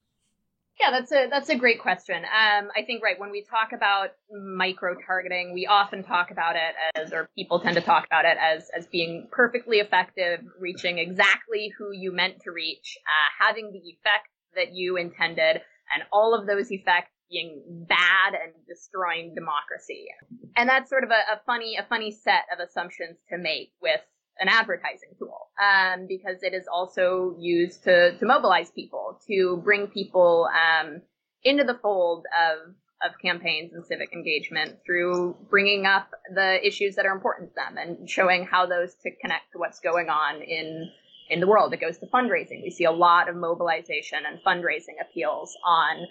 Yeah, 0.80 0.91
that's 0.91 1.11
a 1.11 1.27
that's 1.30 1.49
a 1.49 1.57
great 1.57 1.82
question. 1.82 2.15
Um, 2.15 2.69
I 2.75 2.84
think 2.86 3.03
right 3.03 3.19
when 3.19 3.32
we 3.32 3.43
talk 3.43 3.73
about 3.73 4.11
micro 4.32 4.95
targeting, 5.05 5.53
we 5.53 5.67
often 5.67 6.03
talk 6.03 6.32
about 6.32 6.55
it 6.55 6.73
as, 6.95 7.11
or 7.11 7.30
people 7.36 7.59
tend 7.59 7.75
to 7.75 7.82
talk 7.82 8.05
about 8.05 8.23
it 8.23 8.38
as 8.39 8.69
as 8.75 8.88
being 8.88 9.27
perfectly 9.30 9.77
effective, 9.77 10.39
reaching 10.57 10.97
exactly 10.97 11.73
who 11.77 11.91
you 11.91 12.13
meant 12.13 12.41
to 12.43 12.51
reach, 12.51 12.97
uh, 13.05 13.45
having 13.45 13.71
the 13.73 13.80
effect 13.80 14.30
that 14.55 14.73
you 14.73 14.95
intended, 14.95 15.61
and 15.93 16.03
all 16.13 16.34
of 16.34 16.47
those 16.47 16.71
effects 16.71 17.11
being 17.30 17.61
bad 17.88 18.34
and 18.34 18.53
destroying 18.67 19.36
democracy. 19.36 20.07
And 20.55 20.69
that's 20.69 20.89
sort 20.89 21.03
of 21.03 21.11
a, 21.11 21.34
a 21.34 21.41
funny, 21.45 21.75
a 21.77 21.84
funny 21.84 22.11
set 22.11 22.45
of 22.53 22.59
assumptions 22.65 23.17
to 23.30 23.38
make 23.38 23.71
with 23.82 24.01
an 24.40 24.48
advertising 24.48 25.10
tool, 25.18 25.50
um, 25.62 26.06
because 26.08 26.44
it 26.44 26.54
is 26.54 26.66
also 26.72 27.36
used 27.40 27.84
to, 27.84 28.18
to 28.18 28.26
mobilize 28.26 28.72
people, 28.72 29.20
to 29.28 29.62
bring 29.64 29.88
people, 29.88 30.48
um, 30.54 31.02
into 31.44 31.64
the 31.64 31.74
fold 31.76 32.26
of, 32.34 32.74
of 33.02 33.18
campaigns 33.22 33.74
and 33.74 33.86
civic 33.86 34.12
engagement 34.14 34.78
through 34.86 35.36
bringing 35.50 35.86
up 35.86 36.10
the 36.34 36.66
issues 36.66 36.96
that 36.96 37.06
are 37.06 37.14
important 37.14 37.50
to 37.50 37.56
them 37.56 37.78
and 37.78 38.10
showing 38.10 38.46
how 38.46 38.66
those 38.66 38.94
to 39.04 39.10
connect 39.22 39.52
to 39.52 39.58
what's 39.58 39.80
going 39.80 40.10
on 40.10 40.42
in 40.42 40.90
in 41.30 41.40
the 41.40 41.48
world. 41.48 41.74
It 41.74 41.80
goes 41.80 41.98
to 42.00 42.08
fundraising. 42.08 42.64
We 42.64 42.72
see 42.72 42.86
a 42.86 42.92
lot 42.92 43.30
of 43.30 43.36
mobilization 43.36 44.20
and 44.28 44.40
fundraising 44.44 44.98
appeals 45.00 45.56
on 45.64 46.08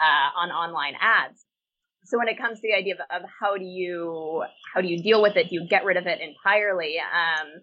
uh, 0.00 0.40
on 0.40 0.50
online 0.50 0.94
ads. 1.00 1.44
So 2.04 2.18
when 2.18 2.28
it 2.28 2.38
comes 2.38 2.60
to 2.60 2.62
the 2.62 2.74
idea 2.74 2.94
of, 2.94 3.00
of, 3.22 3.28
how 3.40 3.56
do 3.56 3.64
you 3.64 4.44
how 4.72 4.80
do 4.80 4.88
you 4.88 5.02
deal 5.02 5.20
with 5.20 5.36
it? 5.36 5.50
Do 5.50 5.56
you 5.56 5.66
get 5.68 5.84
rid 5.84 5.96
of 5.96 6.06
it 6.06 6.20
entirely? 6.20 6.96
Um, 6.98 7.60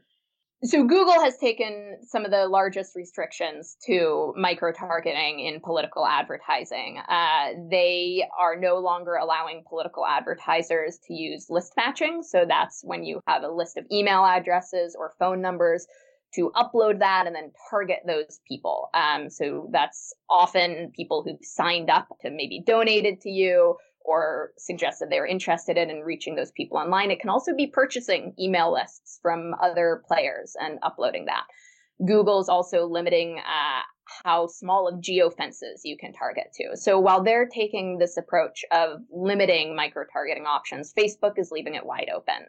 so 0.63 0.83
Google 0.83 1.21
has 1.21 1.37
taken 1.37 1.99
some 2.01 2.25
of 2.25 2.31
the 2.31 2.47
largest 2.47 2.95
restrictions 2.95 3.77
to 3.85 4.33
micro 4.35 4.71
targeting 4.71 5.39
in 5.39 5.59
political 5.59 6.05
advertising. 6.05 6.99
Uh, 7.07 7.49
they 7.69 8.27
are 8.39 8.55
no 8.59 8.77
longer 8.77 9.15
allowing 9.15 9.63
political 9.69 10.05
advertisers 10.05 10.99
to 11.07 11.13
use 11.13 11.45
list 11.49 11.73
matching. 11.77 12.23
So 12.23 12.45
that's 12.47 12.81
when 12.83 13.03
you 13.03 13.21
have 13.27 13.43
a 13.43 13.49
list 13.49 13.77
of 13.77 13.85
email 13.91 14.25
addresses 14.25 14.95
or 14.97 15.13
phone 15.19 15.41
numbers 15.41 15.85
to 16.33 16.51
upload 16.55 16.99
that 16.99 17.27
and 17.27 17.35
then 17.35 17.51
target 17.69 17.99
those 18.05 18.39
people. 18.47 18.89
Um, 18.95 19.29
so 19.29 19.69
that's 19.71 20.13
often 20.29 20.91
people 20.95 21.23
who've 21.23 21.37
signed 21.41 21.89
up 21.89 22.07
to 22.21 22.31
maybe 22.31 22.63
donated 22.65 23.21
to 23.21 23.29
you 23.29 23.75
or 24.07 24.53
suggested 24.57 25.09
they're 25.09 25.25
interested 25.25 25.77
in 25.77 25.89
and 25.89 26.05
reaching 26.05 26.35
those 26.35 26.51
people 26.51 26.77
online. 26.77 27.11
It 27.11 27.19
can 27.19 27.29
also 27.29 27.53
be 27.53 27.67
purchasing 27.67 28.33
email 28.39 28.73
lists 28.73 29.19
from 29.21 29.53
other 29.61 30.01
players 30.07 30.55
and 30.59 30.79
uploading 30.81 31.25
that. 31.25 31.43
Google's 32.07 32.47
also 32.47 32.85
limiting 32.85 33.39
uh, 33.39 33.81
how 34.23 34.47
small 34.47 34.87
of 34.87 35.01
geofences 35.01 35.81
you 35.83 35.97
can 35.97 36.13
target 36.13 36.45
to. 36.53 36.77
So 36.77 36.99
while 36.99 37.21
they're 37.21 37.47
taking 37.47 37.97
this 37.97 38.15
approach 38.15 38.63
of 38.71 39.01
limiting 39.11 39.75
micro 39.75 40.05
targeting 40.11 40.45
options, 40.45 40.93
Facebook 40.97 41.33
is 41.37 41.51
leaving 41.51 41.75
it 41.75 41.85
wide 41.85 42.09
open. 42.15 42.45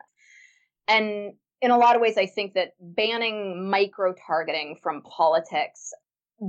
And 0.87 1.33
in 1.61 1.73
a 1.73 1.79
lot 1.79 1.97
of 1.97 2.03
ways, 2.03 2.17
I 2.17 2.27
think 2.27 2.55
that 2.55 2.75
banning 2.81 3.69
micro 3.69 4.15
targeting 4.27 4.79
from 4.81 5.03
politics 5.03 5.93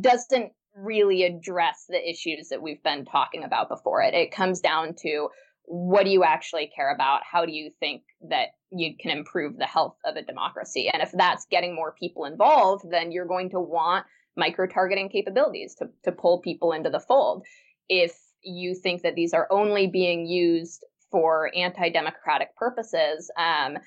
doesn't 0.01 0.51
really 0.83 1.23
address 1.23 1.85
the 1.87 2.09
issues 2.09 2.49
that 2.49 2.61
we've 2.61 2.83
been 2.83 3.05
talking 3.05 3.43
about 3.43 3.69
before 3.69 4.01
it. 4.01 4.13
It 4.13 4.31
comes 4.31 4.59
down 4.59 4.95
to 5.01 5.29
what 5.65 6.03
do 6.03 6.09
you 6.09 6.23
actually 6.23 6.71
care 6.75 6.93
about? 6.93 7.21
How 7.29 7.45
do 7.45 7.51
you 7.51 7.71
think 7.79 8.01
that 8.29 8.49
you 8.71 8.95
can 8.99 9.11
improve 9.11 9.57
the 9.57 9.65
health 9.65 9.97
of 10.03 10.15
a 10.15 10.23
democracy? 10.23 10.89
And 10.91 11.03
if 11.03 11.11
that's 11.11 11.45
getting 11.51 11.75
more 11.75 11.93
people 11.97 12.25
involved, 12.25 12.85
then 12.89 13.11
you're 13.11 13.27
going 13.27 13.51
to 13.51 13.59
want 13.59 14.05
micro 14.35 14.65
targeting 14.65 15.09
capabilities 15.09 15.75
to, 15.75 15.89
to 16.05 16.11
pull 16.11 16.39
people 16.39 16.71
into 16.71 16.89
the 16.89 16.99
fold. 16.99 17.45
If 17.87 18.17
you 18.41 18.73
think 18.73 19.03
that 19.03 19.15
these 19.15 19.33
are 19.33 19.47
only 19.51 19.87
being 19.87 20.25
used 20.25 20.83
for 21.11 21.51
anti 21.55 21.89
democratic 21.89 22.55
purposes, 22.55 23.29
um, 23.37 23.77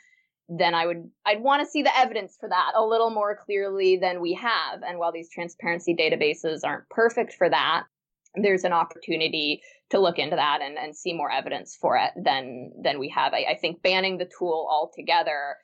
then 0.48 0.74
I 0.74 0.86
would 0.86 1.08
I'd 1.24 1.42
want 1.42 1.62
to 1.62 1.70
see 1.70 1.82
the 1.82 1.96
evidence 1.96 2.36
for 2.38 2.48
that 2.48 2.72
a 2.76 2.84
little 2.84 3.10
more 3.10 3.38
clearly 3.44 3.96
than 3.96 4.20
we 4.20 4.34
have. 4.34 4.82
And 4.86 4.98
while 4.98 5.12
these 5.12 5.30
transparency 5.30 5.94
databases 5.94 6.60
aren't 6.64 6.88
perfect 6.90 7.32
for 7.34 7.48
that, 7.48 7.84
there's 8.34 8.64
an 8.64 8.72
opportunity 8.72 9.62
to 9.90 10.00
look 10.00 10.18
into 10.18 10.36
that 10.36 10.60
and, 10.62 10.78
and 10.78 10.96
see 10.96 11.12
more 11.12 11.30
evidence 11.30 11.76
for 11.80 11.96
it 11.96 12.10
than 12.16 12.72
than 12.82 12.98
we 12.98 13.08
have. 13.10 13.32
I, 13.32 13.52
I 13.52 13.58
think 13.60 13.82
banning 13.82 14.18
the 14.18 14.30
tool 14.38 14.66
altogether 14.70 15.56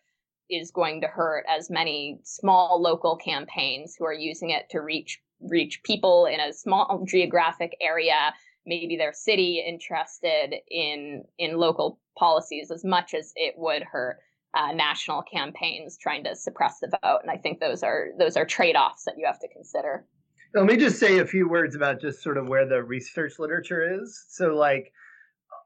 is 0.51 0.70
going 0.70 1.03
to 1.03 1.07
hurt 1.07 1.45
as 1.49 1.70
many 1.70 2.20
small 2.24 2.81
local 2.81 3.16
campaigns 3.16 3.95
who 3.99 4.07
are 4.07 4.14
using 4.14 4.51
it 4.51 4.70
to 4.70 4.81
reach 4.81 5.20
reach 5.41 5.83
people 5.85 6.26
in 6.26 6.41
a 6.41 6.53
small 6.53 7.05
geographic 7.07 7.76
area 7.81 8.33
maybe 8.66 8.97
their 8.97 9.12
city 9.12 9.64
interested 9.66 10.55
in 10.68 11.24
in 11.39 11.57
local 11.57 12.01
policies 12.18 12.70
as 12.70 12.85
much 12.85 13.14
as 13.14 13.33
it 13.37 13.55
would 13.57 13.83
hurt 13.83 14.18
uh, 14.55 14.72
national 14.72 15.22
campaigns 15.22 15.99
trying 15.99 16.24
to 16.24 16.34
suppress 16.34 16.78
the 16.80 16.88
vote. 17.03 17.20
And 17.22 17.30
I 17.30 17.36
think 17.36 17.61
those 17.61 17.82
are 17.82 18.09
those 18.18 18.36
are 18.36 18.44
trade 18.44 18.76
offs 18.76 19.05
that 19.05 19.14
you 19.16 19.26
have 19.26 19.38
to 19.40 19.49
consider. 19.49 20.07
Let 20.55 20.64
me 20.64 20.76
just 20.76 20.99
say 20.99 21.18
a 21.18 21.26
few 21.26 21.49
words 21.49 21.74
about 21.74 22.01
just 22.01 22.22
sort 22.22 22.38
of 22.38 22.49
where 22.49 22.66
the 22.66 22.82
research 22.82 23.38
literature 23.38 24.01
is. 24.01 24.24
So, 24.30 24.55
like 24.55 24.92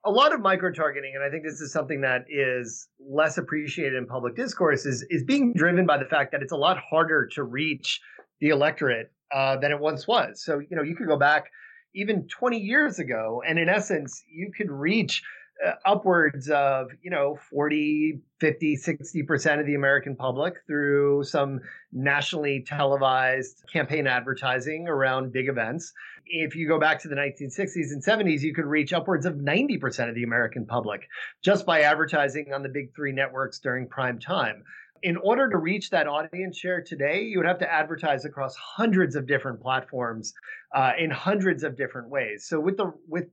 a 0.05 0.11
lot 0.11 0.35
of 0.35 0.41
micro 0.41 0.73
targeting, 0.73 1.13
and 1.15 1.23
I 1.23 1.31
think 1.31 1.45
this 1.45 1.61
is 1.61 1.73
something 1.73 2.01
that 2.01 2.25
is 2.29 2.89
less 2.99 3.39
appreciated 3.39 3.95
in 3.95 4.07
public 4.07 4.35
discourse, 4.35 4.85
is 4.85 5.07
is 5.09 5.23
being 5.23 5.55
driven 5.55 5.87
by 5.87 5.99
the 5.99 6.05
fact 6.05 6.33
that 6.33 6.43
it's 6.43 6.53
a 6.53 6.57
lot 6.57 6.79
harder 6.79 7.29
to 7.35 7.45
reach 7.45 8.01
the 8.41 8.49
electorate 8.49 9.13
uh, 9.33 9.57
than 9.57 9.71
it 9.71 9.79
once 9.79 10.09
was. 10.09 10.43
So, 10.43 10.59
you 10.59 10.77
know, 10.77 10.83
you 10.83 10.97
could 10.97 11.07
go 11.07 11.17
back 11.17 11.45
even 11.95 12.27
20 12.27 12.59
years 12.59 12.99
ago, 12.99 13.43
and 13.47 13.59
in 13.59 13.69
essence, 13.69 14.25
you 14.29 14.51
could 14.57 14.71
reach 14.71 15.23
upwards 15.85 16.49
of 16.51 16.89
you 17.03 17.11
know 17.11 17.39
40 17.51 18.21
50 18.41 18.77
60% 18.77 19.61
of 19.61 19.67
the 19.67 19.75
american 19.75 20.17
public 20.17 20.55
through 20.67 21.23
some 21.25 21.61
nationally 21.93 22.65
televised 22.67 23.63
campaign 23.73 24.07
advertising 24.07 24.89
around 24.89 25.33
big 25.33 25.49
events 25.49 25.93
if 26.27 26.57
you 26.57 26.67
go 26.67 26.81
back 26.81 27.01
to 27.03 27.09
the 27.09 27.15
1960s 27.15 27.93
and 27.93 28.05
70s 28.05 28.41
you 28.41 28.55
could 28.55 28.67
reach 28.67 28.93
upwards 28.93 29.25
of 29.25 29.35
90% 29.35 30.09
of 30.09 30.15
the 30.15 30.25
american 30.25 30.67
public 30.67 31.03
just 31.43 31.65
by 31.65 31.83
advertising 31.83 32.53
on 32.53 32.63
the 32.63 32.69
big 32.69 32.95
three 32.95 33.13
networks 33.13 33.61
during 33.61 33.89
prime 33.89 34.19
time 34.19 34.65
in 35.03 35.17
order 35.17 35.51
to 35.51 35.59
reach 35.59 35.91
that 35.91 36.07
audience 36.07 36.57
share 36.57 36.81
today, 36.81 37.23
you 37.23 37.39
would 37.39 37.47
have 37.47 37.59
to 37.59 37.71
advertise 37.71 38.25
across 38.25 38.55
hundreds 38.55 39.17
of 39.17 39.27
different 39.27 39.61
platforms 39.61 40.33
uh, 40.75 40.93
in 40.97 41.11
hundreds 41.11 41.65
of 41.65 41.77
different 41.77 42.09
ways. 42.09 42.47
So 42.47 42.61
with 42.61 42.77
the 42.77 42.93
with 43.09 43.27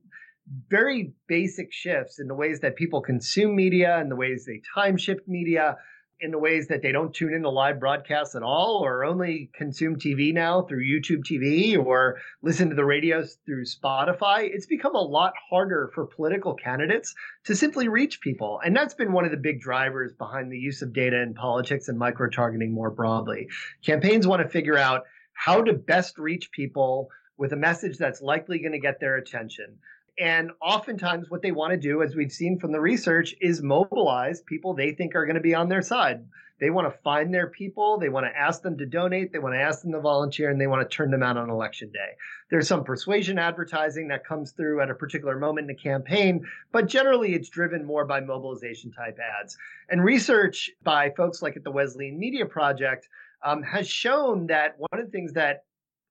very 0.68 1.12
basic 1.28 1.72
shifts 1.72 2.18
in 2.18 2.26
the 2.26 2.34
ways 2.34 2.60
that 2.60 2.76
people 2.76 3.00
consume 3.00 3.54
media 3.54 3.98
and 3.98 4.10
the 4.10 4.16
ways 4.16 4.44
they 4.46 4.60
time 4.74 4.96
shift 4.96 5.28
media 5.28 5.76
in 6.20 6.30
the 6.30 6.38
ways 6.38 6.68
that 6.68 6.82
they 6.82 6.92
don't 6.92 7.14
tune 7.14 7.32
into 7.32 7.48
live 7.48 7.80
broadcasts 7.80 8.34
at 8.34 8.42
all 8.42 8.82
or 8.84 9.04
only 9.04 9.50
consume 9.54 9.96
TV 9.96 10.34
now 10.34 10.62
through 10.62 10.84
YouTube 10.84 11.22
TV 11.24 11.82
or 11.82 12.18
listen 12.42 12.68
to 12.68 12.74
the 12.74 12.84
radios 12.84 13.38
through 13.46 13.64
Spotify, 13.64 14.42
it's 14.42 14.66
become 14.66 14.94
a 14.94 15.00
lot 15.00 15.32
harder 15.48 15.90
for 15.94 16.06
political 16.06 16.54
candidates 16.54 17.14
to 17.44 17.56
simply 17.56 17.88
reach 17.88 18.20
people. 18.20 18.60
And 18.62 18.76
that's 18.76 18.94
been 18.94 19.12
one 19.12 19.24
of 19.24 19.30
the 19.30 19.38
big 19.38 19.60
drivers 19.60 20.12
behind 20.12 20.52
the 20.52 20.58
use 20.58 20.82
of 20.82 20.92
data 20.92 21.22
in 21.22 21.32
politics 21.32 21.88
and 21.88 21.98
micro 21.98 22.28
targeting 22.28 22.74
more 22.74 22.90
broadly. 22.90 23.48
Campaigns 23.84 24.26
want 24.26 24.42
to 24.42 24.48
figure 24.48 24.76
out 24.76 25.04
how 25.32 25.62
to 25.62 25.72
best 25.72 26.18
reach 26.18 26.50
people 26.52 27.08
with 27.38 27.54
a 27.54 27.56
message 27.56 27.96
that's 27.96 28.20
likely 28.20 28.58
going 28.58 28.72
to 28.72 28.78
get 28.78 29.00
their 29.00 29.16
attention. 29.16 29.78
And 30.18 30.50
oftentimes, 30.60 31.30
what 31.30 31.42
they 31.42 31.52
want 31.52 31.72
to 31.72 31.76
do, 31.76 32.02
as 32.02 32.14
we've 32.14 32.32
seen 32.32 32.58
from 32.58 32.72
the 32.72 32.80
research, 32.80 33.34
is 33.40 33.62
mobilize 33.62 34.42
people 34.42 34.74
they 34.74 34.92
think 34.92 35.14
are 35.14 35.26
going 35.26 35.36
to 35.36 35.40
be 35.40 35.54
on 35.54 35.68
their 35.68 35.82
side. 35.82 36.24
They 36.60 36.68
want 36.68 36.92
to 36.92 36.98
find 36.98 37.32
their 37.32 37.46
people, 37.46 37.98
they 37.98 38.10
want 38.10 38.26
to 38.26 38.38
ask 38.38 38.60
them 38.60 38.76
to 38.76 38.86
donate, 38.86 39.32
they 39.32 39.38
want 39.38 39.54
to 39.54 39.60
ask 39.60 39.80
them 39.80 39.92
to 39.92 40.00
volunteer, 40.00 40.50
and 40.50 40.60
they 40.60 40.66
want 40.66 40.88
to 40.88 40.94
turn 40.94 41.10
them 41.10 41.22
out 41.22 41.38
on 41.38 41.48
election 41.48 41.90
day. 41.90 42.10
There's 42.50 42.68
some 42.68 42.84
persuasion 42.84 43.38
advertising 43.38 44.08
that 44.08 44.26
comes 44.26 44.52
through 44.52 44.82
at 44.82 44.90
a 44.90 44.94
particular 44.94 45.38
moment 45.38 45.70
in 45.70 45.74
the 45.74 45.82
campaign, 45.82 46.46
but 46.70 46.86
generally 46.86 47.34
it's 47.34 47.48
driven 47.48 47.86
more 47.86 48.04
by 48.04 48.20
mobilization 48.20 48.92
type 48.92 49.18
ads. 49.40 49.56
And 49.88 50.04
research 50.04 50.70
by 50.82 51.10
folks 51.16 51.40
like 51.40 51.56
at 51.56 51.64
the 51.64 51.70
Wesleyan 51.70 52.18
Media 52.18 52.44
Project 52.44 53.08
um, 53.42 53.62
has 53.62 53.88
shown 53.88 54.46
that 54.48 54.74
one 54.76 55.00
of 55.00 55.06
the 55.06 55.10
things 55.10 55.32
that 55.32 55.64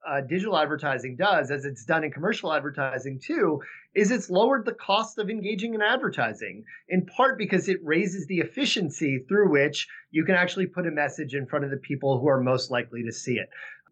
uh, 0.08 0.22
digital 0.22 0.58
advertising 0.58 1.16
does, 1.16 1.52
as 1.52 1.66
it's 1.66 1.86
done 1.86 2.04
in 2.04 2.12
commercial 2.12 2.54
advertising 2.54 3.20
too, 3.20 3.62
is 3.96 4.12
it's 4.12 4.30
lowered 4.30 4.66
the 4.66 4.74
cost 4.74 5.18
of 5.18 5.30
engaging 5.30 5.74
in 5.74 5.82
advertising, 5.82 6.64
in 6.88 7.06
part 7.06 7.38
because 7.38 7.68
it 7.68 7.80
raises 7.84 8.26
the 8.28 8.40
efficiency 8.40 9.26
through 9.28 9.52
which 9.52 9.88
you 10.12 10.24
can 10.24 10.36
actually 10.36 10.68
put 10.68 10.88
a 10.88 10.92
message 10.92 11.34
in 11.34 11.46
front 11.46 11.66
of 11.66 11.72
the 11.72 11.78
people 11.78 12.20
who 12.20 12.28
are 12.28 12.42
most 12.42 12.72
likely 12.72 13.04
to 13.04 13.12
see 13.12 13.34
it. 13.34 13.50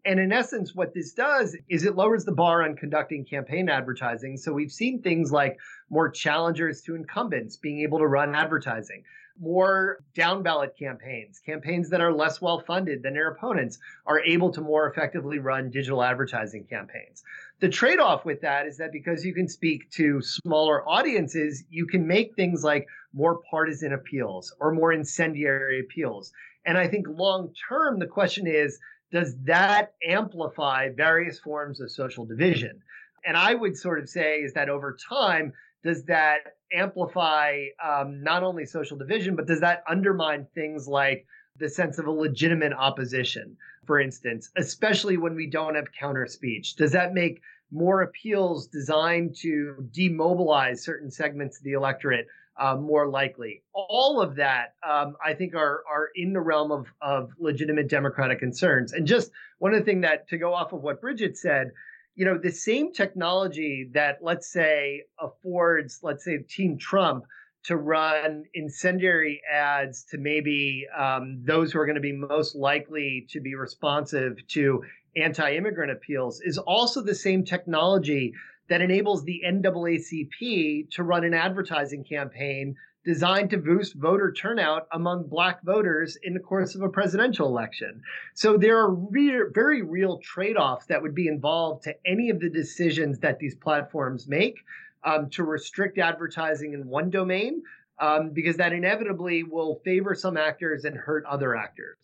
And 0.08 0.18
in 0.18 0.32
essence, 0.32 0.74
what 0.74 0.94
this 0.94 1.12
does 1.12 1.54
is 1.68 1.84
it 1.84 1.94
lowers 1.94 2.24
the 2.24 2.32
bar 2.32 2.62
on 2.62 2.76
conducting 2.76 3.26
campaign 3.26 3.68
advertising. 3.68 4.38
So 4.38 4.54
we've 4.54 4.72
seen 4.72 5.02
things 5.02 5.30
like 5.30 5.58
more 5.90 6.08
challengers 6.08 6.80
to 6.86 6.94
incumbents 6.94 7.58
being 7.58 7.80
able 7.80 7.98
to 7.98 8.06
run 8.06 8.34
advertising 8.34 9.04
more 9.40 9.98
down 10.14 10.42
ballot 10.42 10.74
campaigns, 10.78 11.40
campaigns 11.44 11.90
that 11.90 12.00
are 12.00 12.12
less 12.12 12.40
well 12.40 12.60
funded 12.66 13.02
than 13.02 13.14
their 13.14 13.30
opponents, 13.30 13.78
are 14.06 14.20
able 14.20 14.50
to 14.50 14.60
more 14.60 14.88
effectively 14.88 15.38
run 15.38 15.70
digital 15.70 16.02
advertising 16.02 16.64
campaigns. 16.64 17.22
The 17.60 17.68
trade 17.68 18.00
off 18.00 18.24
with 18.24 18.40
that 18.40 18.66
is 18.66 18.78
that 18.78 18.92
because 18.92 19.24
you 19.24 19.34
can 19.34 19.46
speak 19.46 19.90
to 19.92 20.20
smaller 20.22 20.88
audiences, 20.88 21.64
you 21.70 21.86
can 21.86 22.06
make 22.06 22.34
things 22.34 22.64
like 22.64 22.86
more 23.12 23.40
partisan 23.50 23.92
appeals 23.92 24.54
or 24.58 24.72
more 24.72 24.92
incendiary 24.92 25.80
appeals. 25.80 26.32
And 26.64 26.76
I 26.76 26.88
think 26.88 27.06
long 27.08 27.52
term, 27.68 27.98
the 27.98 28.06
question 28.06 28.46
is 28.46 28.78
does 29.10 29.36
that 29.44 29.94
amplify 30.06 30.90
various 30.90 31.38
forms 31.38 31.80
of 31.80 31.90
social 31.90 32.24
division? 32.24 32.82
And 33.24 33.36
I 33.36 33.54
would 33.54 33.76
sort 33.76 33.98
of 33.98 34.08
say 34.08 34.40
is 34.40 34.52
that 34.54 34.68
over 34.68 34.96
time, 35.08 35.52
does 35.82 36.04
that 36.04 36.38
amplify 36.72 37.66
um, 37.84 38.22
not 38.22 38.42
only 38.42 38.66
social 38.66 38.96
division, 38.96 39.36
but 39.36 39.46
does 39.46 39.60
that 39.60 39.82
undermine 39.88 40.46
things 40.54 40.86
like 40.86 41.26
the 41.56 41.68
sense 41.68 41.98
of 41.98 42.06
a 42.06 42.10
legitimate 42.10 42.72
opposition, 42.72 43.56
for 43.86 44.00
instance, 44.00 44.50
especially 44.56 45.16
when 45.16 45.34
we 45.34 45.46
don't 45.46 45.74
have 45.74 45.86
counter 45.98 46.26
speech? 46.26 46.76
Does 46.76 46.92
that 46.92 47.14
make 47.14 47.40
more 47.70 48.02
appeals 48.02 48.66
designed 48.66 49.36
to 49.36 49.88
demobilize 49.92 50.82
certain 50.82 51.10
segments 51.10 51.58
of 51.58 51.64
the 51.64 51.72
electorate 51.72 52.26
uh, 52.58 52.76
more 52.76 53.08
likely? 53.08 53.62
All 53.72 54.20
of 54.20 54.36
that, 54.36 54.74
um, 54.88 55.16
I 55.24 55.34
think, 55.34 55.54
are 55.54 55.82
are 55.90 56.08
in 56.14 56.32
the 56.32 56.40
realm 56.40 56.72
of 56.72 56.86
of 57.00 57.32
legitimate 57.38 57.88
democratic 57.88 58.38
concerns. 58.38 58.92
And 58.92 59.06
just 59.06 59.30
one 59.58 59.74
of 59.74 59.80
the 59.80 59.84
things 59.84 60.02
that 60.02 60.28
to 60.28 60.38
go 60.38 60.54
off 60.54 60.72
of 60.72 60.82
what 60.82 61.00
Bridget 61.00 61.36
said 61.36 61.72
you 62.18 62.24
know, 62.24 62.36
the 62.36 62.50
same 62.50 62.92
technology 62.92 63.88
that, 63.94 64.18
let's 64.20 64.52
say, 64.52 65.04
affords, 65.20 66.00
let's 66.02 66.24
say, 66.24 66.38
Team 66.38 66.76
Trump 66.76 67.24
to 67.62 67.76
run 67.76 68.42
incendiary 68.54 69.40
ads 69.48 70.02
to 70.02 70.18
maybe 70.18 70.84
um, 70.98 71.40
those 71.44 71.70
who 71.70 71.78
are 71.78 71.86
going 71.86 71.94
to 71.94 72.00
be 72.00 72.12
most 72.12 72.56
likely 72.56 73.24
to 73.30 73.40
be 73.40 73.54
responsive 73.54 74.36
to 74.48 74.82
anti 75.16 75.54
immigrant 75.54 75.92
appeals 75.92 76.40
is 76.40 76.58
also 76.58 77.00
the 77.02 77.14
same 77.14 77.44
technology 77.44 78.34
that 78.68 78.82
enables 78.82 79.24
the 79.24 79.42
NAACP 79.46 80.90
to 80.90 81.02
run 81.02 81.24
an 81.24 81.34
advertising 81.34 82.04
campaign 82.04 82.76
designed 83.04 83.48
to 83.48 83.56
boost 83.56 83.94
voter 83.94 84.30
turnout 84.32 84.86
among 84.92 85.26
black 85.28 85.62
voters 85.62 86.18
in 86.22 86.34
the 86.34 86.40
course 86.40 86.74
of 86.74 86.82
a 86.82 86.88
presidential 86.88 87.46
election. 87.46 88.02
So 88.34 88.58
there 88.58 88.78
are 88.78 88.92
re- 88.92 89.44
very 89.54 89.82
real 89.82 90.18
trade 90.18 90.56
offs 90.56 90.86
that 90.86 91.00
would 91.00 91.14
be 91.14 91.28
involved 91.28 91.84
to 91.84 91.94
any 92.04 92.28
of 92.28 92.38
the 92.40 92.50
decisions 92.50 93.18
that 93.20 93.38
these 93.38 93.54
platforms 93.54 94.28
make 94.28 94.56
um, 95.04 95.30
to 95.30 95.44
restrict 95.44 95.96
advertising 95.98 96.74
in 96.74 96.86
one 96.86 97.08
domain, 97.08 97.62
um, 97.98 98.30
because 98.30 98.56
that 98.58 98.72
inevitably 98.72 99.42
will 99.42 99.80
favor 99.84 100.14
some 100.14 100.36
actors 100.36 100.84
and 100.84 100.96
hurt 100.96 101.24
other 101.24 101.56
actors. 101.56 101.96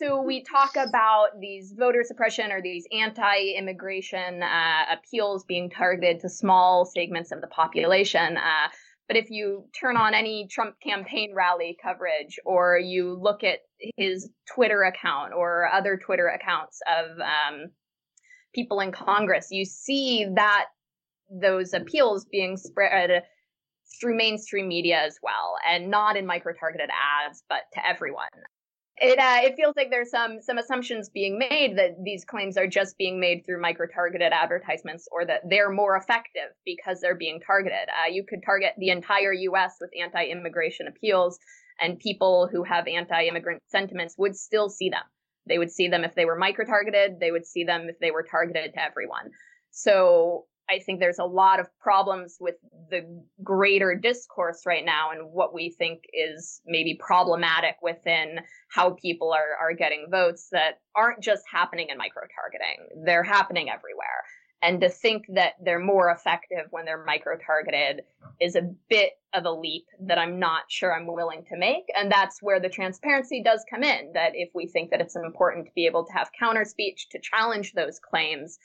So 0.00 0.22
we 0.22 0.42
talk 0.42 0.76
about 0.76 1.40
these 1.40 1.74
voter 1.76 2.04
suppression 2.04 2.52
or 2.52 2.62
these 2.62 2.86
anti-immigration 2.90 4.42
uh, 4.42 4.84
appeals 4.90 5.44
being 5.44 5.68
targeted 5.68 6.20
to 6.20 6.30
small 6.30 6.86
segments 6.86 7.32
of 7.32 7.42
the 7.42 7.48
population. 7.48 8.38
Uh, 8.38 8.68
but 9.08 9.18
if 9.18 9.28
you 9.28 9.66
turn 9.78 9.98
on 9.98 10.14
any 10.14 10.48
Trump 10.50 10.76
campaign 10.82 11.34
rally 11.36 11.76
coverage 11.82 12.38
or 12.46 12.78
you 12.78 13.12
look 13.20 13.44
at 13.44 13.58
his 13.98 14.30
Twitter 14.54 14.84
account 14.84 15.34
or 15.34 15.68
other 15.70 15.98
Twitter 15.98 16.28
accounts 16.28 16.80
of 16.88 17.18
um, 17.20 17.66
people 18.54 18.80
in 18.80 18.92
Congress, 18.92 19.48
you 19.50 19.66
see 19.66 20.26
that 20.34 20.66
those 21.30 21.74
appeals 21.74 22.24
being 22.24 22.56
spread 22.56 23.24
through 24.00 24.16
mainstream 24.16 24.66
media 24.66 24.98
as 24.98 25.18
well, 25.22 25.56
and 25.68 25.90
not 25.90 26.16
in 26.16 26.24
micro 26.24 26.54
targeted 26.58 26.88
ads, 26.88 27.42
but 27.50 27.64
to 27.74 27.86
everyone 27.86 28.28
it 29.00 29.18
uh, 29.18 29.48
it 29.48 29.56
feels 29.56 29.74
like 29.76 29.90
there's 29.90 30.10
some 30.10 30.40
some 30.42 30.58
assumptions 30.58 31.08
being 31.08 31.38
made 31.38 31.76
that 31.78 31.96
these 32.04 32.24
claims 32.24 32.58
are 32.58 32.66
just 32.66 32.98
being 32.98 33.18
made 33.18 33.44
through 33.46 33.60
micro 33.60 33.86
targeted 33.86 34.32
advertisements 34.32 35.08
or 35.10 35.24
that 35.24 35.40
they're 35.48 35.70
more 35.70 35.96
effective 35.96 36.50
because 36.66 37.00
they're 37.00 37.16
being 37.16 37.40
targeted. 37.40 37.88
Uh, 37.88 38.10
you 38.10 38.24
could 38.28 38.42
target 38.44 38.72
the 38.78 38.90
entire 38.90 39.32
U.S. 39.32 39.76
with 39.80 39.90
anti-immigration 39.98 40.86
appeals, 40.86 41.38
and 41.80 41.98
people 41.98 42.48
who 42.52 42.62
have 42.62 42.86
anti-immigrant 42.86 43.62
sentiments 43.68 44.16
would 44.18 44.36
still 44.36 44.68
see 44.68 44.90
them. 44.90 45.02
They 45.46 45.58
would 45.58 45.70
see 45.70 45.88
them 45.88 46.04
if 46.04 46.14
they 46.14 46.26
were 46.26 46.36
micro 46.36 46.66
targeted. 46.66 47.20
They 47.20 47.30
would 47.30 47.46
see 47.46 47.64
them 47.64 47.88
if 47.88 47.98
they 48.00 48.10
were 48.10 48.22
targeted 48.22 48.74
to 48.74 48.82
everyone. 48.82 49.30
So 49.70 50.44
I 50.70 50.78
think 50.78 51.00
there's 51.00 51.18
a 51.18 51.24
lot 51.24 51.60
of 51.60 51.66
problems 51.78 52.36
with 52.40 52.56
the 52.90 53.22
greater 53.42 53.94
discourse 53.94 54.62
right 54.66 54.84
now 54.84 55.10
and 55.10 55.32
what 55.32 55.52
we 55.52 55.70
think 55.70 56.04
is 56.12 56.60
maybe 56.66 56.94
problematic 56.94 57.76
within 57.82 58.40
how 58.68 58.90
people 58.90 59.32
are, 59.32 59.56
are 59.60 59.74
getting 59.74 60.06
votes 60.10 60.48
that 60.52 60.80
aren't 60.94 61.20
just 61.20 61.42
happening 61.50 61.88
in 61.90 61.98
micro 61.98 62.22
targeting. 62.34 63.04
They're 63.04 63.24
happening 63.24 63.68
everywhere. 63.68 64.24
And 64.62 64.80
to 64.82 64.90
think 64.90 65.24
that 65.34 65.54
they're 65.64 65.80
more 65.80 66.10
effective 66.10 66.66
when 66.70 66.84
they're 66.84 67.04
micro 67.04 67.38
targeted 67.38 68.02
is 68.40 68.56
a 68.56 68.70
bit 68.90 69.12
of 69.32 69.46
a 69.46 69.50
leap 69.50 69.86
that 70.00 70.18
I'm 70.18 70.38
not 70.38 70.64
sure 70.68 70.94
I'm 70.94 71.06
willing 71.06 71.44
to 71.48 71.56
make. 71.56 71.84
And 71.96 72.12
that's 72.12 72.42
where 72.42 72.60
the 72.60 72.68
transparency 72.68 73.42
does 73.42 73.64
come 73.70 73.82
in. 73.82 74.12
That 74.12 74.32
if 74.34 74.50
we 74.54 74.66
think 74.66 74.90
that 74.90 75.00
it's 75.00 75.16
important 75.16 75.66
to 75.66 75.72
be 75.74 75.86
able 75.86 76.04
to 76.04 76.12
have 76.12 76.30
counter 76.38 76.66
speech 76.66 77.08
to 77.10 77.18
challenge 77.18 77.72
those 77.72 77.98
claims, 77.98 78.58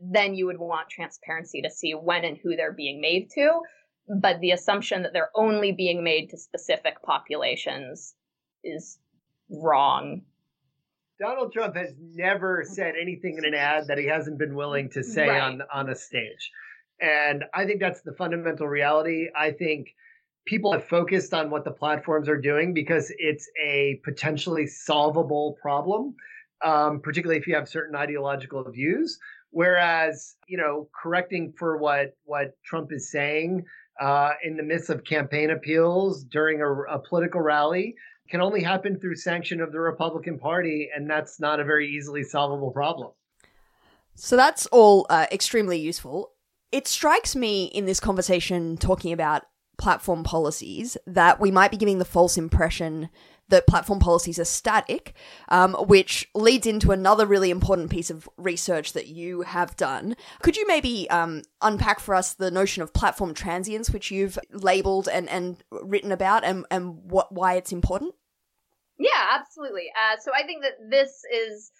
then 0.00 0.34
you 0.34 0.46
would 0.46 0.58
want 0.58 0.88
transparency 0.88 1.62
to 1.62 1.70
see 1.70 1.92
when 1.92 2.24
and 2.24 2.38
who 2.38 2.56
they're 2.56 2.72
being 2.72 3.00
made 3.00 3.30
to. 3.34 3.60
But 4.20 4.40
the 4.40 4.52
assumption 4.52 5.02
that 5.02 5.12
they're 5.12 5.30
only 5.34 5.72
being 5.72 6.02
made 6.02 6.30
to 6.30 6.36
specific 6.36 7.02
populations 7.02 8.14
is 8.64 8.98
wrong. 9.50 10.22
Donald 11.20 11.52
Trump 11.52 11.76
has 11.76 11.92
never 12.00 12.64
said 12.66 12.94
anything 13.00 13.36
in 13.36 13.44
an 13.44 13.54
ad 13.54 13.88
that 13.88 13.98
he 13.98 14.06
hasn't 14.06 14.38
been 14.38 14.54
willing 14.54 14.88
to 14.90 15.04
say 15.04 15.28
right. 15.28 15.42
on 15.42 15.62
on 15.72 15.90
a 15.90 15.94
stage. 15.94 16.50
And 17.00 17.44
I 17.54 17.66
think 17.66 17.80
that's 17.80 18.02
the 18.02 18.12
fundamental 18.12 18.66
reality. 18.66 19.28
I 19.38 19.52
think 19.52 19.94
people 20.46 20.72
have 20.72 20.84
focused 20.86 21.34
on 21.34 21.50
what 21.50 21.64
the 21.64 21.70
platforms 21.70 22.28
are 22.28 22.40
doing 22.40 22.74
because 22.74 23.12
it's 23.18 23.48
a 23.62 24.00
potentially 24.04 24.66
solvable 24.66 25.56
problem, 25.60 26.14
um, 26.64 27.00
particularly 27.00 27.38
if 27.38 27.46
you 27.46 27.54
have 27.54 27.68
certain 27.68 27.94
ideological 27.94 28.64
views. 28.70 29.18
Whereas, 29.50 30.36
you 30.48 30.56
know, 30.56 30.88
correcting 31.00 31.52
for 31.58 31.76
what 31.76 32.16
what 32.24 32.56
Trump 32.64 32.92
is 32.92 33.10
saying 33.10 33.64
uh, 34.00 34.32
in 34.42 34.56
the 34.56 34.62
midst 34.62 34.90
of 34.90 35.04
campaign 35.04 35.50
appeals 35.50 36.24
during 36.24 36.62
a, 36.62 36.72
a, 36.84 36.98
political 36.98 37.40
rally 37.40 37.94
can 38.30 38.40
only 38.40 38.62
happen 38.62 38.98
through 38.98 39.16
sanction 39.16 39.60
of 39.60 39.72
the 39.72 39.80
Republican 39.80 40.38
Party, 40.38 40.88
and 40.94 41.10
that's 41.10 41.40
not 41.40 41.60
a 41.60 41.64
very 41.64 41.88
easily 41.88 42.22
solvable 42.22 42.70
problem. 42.70 43.10
So 44.14 44.36
that's 44.36 44.66
all 44.66 45.06
uh, 45.10 45.26
extremely 45.32 45.78
useful. 45.78 46.30
It 46.72 46.86
strikes 46.86 47.34
me 47.34 47.64
in 47.64 47.86
this 47.86 48.00
conversation 48.00 48.76
talking 48.76 49.12
about 49.12 49.42
platform 49.76 50.22
policies 50.22 50.96
that 51.06 51.40
we 51.40 51.50
might 51.50 51.70
be 51.70 51.76
giving 51.76 51.98
the 51.98 52.04
false 52.04 52.36
impression 52.36 53.08
that 53.50 53.66
platform 53.66 54.00
policies 54.00 54.38
are 54.38 54.44
static, 54.44 55.14
um, 55.48 55.74
which 55.74 56.28
leads 56.34 56.66
into 56.66 56.92
another 56.92 57.26
really 57.26 57.50
important 57.50 57.90
piece 57.90 58.10
of 58.10 58.28
research 58.36 58.92
that 58.94 59.08
you 59.08 59.42
have 59.42 59.76
done. 59.76 60.16
Could 60.42 60.56
you 60.56 60.66
maybe 60.66 61.08
um, 61.10 61.42
unpack 61.60 62.00
for 62.00 62.14
us 62.14 62.34
the 62.34 62.50
notion 62.50 62.82
of 62.82 62.92
platform 62.92 63.34
transience, 63.34 63.90
which 63.90 64.10
you've 64.10 64.38
labeled 64.50 65.08
and, 65.08 65.28
and 65.28 65.62
written 65.70 66.12
about, 66.12 66.44
and, 66.44 66.64
and 66.70 66.96
what, 67.04 67.32
why 67.32 67.54
it's 67.54 67.72
important? 67.72 68.14
Yeah, 68.98 69.38
absolutely. 69.38 69.90
Uh, 69.96 70.18
so 70.20 70.30
I 70.34 70.46
think 70.46 70.62
that 70.62 70.90
this 70.90 71.22
is 71.32 71.72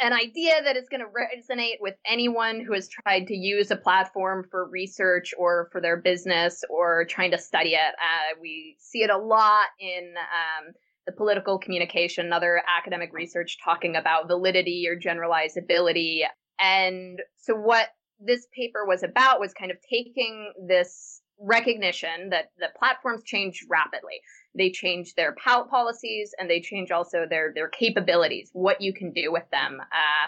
an 0.00 0.12
idea 0.12 0.54
that 0.64 0.76
is 0.76 0.88
going 0.88 1.00
to 1.00 1.06
resonate 1.06 1.76
with 1.80 1.94
anyone 2.06 2.60
who 2.60 2.72
has 2.72 2.88
tried 2.88 3.26
to 3.26 3.36
use 3.36 3.70
a 3.70 3.76
platform 3.76 4.46
for 4.50 4.66
research 4.66 5.34
or 5.38 5.68
for 5.72 5.80
their 5.80 5.98
business 5.98 6.64
or 6.70 7.04
trying 7.04 7.30
to 7.30 7.38
study 7.38 7.74
it. 7.74 7.94
Uh, 8.00 8.38
we 8.40 8.76
see 8.80 9.02
it 9.02 9.10
a 9.10 9.18
lot 9.18 9.66
in 9.78 10.14
um, 10.16 10.72
the 11.06 11.12
political 11.12 11.58
communication, 11.58 12.26
and 12.26 12.34
other 12.34 12.62
academic 12.68 13.12
research 13.12 13.58
talking 13.64 13.96
about 13.96 14.28
validity 14.28 14.86
or 14.88 14.98
generalizability. 14.98 16.20
And 16.58 17.20
so 17.38 17.54
what 17.54 17.88
this 18.18 18.46
paper 18.54 18.84
was 18.86 19.02
about 19.02 19.40
was 19.40 19.54
kind 19.54 19.70
of 19.70 19.78
taking 19.88 20.52
this 20.66 21.22
recognition 21.40 22.30
that 22.30 22.50
the 22.58 22.66
platforms 22.78 23.22
change 23.24 23.64
rapidly. 23.68 24.20
They 24.54 24.70
change 24.70 25.14
their 25.14 25.34
policies 25.34 26.34
and 26.38 26.50
they 26.50 26.60
change 26.60 26.90
also 26.90 27.24
their 27.28 27.52
their 27.54 27.68
capabilities, 27.68 28.50
what 28.52 28.80
you 28.80 28.92
can 28.92 29.12
do 29.12 29.32
with 29.32 29.48
them, 29.50 29.80
uh, 29.80 30.26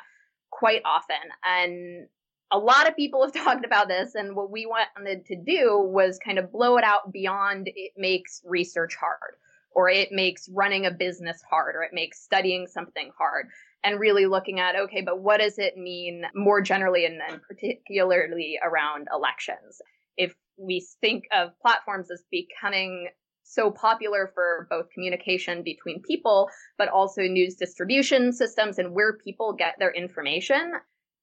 quite 0.51 0.83
often. 0.85 1.17
And 1.45 2.09
a 2.51 2.59
lot 2.59 2.89
of 2.89 2.97
people 2.97 3.23
have 3.23 3.33
talked 3.45 3.65
about 3.65 3.89
this, 3.89 4.15
and 4.15 4.37
what 4.37 4.51
we 4.51 4.67
wanted 4.67 5.27
to 5.27 5.37
do 5.37 5.79
was 5.79 6.19
kind 6.25 6.39
of 6.39 6.53
blow 6.53 6.77
it 6.77 6.85
out 6.85 7.13
beyond 7.13 7.69
it 7.75 7.93
makes 7.97 8.43
research 8.45 8.95
hard, 8.95 9.37
or 9.75 9.89
it 9.89 10.13
makes 10.13 10.49
running 10.53 10.87
a 10.87 10.91
business 10.91 11.41
hard, 11.49 11.77
or 11.77 11.83
it 11.83 11.93
makes 11.93 12.23
studying 12.23 12.67
something 12.67 13.11
hard 13.17 13.49
and 13.85 13.99
really 13.99 14.27
looking 14.27 14.61
at 14.61 14.77
okay 14.77 15.03
but 15.03 15.21
what 15.21 15.41
does 15.41 15.59
it 15.59 15.77
mean 15.77 16.23
more 16.35 16.61
generally 16.61 17.05
and 17.05 17.21
then 17.21 17.41
particularly 17.47 18.59
around 18.63 19.09
elections? 19.13 19.81
If 20.17 20.35
we 20.57 20.87
think 21.01 21.25
of 21.33 21.51
platforms 21.61 22.11
as 22.11 22.23
becoming 22.31 23.09
so 23.45 23.71
popular 23.71 24.31
for 24.35 24.67
both 24.71 24.91
communication 24.95 25.63
between 25.63 26.03
people 26.03 26.49
but 26.79 26.89
also 26.89 27.23
news 27.23 27.57
distribution 27.57 28.33
systems 28.33 28.79
and 28.79 28.95
where 28.95 29.19
people 29.25 29.53
get 29.53 29.75
their 29.79 29.93
information 29.93 30.73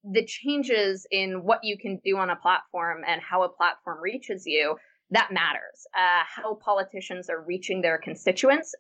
the 0.04 0.26
changes 0.26 1.06
in 1.12 1.44
what 1.44 1.60
you 1.64 1.78
can 1.78 2.00
do 2.06 2.18
on 2.18 2.30
a 2.30 2.36
platform 2.36 3.02
and 3.06 3.22
how 3.22 3.44
a 3.44 3.50
platform 3.50 4.00
reaches 4.02 4.44
you 4.46 4.76
that 5.12 5.30
matters 5.32 5.88
uh, 5.98 6.24
how 6.26 6.56
politicians 6.56 7.30
are 7.30 7.42
reaching 7.42 7.82
their 7.82 7.98
constituents 7.98 8.76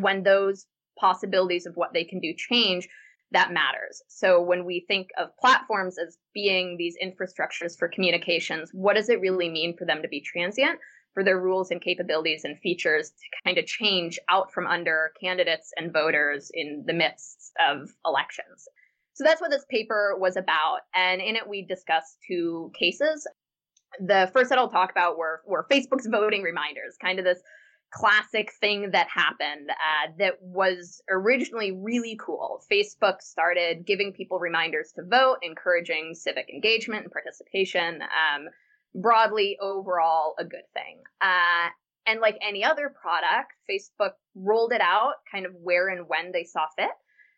when 0.00 0.22
those 0.22 0.66
possibilities 0.98 1.66
of 1.66 1.74
what 1.74 1.92
they 1.92 2.04
can 2.04 2.20
do 2.20 2.32
change 2.36 2.88
that 3.32 3.52
matters. 3.52 4.02
So 4.08 4.40
when 4.40 4.64
we 4.64 4.84
think 4.86 5.08
of 5.18 5.36
platforms 5.38 5.96
as 5.98 6.16
being 6.32 6.76
these 6.76 6.96
infrastructures 7.02 7.76
for 7.76 7.88
communications, 7.88 8.70
what 8.72 8.94
does 8.94 9.08
it 9.08 9.20
really 9.20 9.48
mean 9.48 9.76
for 9.76 9.84
them 9.84 10.02
to 10.02 10.08
be 10.08 10.20
transient? 10.20 10.78
For 11.14 11.24
their 11.24 11.40
rules 11.40 11.70
and 11.70 11.80
capabilities 11.80 12.44
and 12.44 12.58
features 12.58 13.10
to 13.10 13.42
kind 13.44 13.58
of 13.58 13.66
change 13.66 14.18
out 14.28 14.52
from 14.52 14.66
under 14.66 15.12
candidates 15.20 15.72
and 15.76 15.92
voters 15.92 16.50
in 16.52 16.84
the 16.86 16.92
midst 16.92 17.52
of 17.68 17.90
elections. 18.04 18.68
So 19.14 19.24
that's 19.24 19.40
what 19.40 19.50
this 19.50 19.64
paper 19.70 20.14
was 20.18 20.36
about. 20.36 20.80
And 20.94 21.22
in 21.22 21.36
it, 21.36 21.48
we 21.48 21.64
discussed 21.64 22.18
two 22.28 22.70
cases. 22.78 23.26
The 24.00 24.30
first 24.32 24.50
that 24.50 24.58
I'll 24.58 24.68
talk 24.68 24.90
about 24.90 25.16
were, 25.18 25.42
were 25.46 25.66
Facebook's 25.70 26.06
voting 26.06 26.42
reminders, 26.42 26.96
kind 27.00 27.18
of 27.18 27.24
this 27.24 27.40
classic 27.92 28.52
thing 28.60 28.90
that 28.90 29.08
happened 29.08 29.70
uh, 29.70 30.12
that 30.18 30.34
was 30.42 31.00
originally 31.08 31.72
really 31.72 32.18
cool. 32.20 32.62
Facebook 32.70 33.20
started 33.20 33.86
giving 33.86 34.12
people 34.12 34.38
reminders 34.38 34.92
to 34.96 35.02
vote, 35.04 35.36
encouraging 35.42 36.14
civic 36.14 36.50
engagement 36.50 37.04
and 37.04 37.12
participation. 37.12 38.02
Um, 38.02 38.48
broadly, 38.94 39.56
overall, 39.60 40.34
a 40.38 40.44
good 40.44 40.66
thing. 40.74 41.02
Uh, 41.20 41.68
and 42.06 42.20
like 42.20 42.36
any 42.46 42.64
other 42.64 42.92
product, 43.00 43.52
Facebook 43.70 44.12
rolled 44.34 44.72
it 44.72 44.80
out 44.80 45.14
kind 45.30 45.46
of 45.46 45.52
where 45.62 45.88
and 45.88 46.08
when 46.08 46.32
they 46.32 46.44
saw 46.44 46.66
fit. 46.76 46.90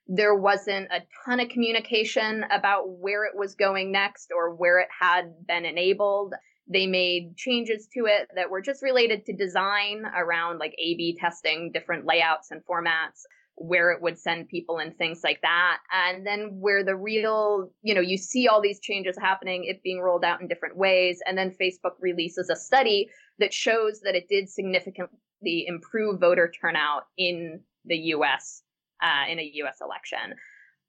There 0.09 0.35
wasn't 0.35 0.89
a 0.91 1.03
ton 1.25 1.39
of 1.39 1.51
communication 1.51 2.45
about 2.51 2.89
where 2.89 3.25
it 3.27 3.37
was 3.37 3.55
going 3.55 3.93
next 3.93 4.33
or 4.35 4.55
where 4.55 4.81
it 4.81 4.89
had 4.99 5.47
been 5.47 5.67
enabled. 5.67 6.33
They 6.67 6.87
made 6.87 7.37
changes 7.37 7.89
to 7.95 8.07
it 8.07 8.29
that 8.35 8.51
were 8.51 8.63
just 8.63 8.83
related 8.83 9.27
to 9.27 9.37
design 9.37 10.05
around 10.17 10.59
like 10.59 10.75
A 10.79 10.97
B 10.97 11.17
testing 11.19 11.73
different 11.73 12.07
layouts 12.07 12.51
and 12.51 12.63
formats, 12.65 13.23
where 13.57 13.91
it 13.91 14.01
would 14.01 14.19
send 14.19 14.49
people 14.49 14.79
and 14.79 14.97
things 14.97 15.21
like 15.25 15.41
that. 15.43 15.79
And 15.93 16.27
then 16.27 16.59
where 16.61 16.85
the 16.85 16.97
real, 16.97 17.71
you 17.83 17.95
know, 17.95 18.01
you 18.01 18.17
see 18.17 18.49
all 18.49 18.63
these 18.63 18.81
changes 18.81 19.19
happening, 19.21 19.65
it 19.65 19.83
being 19.83 20.01
rolled 20.01 20.25
out 20.25 20.41
in 20.41 20.49
different 20.49 20.77
ways. 20.77 21.21
And 21.27 21.37
then 21.37 21.57
Facebook 21.61 21.97
releases 22.01 22.49
a 22.49 22.57
study 22.57 23.11
that 23.41 23.53
shows 23.53 24.01
that 24.05 24.15
it 24.15 24.29
did 24.29 24.49
significantly 24.49 25.67
improve 25.67 26.21
voter 26.21 26.51
turnout 26.51 27.05
in 27.17 27.61
the 27.85 27.97
US, 28.15 28.63
uh, 29.03 29.31
in 29.31 29.39
a 29.39 29.51
US 29.55 29.79
election. 29.81 30.35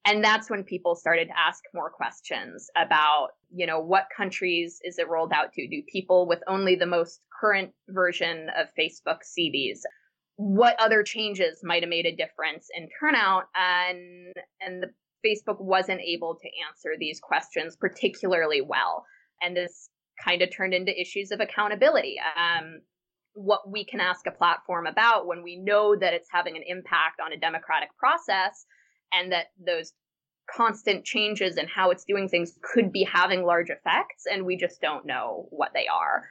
And 0.05 0.24
that's 0.24 0.49
when 0.49 0.64
people 0.64 0.95
started 0.95 1.28
to 1.28 1.38
ask 1.39 1.62
more 1.74 1.89
questions 1.89 2.70
about 2.78 3.30
you 3.53 3.66
know 3.68 3.80
what 3.80 4.05
countries 4.16 4.80
is 4.84 4.97
it 4.97 5.10
rolled 5.10 5.34
out 5.34 5.53
to? 5.53 5.68
Do 5.68 5.82
people 5.91 6.28
with 6.28 6.39
only 6.47 6.76
the 6.76 6.86
most 6.86 7.22
current 7.39 7.72
version 7.89 8.49
of 8.57 8.68
facebook 8.80 9.24
see 9.24 9.49
these 9.51 9.86
what 10.36 10.80
other 10.80 11.03
changes 11.03 11.60
might 11.64 11.84
have 11.84 11.89
made 11.89 12.05
a 12.05 12.16
difference 12.16 12.68
in 12.76 12.88
turnout? 12.99 13.43
And 13.55 14.34
and 14.62 14.84
the 14.84 14.89
facebook 15.26 15.60
wasn't 15.60 16.01
able 16.01 16.36
to 16.36 16.49
answer 16.68 16.91
these 16.97 17.20
questions 17.20 17.76
particularly 17.76 18.62
well. 18.62 19.05
And 19.41 19.55
this 19.55 19.89
kind 20.24 20.41
of 20.41 20.49
turned 20.51 20.74
into 20.74 20.99
issues 20.99 21.32
of 21.32 21.39
accountability. 21.39 22.18
Um, 22.36 22.80
what 23.34 23.70
we 23.70 23.86
can 23.86 24.00
ask 24.00 24.26
a 24.28 24.32
platform 24.32 24.88
about 24.88 25.28
when 25.28 25.44
we 25.44 25.56
know 25.58 25.96
that 25.96 26.14
it's 26.14 26.30
having 26.32 26.58
an 26.58 26.64
impact 26.66 27.20
on 27.24 27.32
a 27.32 27.38
democratic 27.38 27.90
process 27.98 28.66
and 29.14 29.32
that 29.32 29.48
those 29.66 29.94
constant 30.56 31.06
changes 31.06 31.58
in 31.58 31.68
how 31.68 31.92
it's 31.92 32.06
doing 32.06 32.28
things 32.28 32.58
could 32.62 32.92
be 32.92 33.04
having 33.04 33.44
large 33.44 33.70
effects, 33.70 34.26
and 34.30 34.46
we 34.46 34.58
just 34.58 34.82
don't 34.82 35.06
know 35.06 35.48
what 35.52 35.72
they 35.74 35.88
are. 35.88 36.28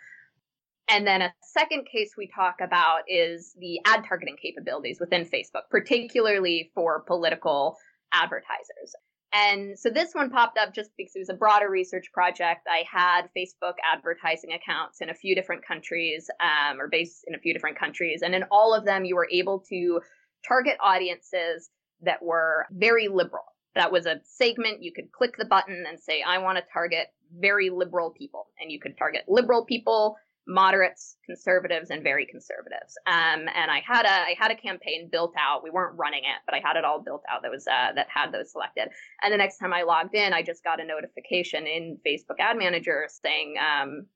And 0.89 1.07
then 1.07 1.23
a 1.23 1.33
second 1.43 1.87
case 1.91 2.15
we 2.17 2.31
talk 2.35 2.57
about 2.63 3.03
is 3.09 3.55
the 3.59 3.81
ad 3.85 4.05
targeting 4.09 4.37
capabilities 4.41 4.99
within 4.99 5.25
Facebook, 5.25 5.69
particularly 5.71 6.73
for 6.75 7.05
political 7.07 7.77
advertisers. 8.13 8.95
And 9.33 9.79
so 9.79 9.91
this 9.91 10.15
one 10.15 10.31
popped 10.31 10.57
up 10.57 10.75
just 10.75 10.91
because 10.97 11.15
it 11.15 11.19
was 11.19 11.29
a 11.29 11.35
broader 11.35 11.69
research 11.69 12.07
project. 12.13 12.67
I 12.67 12.85
had 12.91 13.29
Facebook 13.37 13.75
advertising 13.85 14.53
accounts 14.53 15.01
in 15.01 15.11
a 15.11 15.15
few 15.15 15.35
different 15.35 15.67
countries, 15.67 16.31
um, 16.41 16.81
or 16.81 16.89
based 16.89 17.25
in 17.27 17.35
a 17.35 17.39
few 17.39 17.53
different 17.53 17.79
countries. 17.79 18.23
And 18.23 18.35
in 18.35 18.45
all 18.51 18.75
of 18.75 18.87
them, 18.87 19.05
you 19.05 19.17
were 19.17 19.29
able 19.31 19.61
to 19.69 20.01
target 20.47 20.77
audiences 20.81 21.69
that 22.03 22.23
were 22.23 22.67
very 22.71 23.09
liberal. 23.09 23.45
That 23.75 23.93
was 23.93 24.07
a 24.07 24.21
segment. 24.25 24.83
You 24.83 24.93
could 24.93 25.13
click 25.13 25.37
the 25.37 25.45
button 25.45 25.85
and 25.87 26.01
say, 26.01 26.23
I 26.23 26.39
want 26.39 26.57
to 26.59 26.65
target 26.73 27.09
very 27.39 27.71
liberal 27.71 28.11
people. 28.11 28.47
And 28.61 28.73
you 28.73 28.81
could 28.81 28.97
target 28.97 29.25
liberal 29.29 29.67
people, 29.67 30.17
moderates, 30.49 31.17
conservatives, 31.27 31.91
and 31.91 32.03
very 32.03 32.27
conservatives. 32.27 32.97
Um, 33.07 33.47
and 33.55 33.71
I 33.71 33.83
had 33.87 34.07
a 34.07 34.09
I 34.09 34.35
had 34.39 34.51
a 34.51 34.57
campaign 34.57 35.09
built 35.13 35.35
out. 35.39 35.63
We 35.63 35.71
weren't 35.71 35.99
running 35.99 36.25
it, 36.25 36.41
but 36.47 36.55
I 36.55 36.61
had 36.65 36.77
it 36.77 36.85
all 36.85 37.03
built 37.03 37.23
out 37.31 37.43
that 37.43 37.51
was 37.51 37.67
uh, 37.67 37.93
that 37.95 38.09
had 38.13 38.33
those 38.33 38.51
selected. 38.51 38.89
And 39.23 39.33
the 39.33 39.37
next 39.37 39.59
time 39.59 39.73
I 39.73 39.83
logged 39.83 40.15
in, 40.15 40.33
I 40.33 40.43
just 40.43 40.65
got 40.65 40.81
a 40.81 40.85
notification 40.85 41.67
in 41.67 41.99
Facebook 42.05 42.41
Ad 42.41 42.57
Manager 42.57 43.07
saying 43.23 43.55
um, 43.61 44.07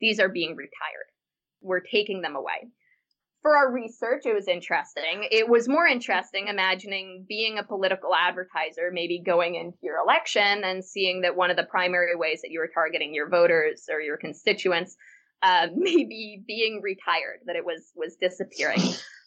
these 0.00 0.20
are 0.20 0.28
being 0.28 0.54
retired. 0.56 1.10
We're 1.60 1.80
taking 1.80 2.22
them 2.22 2.36
away 2.36 2.70
for 3.42 3.56
our 3.56 3.72
research, 3.72 4.26
it 4.26 4.34
was 4.34 4.48
interesting. 4.48 5.26
It 5.30 5.48
was 5.48 5.68
more 5.68 5.86
interesting 5.86 6.48
imagining 6.48 7.24
being 7.26 7.58
a 7.58 7.64
political 7.64 8.14
advertiser, 8.14 8.90
maybe 8.92 9.22
going 9.24 9.54
into 9.54 9.78
your 9.82 9.98
election 9.98 10.62
and 10.62 10.84
seeing 10.84 11.22
that 11.22 11.36
one 11.36 11.50
of 11.50 11.56
the 11.56 11.64
primary 11.64 12.16
ways 12.16 12.42
that 12.42 12.50
you 12.50 12.58
were 12.58 12.70
targeting 12.72 13.14
your 13.14 13.30
voters 13.30 13.84
or 13.90 14.00
your 14.00 14.18
constituents 14.18 14.96
uh, 15.42 15.68
maybe 15.74 16.42
being 16.46 16.80
retired, 16.82 17.40
that 17.46 17.56
it 17.56 17.64
was 17.64 17.92
was 17.94 18.16
disappearing. 18.16 18.80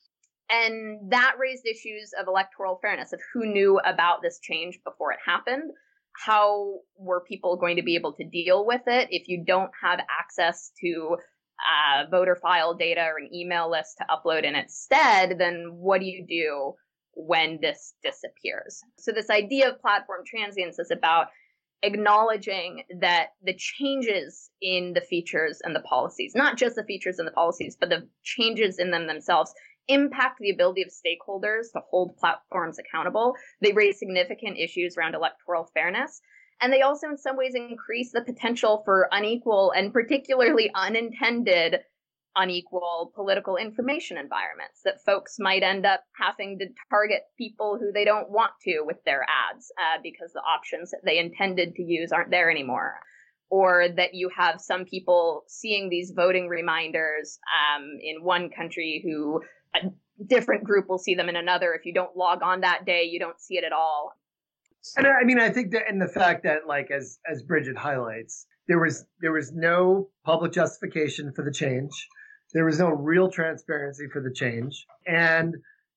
and 0.49 1.11
that 1.11 1.35
raised 1.39 1.65
issues 1.65 2.11
of 2.19 2.27
electoral 2.27 2.79
fairness 2.81 3.13
of 3.13 3.21
who 3.33 3.45
knew 3.45 3.79
about 3.79 4.21
this 4.21 4.39
change 4.39 4.79
before 4.83 5.11
it 5.11 5.19
happened. 5.25 5.71
How 6.25 6.79
were 6.95 7.21
people 7.27 7.57
going 7.57 7.77
to 7.77 7.83
be 7.83 7.95
able 7.95 8.13
to 8.13 8.23
deal 8.23 8.65
with 8.65 8.81
it 8.85 9.07
if 9.09 9.27
you 9.27 9.43
don't 9.45 9.71
have 9.81 9.99
access 10.21 10.71
to 10.81 11.17
uh, 11.63 12.03
voter 12.09 12.35
file 12.35 12.75
data 12.75 13.01
or 13.01 13.17
an 13.17 13.33
email 13.33 13.71
list 13.71 13.97
to 13.97 14.05
upload 14.09 14.43
in 14.43 14.55
instead 14.55 15.37
then 15.37 15.69
what 15.71 16.01
do 16.01 16.05
you 16.05 16.25
do 16.27 16.73
when 17.15 17.59
this 17.61 17.93
disappears? 18.03 18.81
So, 18.97 19.11
this 19.11 19.29
idea 19.29 19.69
of 19.69 19.81
platform 19.81 20.21
transience 20.25 20.79
is 20.79 20.91
about 20.91 21.27
acknowledging 21.83 22.83
that 23.01 23.27
the 23.43 23.53
changes 23.53 24.49
in 24.61 24.93
the 24.93 25.01
features 25.01 25.59
and 25.63 25.75
the 25.75 25.81
policies, 25.81 26.33
not 26.33 26.57
just 26.57 26.75
the 26.75 26.83
features 26.83 27.19
and 27.19 27.27
the 27.27 27.31
policies, 27.31 27.77
but 27.79 27.89
the 27.89 28.07
changes 28.23 28.79
in 28.79 28.89
them 28.89 29.05
themselves, 29.05 29.53
impact 29.89 30.39
the 30.39 30.49
ability 30.49 30.81
of 30.81 30.87
stakeholders 30.87 31.71
to 31.73 31.81
hold 31.89 32.17
platforms 32.17 32.79
accountable. 32.79 33.35
They 33.61 33.73
raise 33.73 33.99
significant 33.99 34.57
issues 34.57 34.97
around 34.97 35.13
electoral 35.13 35.69
fairness. 35.73 36.21
And 36.61 36.71
they 36.71 36.81
also, 36.81 37.07
in 37.07 37.17
some 37.17 37.35
ways, 37.35 37.53
increase 37.55 38.11
the 38.13 38.23
potential 38.23 38.83
for 38.85 39.09
unequal 39.11 39.73
and 39.75 39.91
particularly 39.91 40.71
unintended 40.73 41.81
unequal 42.35 43.11
political 43.15 43.57
information 43.57 44.17
environments 44.17 44.81
that 44.85 45.03
folks 45.05 45.35
might 45.39 45.63
end 45.63 45.85
up 45.85 46.03
having 46.19 46.57
to 46.59 46.67
target 46.89 47.21
people 47.37 47.77
who 47.79 47.91
they 47.91 48.05
don't 48.05 48.29
want 48.29 48.51
to 48.63 48.81
with 48.85 48.97
their 49.05 49.23
ads 49.23 49.71
uh, 49.79 49.99
because 50.01 50.31
the 50.33 50.41
options 50.41 50.91
that 50.91 51.01
they 51.05 51.19
intended 51.19 51.75
to 51.75 51.83
use 51.83 52.11
aren't 52.11 52.31
there 52.31 52.49
anymore. 52.49 52.95
Or 53.49 53.87
that 53.97 54.15
you 54.15 54.31
have 54.35 54.59
some 54.59 54.85
people 54.85 55.43
seeing 55.47 55.89
these 55.89 56.11
voting 56.15 56.47
reminders 56.47 57.37
um, 57.53 57.83
in 58.01 58.23
one 58.23 58.49
country 58.49 59.03
who 59.05 59.41
a 59.75 59.91
different 60.25 60.63
group 60.63 60.89
will 60.89 60.97
see 60.97 61.13
them 61.13 61.29
in 61.29 61.35
another. 61.35 61.73
If 61.73 61.85
you 61.85 61.93
don't 61.93 62.17
log 62.17 62.41
on 62.41 62.61
that 62.61 62.85
day, 62.85 63.03
you 63.03 63.19
don't 63.19 63.39
see 63.39 63.55
it 63.55 63.63
at 63.63 63.71
all. 63.71 64.13
And 64.97 65.05
I 65.07 65.23
mean, 65.23 65.39
I 65.39 65.49
think 65.49 65.71
that, 65.71 65.83
and 65.87 66.01
the 66.01 66.07
fact 66.07 66.43
that, 66.43 66.67
like, 66.67 66.89
as 66.91 67.19
as 67.29 67.41
Bridget 67.43 67.77
highlights, 67.77 68.47
there 68.67 68.79
was 68.79 69.05
there 69.21 69.31
was 69.31 69.51
no 69.53 70.09
public 70.25 70.51
justification 70.51 71.31
for 71.33 71.43
the 71.45 71.51
change. 71.51 71.91
There 72.53 72.65
was 72.65 72.79
no 72.79 72.89
real 72.89 73.29
transparency 73.29 74.07
for 74.07 74.21
the 74.21 74.31
change, 74.31 74.85
and 75.07 75.55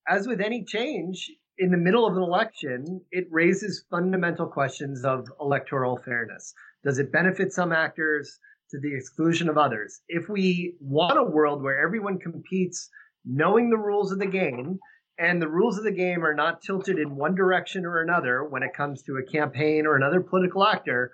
as 0.08 0.26
with 0.26 0.40
any 0.40 0.64
change 0.64 1.30
in 1.58 1.70
the 1.70 1.76
middle 1.76 2.06
of 2.06 2.16
an 2.16 2.22
election, 2.22 3.00
it 3.10 3.26
raises 3.30 3.84
fundamental 3.90 4.46
questions 4.46 5.04
of 5.04 5.26
electoral 5.40 5.98
fairness. 5.98 6.54
Does 6.84 6.98
it 6.98 7.12
benefit 7.12 7.52
some 7.52 7.72
actors 7.72 8.38
to 8.70 8.80
the 8.80 8.94
exclusion 8.94 9.48
of 9.48 9.58
others? 9.58 10.00
If 10.08 10.28
we 10.28 10.76
want 10.80 11.18
a 11.18 11.24
world 11.24 11.62
where 11.62 11.78
everyone 11.78 12.18
competes 12.18 12.88
knowing 13.24 13.70
the 13.70 13.76
rules 13.76 14.12
of 14.12 14.18
the 14.18 14.26
game 14.26 14.78
and 15.18 15.40
the 15.40 15.48
rules 15.48 15.78
of 15.78 15.84
the 15.84 15.90
game 15.90 16.24
are 16.24 16.34
not 16.34 16.62
tilted 16.62 16.98
in 16.98 17.16
one 17.16 17.34
direction 17.34 17.84
or 17.84 18.00
another 18.00 18.44
when 18.44 18.62
it 18.62 18.74
comes 18.74 19.02
to 19.02 19.16
a 19.16 19.22
campaign 19.22 19.86
or 19.86 19.96
another 19.96 20.20
political 20.20 20.66
actor, 20.66 21.10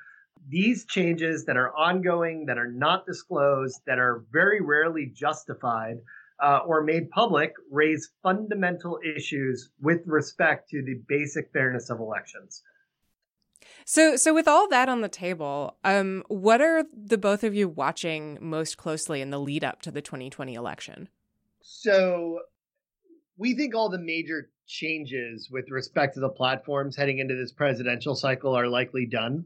these 0.48 0.84
changes 0.86 1.44
that 1.44 1.56
are 1.56 1.74
ongoing, 1.76 2.46
that 2.46 2.58
are 2.58 2.70
not 2.70 3.06
disclosed, 3.06 3.80
that 3.86 3.98
are 3.98 4.24
very 4.32 4.60
rarely 4.60 5.06
justified 5.14 5.98
uh, 6.42 6.60
or 6.66 6.82
made 6.82 7.10
public, 7.10 7.52
raise 7.70 8.10
fundamental 8.22 8.98
issues 9.04 9.70
with 9.80 10.00
respect 10.06 10.68
to 10.70 10.82
the 10.82 11.00
basic 11.08 11.50
fairness 11.52 11.90
of 11.90 12.00
elections. 12.00 12.62
So, 13.84 14.16
so 14.16 14.34
with 14.34 14.48
all 14.48 14.68
that 14.68 14.88
on 14.88 15.00
the 15.00 15.08
table, 15.08 15.76
um, 15.84 16.24
what 16.28 16.60
are 16.60 16.84
the 16.92 17.18
both 17.18 17.44
of 17.44 17.54
you 17.54 17.68
watching 17.68 18.38
most 18.40 18.76
closely 18.76 19.20
in 19.20 19.30
the 19.30 19.38
lead 19.38 19.64
up 19.64 19.82
to 19.82 19.90
the 19.90 20.02
2020 20.02 20.54
election? 20.54 21.08
So, 21.60 22.40
we 23.36 23.54
think 23.54 23.74
all 23.74 23.88
the 23.88 23.98
major 23.98 24.50
changes 24.66 25.48
with 25.50 25.70
respect 25.70 26.14
to 26.14 26.20
the 26.20 26.28
platforms 26.28 26.96
heading 26.96 27.18
into 27.18 27.34
this 27.34 27.52
presidential 27.52 28.14
cycle 28.14 28.54
are 28.56 28.68
likely 28.68 29.06
done. 29.06 29.44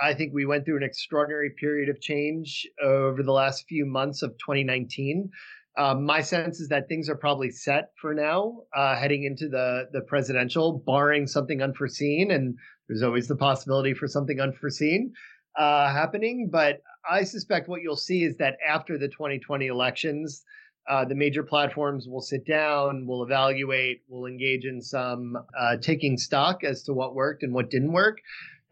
I 0.00 0.14
think 0.14 0.32
we 0.32 0.46
went 0.46 0.64
through 0.64 0.78
an 0.78 0.82
extraordinary 0.82 1.50
period 1.50 1.88
of 1.88 2.00
change 2.00 2.66
over 2.82 3.22
the 3.22 3.32
last 3.32 3.66
few 3.68 3.86
months 3.86 4.22
of 4.22 4.30
2019. 4.38 5.30
Um, 5.78 6.04
my 6.04 6.20
sense 6.20 6.60
is 6.60 6.68
that 6.68 6.88
things 6.88 7.08
are 7.08 7.16
probably 7.16 7.50
set 7.50 7.92
for 8.00 8.12
now, 8.12 8.60
uh, 8.76 8.94
heading 8.96 9.24
into 9.24 9.48
the 9.48 9.88
the 9.92 10.02
presidential, 10.02 10.82
barring 10.86 11.26
something 11.26 11.62
unforeseen, 11.62 12.30
and 12.30 12.54
there's 12.88 13.02
always 13.02 13.26
the 13.26 13.36
possibility 13.36 13.94
for 13.94 14.06
something 14.06 14.38
unforeseen 14.38 15.14
uh, 15.56 15.90
happening. 15.90 16.50
But 16.52 16.82
I 17.10 17.24
suspect 17.24 17.68
what 17.68 17.80
you'll 17.80 17.96
see 17.96 18.22
is 18.22 18.36
that 18.36 18.58
after 18.66 18.98
the 18.98 19.08
2020 19.08 19.66
elections, 19.66 20.44
uh, 20.88 21.04
the 21.04 21.14
major 21.14 21.42
platforms 21.42 22.06
will 22.08 22.20
sit 22.20 22.44
down, 22.44 23.06
will 23.06 23.22
evaluate, 23.22 24.02
will 24.08 24.26
engage 24.26 24.64
in 24.64 24.82
some 24.82 25.38
uh, 25.58 25.76
taking 25.80 26.18
stock 26.18 26.64
as 26.64 26.82
to 26.82 26.92
what 26.92 27.14
worked 27.14 27.42
and 27.42 27.54
what 27.54 27.70
didn't 27.70 27.92
work, 27.92 28.18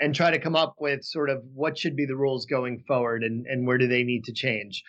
and 0.01 0.15
try 0.15 0.31
to 0.31 0.39
come 0.39 0.57
up 0.57 0.77
with 0.81 1.05
sort 1.05 1.31
of 1.31 1.43
what 1.55 1.79
should 1.79 1.95
be 1.95 2.07
the 2.07 2.17
rules 2.17 2.47
going 2.47 2.83
forward 2.89 3.23
and, 3.23 3.47
and 3.47 3.67
where 3.67 3.79
do 3.79 3.87
they 3.87 4.03
need 4.03 4.25
to 4.25 4.33
change. 4.33 4.83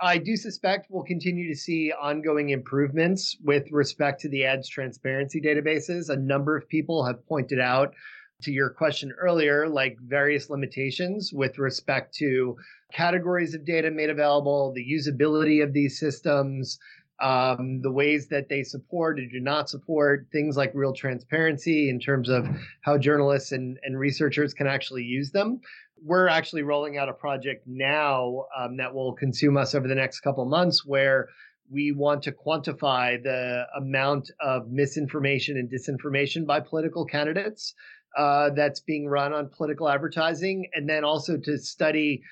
I 0.00 0.18
do 0.18 0.36
suspect 0.36 0.88
we'll 0.90 1.04
continue 1.04 1.48
to 1.48 1.58
see 1.58 1.90
ongoing 1.92 2.50
improvements 2.50 3.36
with 3.42 3.64
respect 3.70 4.20
to 4.22 4.28
the 4.28 4.44
ads 4.44 4.68
transparency 4.68 5.40
databases. 5.40 6.10
A 6.10 6.16
number 6.16 6.54
of 6.56 6.68
people 6.68 7.06
have 7.06 7.26
pointed 7.26 7.60
out 7.60 7.94
to 8.42 8.52
your 8.52 8.68
question 8.68 9.12
earlier, 9.18 9.66
like 9.68 9.96
various 10.06 10.50
limitations 10.50 11.32
with 11.32 11.58
respect 11.58 12.14
to 12.16 12.56
categories 12.92 13.54
of 13.54 13.64
data 13.64 13.90
made 13.90 14.10
available, 14.10 14.72
the 14.74 14.84
usability 14.84 15.62
of 15.62 15.72
these 15.72 15.98
systems, 15.98 16.78
um, 17.20 17.80
the 17.82 17.90
ways 17.90 18.28
that 18.28 18.48
they 18.48 18.62
support 18.62 19.18
or 19.18 19.26
do 19.26 19.40
not 19.40 19.70
support 19.70 20.26
things 20.32 20.56
like 20.56 20.72
real 20.74 20.92
transparency 20.92 21.88
in 21.88 21.98
terms 21.98 22.28
of 22.28 22.46
how 22.82 22.98
journalists 22.98 23.52
and, 23.52 23.78
and 23.82 23.98
researchers 23.98 24.52
can 24.54 24.66
actually 24.66 25.02
use 25.02 25.30
them. 25.30 25.60
We're 26.02 26.28
actually 26.28 26.62
rolling 26.62 26.98
out 26.98 27.08
a 27.08 27.14
project 27.14 27.66
now 27.66 28.44
um, 28.56 28.76
that 28.76 28.94
will 28.94 29.14
consume 29.14 29.56
us 29.56 29.74
over 29.74 29.88
the 29.88 29.94
next 29.94 30.20
couple 30.20 30.44
months 30.44 30.84
where 30.84 31.28
we 31.70 31.90
want 31.92 32.22
to 32.24 32.32
quantify 32.32 33.22
the 33.22 33.66
amount 33.76 34.30
of 34.40 34.68
misinformation 34.70 35.56
and 35.56 35.70
disinformation 35.70 36.46
by 36.46 36.60
political 36.60 37.04
candidates 37.04 37.74
uh, 38.16 38.50
that's 38.50 38.80
being 38.80 39.08
run 39.08 39.32
on 39.32 39.48
political 39.48 39.88
advertising, 39.88 40.70
and 40.74 40.88
then 40.88 41.04
also 41.04 41.36
to 41.36 41.58
study. 41.58 42.22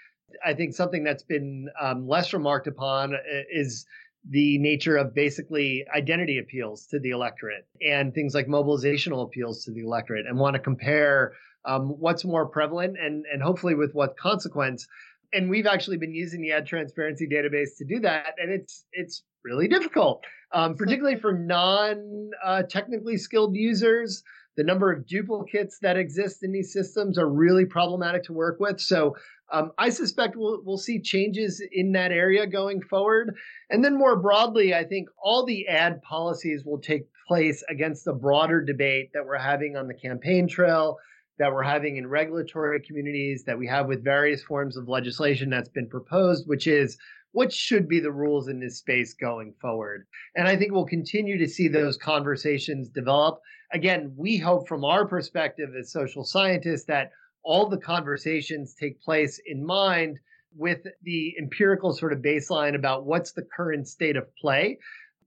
I 0.45 0.55
think 0.55 0.75
something 0.75 1.05
that's 1.05 1.23
been 1.23 1.69
um, 1.81 2.09
less 2.09 2.33
remarked 2.33 2.67
upon 2.67 3.15
uh, 3.15 3.19
is 3.53 3.87
the 4.29 4.59
nature 4.59 4.97
of 4.97 5.15
basically 5.15 5.85
identity 5.95 6.39
appeals 6.39 6.87
to 6.87 6.99
the 6.99 7.11
electorate 7.11 7.67
and 7.87 8.15
things 8.15 8.35
like 8.35 8.47
mobilizational 8.47 9.25
appeals 9.25 9.65
to 9.65 9.73
the 9.73 9.81
electorate, 9.81 10.27
and 10.27 10.39
want 10.39 10.55
to 10.55 10.61
compare 10.61 11.33
um, 11.65 11.91
what's 11.99 12.25
more 12.25 12.47
prevalent 12.47 12.97
and 12.99 13.25
and 13.31 13.43
hopefully 13.43 13.75
with 13.75 13.93
what 13.95 14.17
consequence. 14.17 14.87
And 15.33 15.51
we've 15.51 15.67
actually 15.67 15.97
been 15.97 16.15
using 16.15 16.43
the 16.43 16.53
ad 16.53 16.67
transparency 16.67 17.27
database 17.27 17.77
to 17.79 17.85
do 17.85 18.01
that, 18.01 18.35
and 18.39 18.51
it's 18.53 18.85
it's 18.93 19.23
really 19.45 19.69
difficult, 19.69 20.25
um, 20.53 20.77
particularly 20.77 21.19
for 21.19 21.33
non 21.33 22.31
uh, 22.43 22.63
technically 22.63 23.17
skilled 23.17 23.57
users 23.57 24.23
the 24.57 24.65
number 24.65 24.93
of 24.93 25.07
duplicates 25.07 25.79
that 25.81 25.97
exist 25.97 26.43
in 26.43 26.53
these 26.53 26.73
systems 26.73 27.19
are 27.19 27.29
really 27.29 27.65
problematic 27.65 28.23
to 28.25 28.33
work 28.33 28.59
with. 28.61 28.81
So 28.81 29.17
um, 29.53 29.73
I 29.79 29.91
suspect 29.91 30.37
we'll, 30.37 30.63
we'll 30.65 30.79
see 30.79 31.01
changes 31.01 31.63
in 31.73 31.93
that 31.93 32.13
area 32.13 32.47
going 32.47 32.81
forward. 32.83 33.35
And 33.71 33.85
then 33.85 33.97
more 33.97 34.17
broadly, 34.17 34.75
I 34.75 34.85
think 34.85 35.09
all 35.23 35.45
the 35.45 35.69
ad 35.69 36.03
policies 36.03 36.65
will 36.65 36.79
take 36.79 37.07
place 37.27 37.63
against 37.69 38.05
the 38.05 38.13
broader 38.13 38.63
debate 38.63 39.11
that 39.15 39.25
we're 39.25 39.39
having 39.39 39.77
on 39.77 39.89
the 39.89 39.95
campaign 39.95 40.49
trail, 40.49 40.99
that 41.39 41.53
we're 41.53 41.63
having 41.63 41.97
in 41.97 42.07
regulatory 42.07 42.81
communities, 42.81 43.45
that 43.45 43.59
we 43.59 43.67
have 43.67 43.87
with 43.87 44.05
various 44.05 44.43
forms 44.43 44.77
of 44.77 44.89
legislation 44.89 45.51
that's 45.51 45.69
been 45.69 45.89
proposed, 45.89 46.47
which 46.47 46.67
is 46.67 46.97
what 47.35 47.53
should 47.53 47.89
be 47.89 47.99
the 47.99 48.13
rules 48.13 48.47
in 48.47 48.61
this 48.61 48.79
space 48.79 49.13
going 49.13 49.53
forward? 49.61 50.07
And 50.37 50.47
I 50.47 50.57
think 50.57 50.71
we'll 50.71 50.87
continue 50.87 51.37
to 51.37 51.49
see 51.49 51.67
those 51.67 51.97
conversations 51.97 52.89
develop. 52.89 53.41
Again, 53.73 54.15
we 54.17 54.39
hope 54.39 54.69
from 54.69 54.85
our 54.85 55.05
perspective 55.05 55.71
as 55.77 55.91
social 55.91 56.25
scientists 56.25 56.85
that 56.85 57.11
all 57.43 57.69
the 57.69 57.77
conversations 57.77 58.75
take 58.75 59.03
place 59.03 59.41
in 59.47 59.67
mind 59.67 60.21
with 60.57 60.87
the 61.03 61.35
empirical 61.37 61.93
sort 61.93 62.13
of 62.13 62.21
baseline 62.21 62.77
about 62.77 63.05
what's 63.05 63.33
the 63.33 63.47
current 63.57 63.89
state 63.89 64.17
of 64.17 64.33
play. 64.37 64.79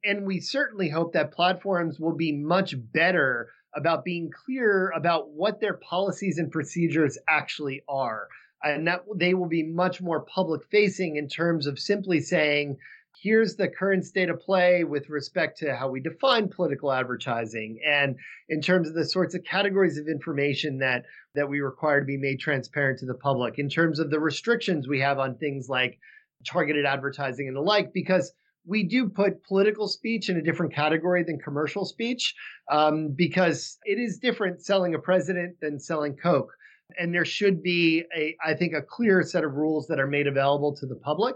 And 0.06 0.26
we 0.26 0.40
certainly 0.40 0.88
hope 0.88 1.12
that 1.12 1.34
platforms 1.34 2.00
will 2.00 2.16
be 2.16 2.32
much 2.32 2.74
better 2.94 3.50
about 3.76 4.06
being 4.06 4.32
clear 4.46 4.94
about 4.96 5.32
what 5.32 5.60
their 5.60 5.74
policies 5.74 6.38
and 6.38 6.50
procedures 6.54 7.18
actually 7.28 7.84
are 7.90 8.30
and 8.64 8.88
that 8.88 9.04
they 9.16 9.34
will 9.34 9.48
be 9.48 9.64
much 9.64 10.02
more 10.02 10.22
public 10.22 10.62
facing 10.70 11.16
in 11.16 11.28
terms 11.28 11.68
of 11.68 11.80
simply 11.80 12.20
saying 12.20 12.78
here's 13.22 13.56
the 13.56 13.68
current 13.68 14.06
state 14.06 14.30
of 14.30 14.40
play 14.40 14.84
with 14.84 15.10
respect 15.10 15.58
to 15.58 15.76
how 15.76 15.90
we 15.90 16.00
define 16.00 16.48
political 16.48 16.92
advertising 16.92 17.80
and 17.86 18.16
in 18.50 18.62
terms 18.62 18.88
of 18.88 18.94
the 18.94 19.06
sorts 19.06 19.34
of 19.34 19.44
categories 19.44 19.98
of 19.98 20.08
information 20.08 20.80
that 20.80 21.04
that 21.34 21.50
we 21.50 21.60
require 21.60 22.00
to 22.00 22.06
be 22.06 22.18
made 22.18 22.40
transparent 22.40 23.00
to 23.00 23.06
the 23.06 23.14
public 23.16 23.58
in 23.58 23.70
terms 23.70 24.00
of 24.00 24.10
the 24.10 24.20
restrictions 24.20 24.88
we 24.88 25.00
have 25.00 25.20
on 25.20 25.36
things 25.36 25.68
like 25.68 26.00
targeted 26.46 26.86
advertising 26.86 27.48
and 27.48 27.56
the 27.56 27.62
like 27.62 27.92
because 27.94 28.32
we 28.66 28.84
do 28.84 29.08
put 29.08 29.44
political 29.44 29.88
speech 29.88 30.30
in 30.30 30.38
a 30.38 30.42
different 30.42 30.74
category 30.74 31.24
than 31.24 31.40
commercial 31.40 31.86
speech 31.86 32.36
um, 32.70 33.14
because 33.16 33.78
it 33.86 33.98
is 33.98 34.20
different 34.20 34.62
selling 34.62 34.94
a 34.94 35.00
president 35.00 35.56
than 35.62 35.80
selling 35.80 36.16
coke 36.16 36.52
and 36.98 37.14
there 37.14 37.26
should 37.26 37.62
be 37.62 38.04
a, 38.16 38.36
I 38.44 38.54
think, 38.54 38.74
a 38.74 38.82
clear 38.82 39.24
set 39.24 39.44
of 39.44 39.54
rules 39.54 39.88
that 39.88 40.00
are 40.00 40.08
made 40.08 40.28
available 40.28 40.76
to 40.78 40.86
the 40.86 40.96
public 40.96 41.36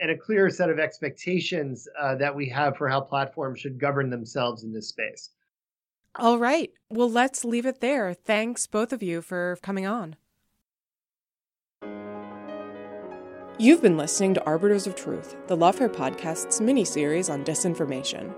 and 0.00 0.10
a 0.10 0.16
clear 0.16 0.50
set 0.50 0.70
of 0.70 0.78
expectations 0.78 1.88
uh, 2.00 2.14
that 2.16 2.34
we 2.34 2.48
have 2.48 2.76
for 2.76 2.88
how 2.88 3.00
platforms 3.00 3.60
should 3.60 3.80
govern 3.80 4.10
themselves 4.10 4.64
in 4.64 4.72
this 4.72 4.88
space. 4.88 5.30
All 6.16 6.38
right. 6.38 6.70
Well, 6.90 7.10
let's 7.10 7.44
leave 7.44 7.66
it 7.66 7.80
there. 7.80 8.14
Thanks, 8.14 8.66
both 8.66 8.92
of 8.92 9.02
you, 9.02 9.22
for 9.22 9.58
coming 9.62 9.86
on. 9.86 10.16
You've 13.60 13.82
been 13.82 13.96
listening 13.96 14.34
to 14.34 14.44
Arbiters 14.44 14.86
of 14.86 14.94
Truth, 14.94 15.36
the 15.48 15.56
Lawfare 15.56 15.92
Podcast's 15.92 16.60
mini 16.60 16.84
series 16.84 17.28
on 17.28 17.44
disinformation. 17.44 18.32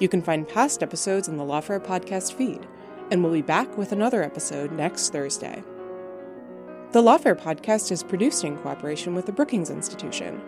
You 0.00 0.08
can 0.08 0.22
find 0.22 0.48
past 0.48 0.82
episodes 0.82 1.28
in 1.28 1.36
the 1.36 1.44
Lawfare 1.44 1.84
Podcast 1.84 2.32
feed, 2.32 2.66
and 3.10 3.22
we'll 3.22 3.32
be 3.32 3.42
back 3.42 3.76
with 3.76 3.92
another 3.92 4.22
episode 4.22 4.72
next 4.72 5.10
Thursday. 5.10 5.62
The 6.94 7.02
Lawfare 7.02 7.34
podcast 7.34 7.90
is 7.90 8.04
produced 8.04 8.44
in 8.44 8.56
cooperation 8.58 9.16
with 9.16 9.26
the 9.26 9.32
Brookings 9.32 9.68
Institution. 9.68 10.40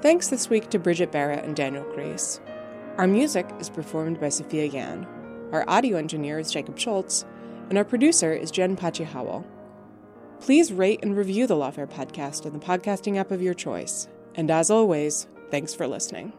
Thanks 0.00 0.28
this 0.28 0.48
week 0.48 0.70
to 0.70 0.78
Bridget 0.78 1.10
Barrett 1.10 1.44
and 1.44 1.56
Daniel 1.56 1.82
Kreiss. 1.86 2.38
Our 2.98 3.08
music 3.08 3.50
is 3.58 3.68
performed 3.68 4.20
by 4.20 4.28
Sophia 4.28 4.66
Yan. 4.66 5.08
Our 5.50 5.68
audio 5.68 5.98
engineer 5.98 6.38
is 6.38 6.52
Jacob 6.52 6.78
Schulz, 6.78 7.24
and 7.68 7.76
our 7.76 7.84
producer 7.84 8.32
is 8.32 8.52
Jen 8.52 8.76
Patja 8.76 9.06
Howell. 9.06 9.44
Please 10.38 10.72
rate 10.72 11.00
and 11.02 11.16
review 11.16 11.48
the 11.48 11.56
Lawfare 11.56 11.90
podcast 11.90 12.46
in 12.46 12.52
the 12.52 12.64
podcasting 12.64 13.16
app 13.16 13.32
of 13.32 13.42
your 13.42 13.54
choice. 13.54 14.06
And 14.36 14.52
as 14.52 14.70
always, 14.70 15.26
thanks 15.50 15.74
for 15.74 15.88
listening. 15.88 16.32